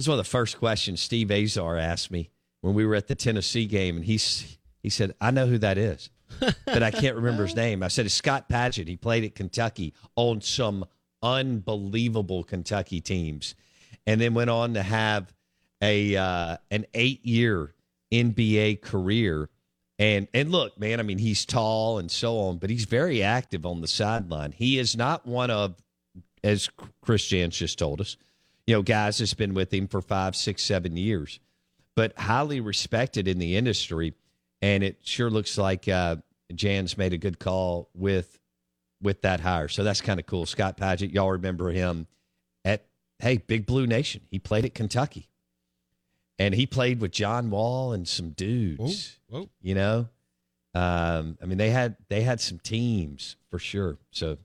that's 0.00 0.08
one 0.08 0.18
of 0.18 0.24
the 0.24 0.30
first 0.30 0.58
questions 0.58 1.02
Steve 1.02 1.30
Azar 1.30 1.76
asked 1.76 2.10
me 2.10 2.30
when 2.62 2.72
we 2.72 2.86
were 2.86 2.94
at 2.94 3.06
the 3.06 3.14
Tennessee 3.14 3.66
game. 3.66 3.96
And 3.96 4.04
he's, 4.06 4.56
he 4.82 4.88
said, 4.88 5.14
I 5.20 5.30
know 5.30 5.46
who 5.46 5.58
that 5.58 5.76
is, 5.76 6.08
but 6.64 6.82
I 6.82 6.90
can't 6.90 7.16
remember 7.16 7.44
his 7.44 7.54
name. 7.56 7.82
I 7.82 7.88
said, 7.88 8.06
it's 8.06 8.14
Scott 8.14 8.48
Padgett. 8.48 8.88
He 8.88 8.96
played 8.96 9.24
at 9.24 9.34
Kentucky 9.34 9.92
on 10.16 10.40
some 10.40 10.86
unbelievable 11.22 12.44
Kentucky 12.44 13.02
teams 13.02 13.54
and 14.06 14.18
then 14.18 14.32
went 14.32 14.48
on 14.48 14.72
to 14.72 14.82
have 14.82 15.34
a 15.82 16.16
uh, 16.16 16.56
an 16.70 16.86
eight 16.94 17.26
year 17.26 17.74
NBA 18.10 18.80
career. 18.80 19.50
And 19.98 20.28
and 20.32 20.50
look, 20.50 20.80
man, 20.80 20.98
I 20.98 21.02
mean, 21.02 21.18
he's 21.18 21.44
tall 21.44 21.98
and 21.98 22.10
so 22.10 22.38
on, 22.38 22.56
but 22.56 22.70
he's 22.70 22.86
very 22.86 23.22
active 23.22 23.66
on 23.66 23.82
the 23.82 23.88
sideline. 23.88 24.52
He 24.52 24.78
is 24.78 24.96
not 24.96 25.26
one 25.26 25.50
of, 25.50 25.74
as 26.42 26.70
Chris 27.02 27.26
Jans 27.26 27.54
just 27.54 27.78
told 27.78 28.00
us, 28.00 28.16
you 28.70 28.76
know, 28.76 28.82
guys 28.82 29.18
that's 29.18 29.34
been 29.34 29.52
with 29.52 29.74
him 29.74 29.88
for 29.88 30.00
five, 30.00 30.36
six, 30.36 30.62
seven 30.62 30.96
years, 30.96 31.40
but 31.96 32.16
highly 32.16 32.60
respected 32.60 33.26
in 33.26 33.40
the 33.40 33.56
industry. 33.56 34.14
And 34.62 34.84
it 34.84 34.98
sure 35.02 35.28
looks 35.28 35.58
like 35.58 35.88
uh, 35.88 36.18
Jans 36.54 36.96
made 36.96 37.12
a 37.12 37.18
good 37.18 37.40
call 37.40 37.90
with 37.96 38.38
with 39.02 39.22
that 39.22 39.40
hire. 39.40 39.66
So 39.66 39.82
that's 39.82 40.00
kind 40.00 40.20
of 40.20 40.26
cool. 40.26 40.46
Scott 40.46 40.76
Padgett, 40.76 41.12
y'all 41.12 41.32
remember 41.32 41.72
him 41.72 42.06
at 42.64 42.86
hey 43.18 43.38
Big 43.38 43.66
Blue 43.66 43.88
Nation. 43.88 44.20
He 44.30 44.38
played 44.38 44.64
at 44.64 44.72
Kentucky 44.72 45.28
and 46.38 46.54
he 46.54 46.64
played 46.64 47.00
with 47.00 47.10
John 47.10 47.50
Wall 47.50 47.92
and 47.92 48.06
some 48.06 48.30
dudes. 48.30 49.18
Whoa, 49.26 49.40
whoa. 49.40 49.50
You 49.60 49.74
know, 49.74 50.08
um, 50.74 51.36
I 51.42 51.46
mean 51.46 51.58
they 51.58 51.70
had 51.70 51.96
they 52.08 52.20
had 52.20 52.40
some 52.40 52.60
teams 52.60 53.34
for 53.50 53.58
sure. 53.58 53.98
So 54.12 54.38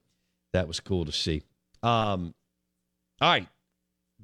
that 0.52 0.68
was 0.68 0.80
cool 0.80 1.06
to 1.06 1.12
see. 1.12 1.44
Um, 1.84 2.34
all 3.22 3.30
right, 3.30 3.48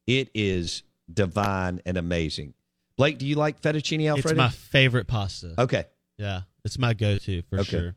it 0.06 0.30
is 0.34 0.82
divine 1.12 1.80
and 1.86 1.96
amazing 1.96 2.54
Blake 2.96 3.18
do 3.18 3.26
you 3.26 3.36
like 3.36 3.60
fettuccine 3.60 4.08
alfredo 4.08 4.30
It's 4.30 4.36
my 4.36 4.48
favorite 4.48 5.06
pasta. 5.06 5.54
okay 5.58 5.84
Yeah, 6.18 6.42
it's 6.64 6.78
my 6.78 6.92
go-to 6.94 7.42
for 7.42 7.60
Okay. 7.60 7.70
sure. 7.70 7.94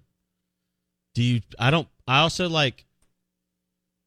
Do 1.16 1.22
you? 1.24 1.41
I 1.59 1.70
don't. 1.72 1.88
I 2.07 2.20
also 2.20 2.49
like 2.49 2.86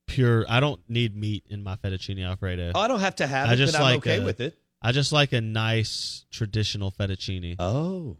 pure. 0.07 0.45
I 0.49 0.61
don't 0.61 0.81
need 0.89 1.17
meat 1.17 1.45
in 1.49 1.63
my 1.63 1.77
fettuccine 1.77 2.25
alfredo. 2.27 2.73
oh, 2.75 2.81
I 2.81 2.89
don't 2.89 3.01
have 3.01 3.17
to 3.17 3.27
have 3.27 3.49
I 3.49 3.55
it 3.55 3.57
just 3.57 3.73
but 3.75 3.79
I'm 3.81 3.85
like 3.85 3.97
okay 3.99 4.19
a- 4.21 4.25
with 4.25 4.41
it 4.41 4.59
I 4.83 4.93
just 4.93 5.11
like 5.13 5.33
a 5.33 5.41
nice 5.41 6.27
traditional 6.31 6.93
fettuccine. 6.93 7.57
oh 7.59 8.17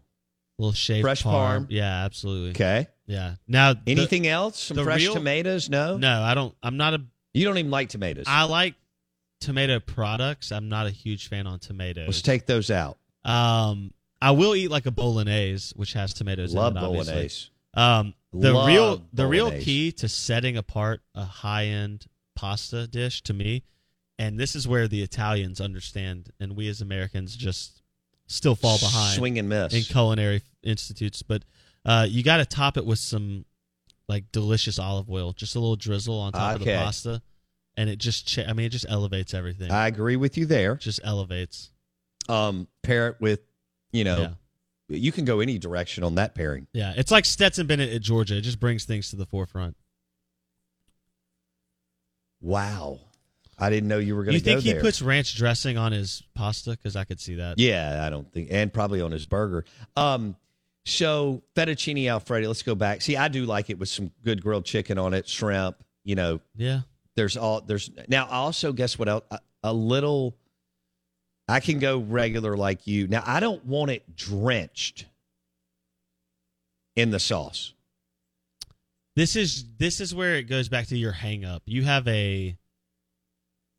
little 0.59 0.73
shaved 0.73 1.03
fresh 1.03 1.23
parm. 1.23 1.61
parm. 1.61 1.67
Yeah, 1.69 2.03
absolutely. 2.05 2.49
okay 2.51 2.87
Yeah. 3.05 3.35
Now 3.47 3.73
the- 3.73 3.79
anything 3.87 4.27
else 4.27 4.59
some 4.61 4.77
fresh 4.83 5.01
real- 5.01 5.13
tomatoes 5.13 5.69
no 5.69 5.97
No, 5.97 6.21
I 6.21 6.33
don't. 6.33 6.53
I'm 6.63 6.77
not 6.77 6.93
a. 6.93 7.01
you 7.33 7.45
don't 7.45 7.57
even 7.57 7.71
like 7.71 7.89
tomatoes 7.89 8.25
I 8.27 8.43
like 8.43 8.75
tomato 9.39 9.79
products. 9.79 10.51
I'm 10.51 10.67
not 10.67 10.87
a 10.87 10.89
huge 10.91 11.27
fan 11.29 11.45
on 11.47 11.59
tomatoes. 11.59 12.07
let's 12.07 12.21
take 12.21 12.45
those 12.47 12.71
out 12.71 12.97
Um, 13.23 13.93
I 14.21 14.31
will 14.31 14.55
eat 14.55 14.71
like 14.71 14.87
a 14.87 14.91
bolognese, 14.91 15.73
which 15.75 15.93
has 15.93 16.13
tomatoes. 16.13 16.53
love 16.55 16.71
in 16.75 16.77
it, 16.77 16.81
bolognese 16.81 17.49
Um, 17.75 18.13
the 18.41 18.53
Love 18.53 18.67
real 18.67 19.03
the 19.13 19.25
real 19.27 19.51
key 19.51 19.91
to 19.93 20.07
setting 20.09 20.57
apart 20.57 21.01
a 21.15 21.25
high 21.25 21.65
end 21.65 22.05
pasta 22.35 22.87
dish 22.87 23.21
to 23.23 23.33
me, 23.33 23.63
and 24.19 24.39
this 24.39 24.55
is 24.55 24.67
where 24.67 24.87
the 24.87 25.01
Italians 25.01 25.59
understand, 25.61 26.31
and 26.39 26.55
we 26.55 26.67
as 26.69 26.81
Americans 26.81 27.35
just 27.35 27.81
still 28.27 28.55
fall 28.55 28.77
behind 28.77 29.15
swing 29.17 29.39
and 29.39 29.47
miss 29.49 29.73
in 29.73 29.81
culinary 29.83 30.41
institutes. 30.63 31.21
But 31.23 31.43
uh, 31.85 32.05
you 32.09 32.23
got 32.23 32.37
to 32.37 32.45
top 32.45 32.77
it 32.77 32.85
with 32.85 32.99
some 32.99 33.45
like 34.09 34.31
delicious 34.31 34.79
olive 34.79 35.09
oil, 35.09 35.33
just 35.33 35.55
a 35.55 35.59
little 35.59 35.75
drizzle 35.75 36.19
on 36.19 36.31
top 36.33 36.55
of 36.55 36.59
the 36.59 36.65
pasta, 36.85 37.21
and 37.75 37.89
it 37.89 37.97
just 37.97 38.27
cha- 38.27 38.43
I 38.47 38.53
mean 38.53 38.65
it 38.67 38.69
just 38.69 38.85
elevates 38.89 39.33
everything. 39.33 39.71
I 39.71 39.87
agree 39.87 40.15
with 40.15 40.37
you 40.37 40.45
there. 40.45 40.75
just 40.75 40.99
elevates. 41.03 41.71
Um, 42.29 42.67
pair 42.83 43.07
it 43.07 43.15
with, 43.21 43.39
you 43.93 44.03
know, 44.03 44.17
Yeah. 44.19 44.29
You 44.89 45.11
can 45.11 45.25
go 45.25 45.39
any 45.39 45.57
direction 45.57 46.03
on 46.03 46.15
that 46.15 46.33
pairing. 46.35 46.67
Yeah, 46.73 46.93
it's 46.95 47.11
like 47.11 47.25
Stetson 47.25 47.67
Bennett 47.67 47.91
at 47.93 48.01
Georgia. 48.01 48.37
It 48.37 48.41
just 48.41 48.59
brings 48.59 48.85
things 48.85 49.09
to 49.09 49.15
the 49.15 49.25
forefront. 49.25 49.75
Wow, 52.41 52.99
I 53.57 53.69
didn't 53.69 53.89
know 53.89 53.97
you 53.97 54.15
were 54.15 54.23
going 54.23 54.33
to. 54.33 54.37
You 54.39 54.43
think 54.43 54.61
he 54.61 54.73
there. 54.73 54.81
puts 54.81 55.01
ranch 55.01 55.35
dressing 55.35 55.77
on 55.77 55.91
his 55.91 56.23
pasta? 56.35 56.71
Because 56.71 56.95
I 56.95 57.03
could 57.03 57.19
see 57.19 57.35
that. 57.35 57.57
yeah, 57.59 58.03
I 58.05 58.09
don't 58.09 58.31
think, 58.31 58.49
and 58.51 58.71
probably 58.71 59.01
on 59.01 59.11
his 59.11 59.25
burger. 59.25 59.65
Um, 59.95 60.35
so 60.85 61.41
fettuccine 61.55 62.09
alfredo. 62.09 62.47
Let's 62.47 62.63
go 62.63 62.75
back. 62.75 63.01
See, 63.01 63.17
I 63.17 63.27
do 63.27 63.45
like 63.45 63.69
it 63.69 63.79
with 63.79 63.89
some 63.89 64.11
good 64.23 64.41
grilled 64.41 64.65
chicken 64.65 64.97
on 64.97 65.13
it, 65.13 65.27
shrimp. 65.27 65.83
You 66.03 66.15
know, 66.15 66.39
Yeah. 66.55 66.81
There's 67.15 67.35
all 67.35 67.61
there's 67.61 67.89
now. 68.07 68.25
I 68.27 68.35
also 68.35 68.71
guess 68.71 68.99
what 68.99 69.09
else? 69.09 69.23
A, 69.31 69.39
a 69.63 69.73
little. 69.73 70.37
I 71.47 71.59
can 71.59 71.79
go 71.79 71.99
regular 71.99 72.57
like 72.57 72.87
you. 72.87 73.07
Now 73.07 73.23
I 73.25 73.39
don't 73.39 73.65
want 73.65 73.91
it 73.91 74.15
drenched 74.15 75.05
in 76.95 77.11
the 77.11 77.19
sauce. 77.19 77.73
This 79.15 79.35
is 79.35 79.65
this 79.77 80.01
is 80.01 80.13
where 80.13 80.35
it 80.35 80.43
goes 80.43 80.69
back 80.69 80.87
to 80.87 80.97
your 80.97 81.11
hang 81.11 81.45
up. 81.45 81.63
You 81.65 81.83
have 81.83 82.07
a 82.07 82.57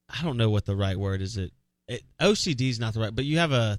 I 0.09 0.23
don't 0.23 0.37
know 0.37 0.51
what 0.51 0.65
the 0.65 0.75
right 0.75 0.97
word 0.97 1.21
is 1.21 1.37
it. 1.37 1.53
it 1.87 2.03
OCD 2.21 2.71
is 2.71 2.81
not 2.81 2.95
the 2.95 3.01
right, 3.01 3.15
but 3.15 3.25
you 3.25 3.39
have 3.39 3.53
a 3.53 3.79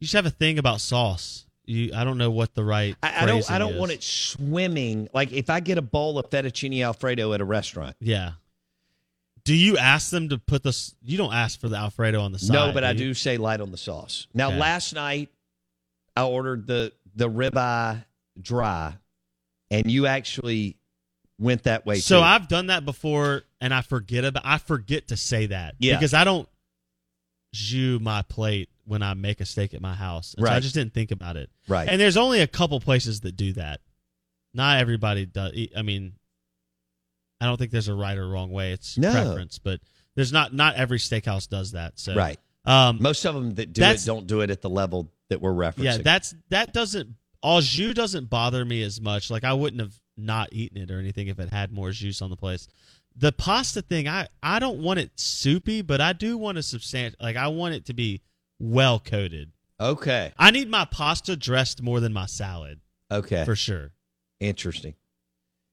you 0.00 0.06
just 0.06 0.14
have 0.14 0.26
a 0.26 0.30
thing 0.30 0.58
about 0.58 0.80
sauce. 0.80 1.46
You 1.64 1.92
I 1.94 2.04
don't 2.04 2.18
know 2.18 2.30
what 2.30 2.54
the 2.54 2.64
right 2.64 2.96
I, 3.02 3.22
I 3.22 3.26
don't. 3.26 3.50
I 3.50 3.58
don't 3.58 3.74
is. 3.74 3.78
want 3.78 3.92
it 3.92 4.02
swimming. 4.02 5.08
Like 5.12 5.30
if 5.32 5.50
I 5.50 5.60
get 5.60 5.78
a 5.78 5.82
bowl 5.82 6.18
of 6.18 6.30
fettuccine 6.30 6.84
alfredo 6.84 7.34
at 7.34 7.40
a 7.40 7.44
restaurant. 7.44 7.96
Yeah. 8.00 8.32
Do 9.44 9.54
you 9.54 9.78
ask 9.78 10.10
them 10.10 10.28
to 10.28 10.38
put 10.38 10.62
this 10.62 10.94
you 11.02 11.16
don't 11.18 11.32
ask 11.32 11.60
for 11.60 11.68
the 11.68 11.76
alfredo 11.76 12.20
on 12.20 12.32
the 12.32 12.38
side. 12.38 12.52
no, 12.52 12.72
but 12.72 12.84
I 12.84 12.90
you? 12.92 12.98
do 12.98 13.14
say 13.14 13.36
light 13.36 13.60
on 13.60 13.70
the 13.70 13.76
sauce. 13.78 14.26
Now, 14.34 14.48
Okay. 14.48 14.58
last 14.58 14.94
night 14.94 15.30
I 16.16 16.24
ordered 16.24 16.66
the 16.66 16.92
the 17.14 17.28
ribeye 17.28 18.04
dry, 18.40 18.94
and 19.70 19.90
you 19.90 20.06
actually 20.06 20.76
went 21.38 21.62
that 21.64 21.86
way. 21.86 21.96
So 22.00 22.18
too. 22.18 22.24
I've 22.24 22.48
done 22.48 22.66
that 22.66 22.84
before 22.84 23.42
and 23.60 23.72
I 23.72 23.80
forget 23.82 24.24
about 24.24 24.42
I 24.44 24.58
forget 24.58 25.08
to 25.08 25.16
say 25.16 25.46
that. 25.46 25.74
Yeah. 25.78 25.96
Because 25.96 26.14
I 26.14 26.24
don't 26.24 26.48
jus 27.52 28.00
my 28.00 28.22
plate 28.22 28.68
when 28.84 29.02
I 29.02 29.14
make 29.14 29.40
a 29.40 29.44
steak 29.46 29.72
at 29.74 29.80
my 29.80 29.94
house. 29.94 30.34
And 30.36 30.46
so 30.46 30.52
I 30.52 30.60
just 30.60 30.74
didn't 30.74 30.94
think 30.94 31.10
about 31.10 31.36
it. 31.36 31.50
Right. 31.68 31.88
And 31.88 32.00
there's 32.00 32.16
only 32.16 32.40
a 32.40 32.46
couple 32.46 32.78
places 32.80 33.20
that 33.20 33.36
do 33.36 33.52
that. 33.54 33.80
Not 34.52 34.80
everybody 34.80 35.26
does. 35.26 35.52
I 35.76 35.82
mean, 35.82 36.14
I 37.40 37.46
don't 37.46 37.56
think 37.56 37.70
there's 37.70 37.88
a 37.88 37.94
right 37.94 38.16
or 38.18 38.28
wrong 38.28 38.50
way. 38.50 38.72
It's 38.72 38.98
No. 38.98 39.10
preference, 39.12 39.58
but 39.58 39.80
there's 40.14 40.32
not 40.32 40.52
not 40.54 40.74
every 40.76 40.98
steakhouse 40.98 41.48
does 41.48 41.72
that. 41.72 41.98
So 41.98 42.14
right. 42.14 42.38
Um, 42.66 42.98
Most 43.00 43.24
of 43.24 43.34
them 43.34 43.54
that 43.54 43.72
do 43.72 43.82
it 43.82 44.02
don't 44.04 44.26
do 44.26 44.42
it 44.42 44.50
at 44.50 44.60
the 44.60 44.68
level 44.68 45.10
that 45.30 45.40
we're 45.40 45.52
referencing. 45.52 45.84
yeah, 45.84 45.98
that's 45.98 46.34
that 46.50 46.72
doesn't 46.74 47.14
au 47.42 47.60
jus 47.62 47.94
doesn't 47.94 48.28
bother 48.28 48.64
me 48.64 48.82
as 48.82 49.00
much. 49.00 49.30
Like 49.30 49.44
I 49.44 49.54
wouldn't 49.54 49.80
have 49.80 49.94
not 50.16 50.50
eaten 50.52 50.76
it 50.76 50.90
or 50.90 50.98
anything 50.98 51.28
if 51.28 51.38
it 51.38 51.48
had 51.50 51.72
more 51.72 51.90
juice 51.90 52.20
on 52.20 52.28
the 52.28 52.36
place. 52.36 52.68
The 53.16 53.32
pasta 53.32 53.80
thing, 53.82 54.06
I 54.08 54.28
I 54.42 54.58
don't 54.58 54.80
want 54.82 55.00
it 55.00 55.10
soupy, 55.16 55.80
but 55.82 56.00
I 56.02 56.12
do 56.12 56.36
want 56.36 56.58
a 56.58 56.62
substantial. 56.62 57.16
Like 57.20 57.36
I 57.36 57.48
want 57.48 57.74
it 57.74 57.86
to 57.86 57.94
be 57.94 58.20
well 58.58 59.00
coated. 59.00 59.52
okay. 59.80 60.32
I 60.38 60.50
need 60.50 60.68
my 60.68 60.84
pasta 60.84 61.36
dressed 61.36 61.80
more 61.82 61.98
than 62.00 62.12
my 62.12 62.26
salad 62.26 62.80
Okay. 63.10 63.44
for 63.46 63.56
sure. 63.56 63.92
Interesting. 64.38 64.94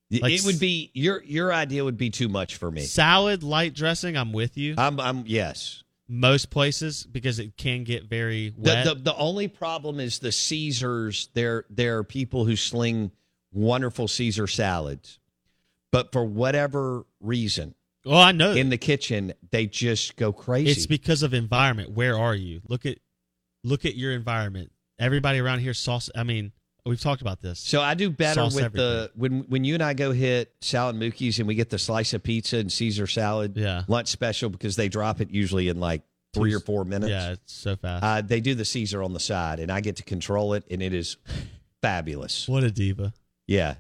Like 0.10 0.32
it 0.34 0.46
would 0.46 0.60
be 0.60 0.92
your 0.94 1.22
your 1.24 1.54
idea 1.54 1.84
would 1.84 1.98
be 1.98 2.10
too 2.10 2.30
much 2.30 2.56
for 2.56 2.72
me. 2.72 2.82
Salad 2.82 3.44
light 3.44 3.74
dressing, 3.74 4.16
I'm 4.16 4.32
with 4.32 4.58
you. 4.58 4.76
I'm 4.78 5.00
I'm 5.00 5.24
yes. 5.28 5.84
Most 6.08 6.50
places 6.50 7.04
because 7.04 7.40
it 7.40 7.58
can 7.58 7.84
get 7.84 8.06
very 8.06 8.50
The, 8.58 8.62
wet. 8.62 8.86
the 8.86 8.96
the 8.96 9.16
only 9.18 9.50
problem 9.50 10.00
is 10.00 10.20
the 10.20 10.32
Caesars. 10.32 11.30
There 11.34 11.66
there 11.70 11.98
are 11.98 12.04
people 12.06 12.46
who 12.46 12.56
sling 12.56 13.12
wonderful 13.52 14.08
Caesar 14.08 14.48
salads, 14.48 15.20
but 15.92 16.14
for 16.14 16.24
whatever 16.24 17.06
reason, 17.20 17.76
well, 18.06 18.22
I 18.22 18.32
know 18.32 18.54
in 18.54 18.70
the 18.70 18.78
kitchen 18.78 19.34
they 19.52 19.66
just 19.68 20.16
go 20.16 20.32
crazy. 20.32 20.72
It's 20.72 20.86
because 20.86 21.24
of 21.24 21.34
environment. 21.34 21.92
Where 21.92 22.18
are 22.18 22.36
you? 22.36 22.62
Look 22.70 22.86
at 22.86 23.00
look 23.66 23.84
at 23.84 23.96
your 23.96 24.14
environment. 24.14 24.72
Everybody 24.98 25.40
around 25.40 25.60
here 25.60 25.74
sauce. 25.74 26.10
I 26.16 26.24
mean, 26.24 26.54
we've 26.88 27.00
talked 27.02 27.22
about 27.22 27.42
this. 27.42 27.60
so 27.60 27.82
I 27.82 27.94
do 27.94 28.10
better 28.10 28.42
Sauce 28.42 28.56
with 28.56 28.74
the 28.74 29.12
when 29.16 29.42
when 29.50 29.64
you 29.64 29.74
and 29.74 29.84
I 29.84 29.94
go 29.94 30.12
hit 30.12 30.54
Sal 30.62 30.90
and 30.90 31.00
Mookie's 31.02 31.40
and 31.40 31.48
we 31.48 31.56
get 31.56 31.70
the 31.70 31.78
slice 31.80 32.14
of 32.14 32.24
pizza 32.24 32.58
and 32.58 32.72
Caesar 32.72 33.06
salad 33.08 33.56
Yeah. 33.58 33.84
lunch 33.88 34.08
special 34.08 34.50
because 34.50 34.76
they 34.76 34.90
drop 34.90 35.22
it 35.22 35.30
usually 35.32 35.68
in 35.70 35.80
like 35.80 36.02
three 36.34 36.54
or 36.54 36.60
four 36.60 36.84
minutes. 36.86 37.10
Yeah, 37.10 37.32
it's 37.32 37.54
so 37.54 37.76
fast. 37.76 38.04
Uh, 38.04 38.22
they 38.22 38.40
do 38.42 38.54
the 38.56 38.66
Caesar 38.66 39.02
on 39.04 39.14
the 39.14 39.20
side, 39.20 39.60
and 39.60 39.72
I 39.72 39.82
get 39.82 39.96
to 39.98 40.04
control 40.04 40.54
it, 40.54 40.64
and 40.70 40.82
it 40.82 40.94
is 40.94 41.18
fabulous. 41.82 42.48
what 42.48 42.64
a 42.64 42.72
diva. 42.72 43.14
Yeah, 43.48 43.76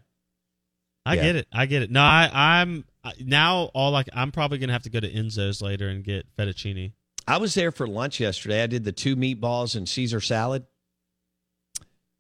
I 1.06 1.16
Yeah. 1.16 1.24
get 1.24 1.36
it. 1.38 1.48
I 1.52 1.66
get 1.66 1.82
it. 1.84 1.92
No, 1.92 2.02
I, 2.02 2.30
I'm 2.34 2.86
I- 3.04 3.14
now 3.20 3.64
all 3.74 3.92
like 3.92 4.10
I'm 4.14 4.32
probably 4.32 4.58
gonna 4.58 4.74
have 4.74 4.84
to 4.84 4.90
go 4.90 5.00
to 5.00 5.12
Enzo's 5.12 5.62
later 5.62 5.88
and 5.90 6.04
get 6.04 6.26
fettuccine. 6.38 6.94
I 7.28 7.38
was 7.38 7.54
there 7.54 7.72
for 7.72 7.88
lunch 7.88 8.20
yesterday. 8.22 8.64
I 8.64 8.68
did 8.68 8.86
the 8.86 8.94
two 8.94 9.16
meatballs 9.18 9.76
and 9.76 9.88
Caesar 9.88 10.22
salad. 10.22 10.66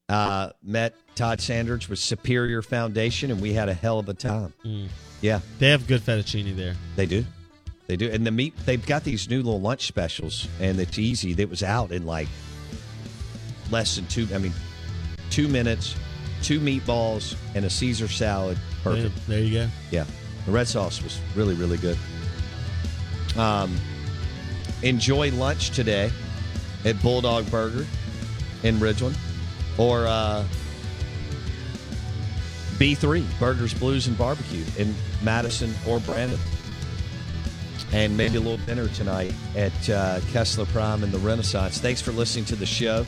Uh, 0.09 0.51
met 0.63 0.95
Todd 1.15 1.41
Sanders 1.41 1.89
with 1.89 1.99
Superior 1.99 2.61
Foundation, 2.61 3.29
and 3.29 3.41
we 3.41 3.51
had 3.51 3.67
a 3.67 3.73
hell 3.73 3.99
of 3.99 4.07
a 4.07 4.13
time. 4.13 4.53
Mm. 4.63 4.87
Yeah, 5.19 5.41
They 5.59 5.69
have 5.71 5.85
good 5.85 5.99
fettuccine 6.01 6.55
there. 6.55 6.75
they 6.95 7.05
do. 7.05 7.25
They 7.87 7.97
do. 7.97 8.09
And 8.09 8.25
the 8.25 8.31
meat, 8.31 8.53
they've 8.65 8.85
got 8.85 9.03
these 9.03 9.29
new 9.29 9.37
little 9.37 9.59
lunch 9.59 9.85
specials, 9.87 10.47
and 10.61 10.79
it's 10.79 10.97
easy. 10.97 11.33
That 11.33 11.49
was 11.49 11.61
out 11.63 11.91
in 11.91 12.05
like 12.05 12.27
less 13.69 13.95
than 13.97 14.05
two, 14.07 14.27
I 14.33 14.37
mean, 14.37 14.53
two 15.29 15.49
minutes, 15.49 15.95
two 16.41 16.59
meatballs, 16.61 17.35
and 17.55 17.65
a 17.65 17.69
Caesar 17.69 18.07
salad. 18.07 18.57
Perfect. 18.83 19.13
There, 19.27 19.37
there 19.37 19.45
you 19.45 19.53
go. 19.53 19.67
Yeah. 19.91 20.05
The 20.45 20.51
red 20.53 20.69
sauce 20.69 21.03
was 21.03 21.19
really, 21.35 21.53
really 21.55 21.77
good. 21.77 21.97
Um, 23.37 23.75
enjoy 24.83 25.31
lunch 25.31 25.71
today 25.71 26.11
at 26.85 27.01
Bulldog 27.01 27.49
Burger 27.51 27.85
in 28.63 28.77
Ridgeland 28.79 29.17
or 29.78 30.07
uh, 30.07 30.43
B3, 32.78 33.25
Burgers, 33.39 33.73
Blues, 33.73 34.07
and 34.07 34.17
Barbecue 34.17 34.63
in 34.78 34.93
Madison 35.23 35.73
or 35.88 35.99
Brandon. 35.99 36.39
And 37.91 38.17
maybe 38.17 38.38
a 38.38 38.41
little 38.41 38.63
dinner 38.65 38.88
tonight 38.89 39.34
at 39.55 39.89
uh, 39.89 40.19
Kessler 40.32 40.65
Prime 40.65 41.03
and 41.03 41.11
the 41.11 41.19
Renaissance. 41.19 41.80
Thanks 41.80 42.01
for 42.01 42.11
listening 42.11 42.45
to 42.45 42.55
the 42.55 42.65
show. 42.65 43.05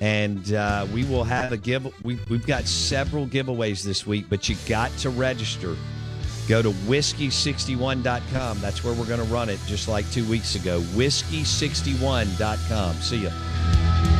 And 0.00 0.54
uh, 0.54 0.86
we 0.92 1.04
will 1.04 1.24
have 1.24 1.52
a 1.52 1.58
give. 1.58 1.86
We, 2.02 2.18
we've 2.30 2.46
got 2.46 2.64
several 2.64 3.26
giveaways 3.26 3.84
this 3.84 4.06
week, 4.06 4.26
but 4.30 4.48
you 4.48 4.56
got 4.66 4.90
to 4.98 5.10
register. 5.10 5.76
Go 6.48 6.62
to 6.62 6.70
whiskey61.com. 6.70 8.60
That's 8.60 8.82
where 8.82 8.94
we're 8.94 9.06
going 9.06 9.20
to 9.20 9.32
run 9.32 9.50
it, 9.50 9.60
just 9.66 9.86
like 9.86 10.10
two 10.10 10.24
weeks 10.24 10.54
ago. 10.54 10.80
Whiskey61.com. 10.80 12.94
See 12.96 13.24
ya. 13.24 14.19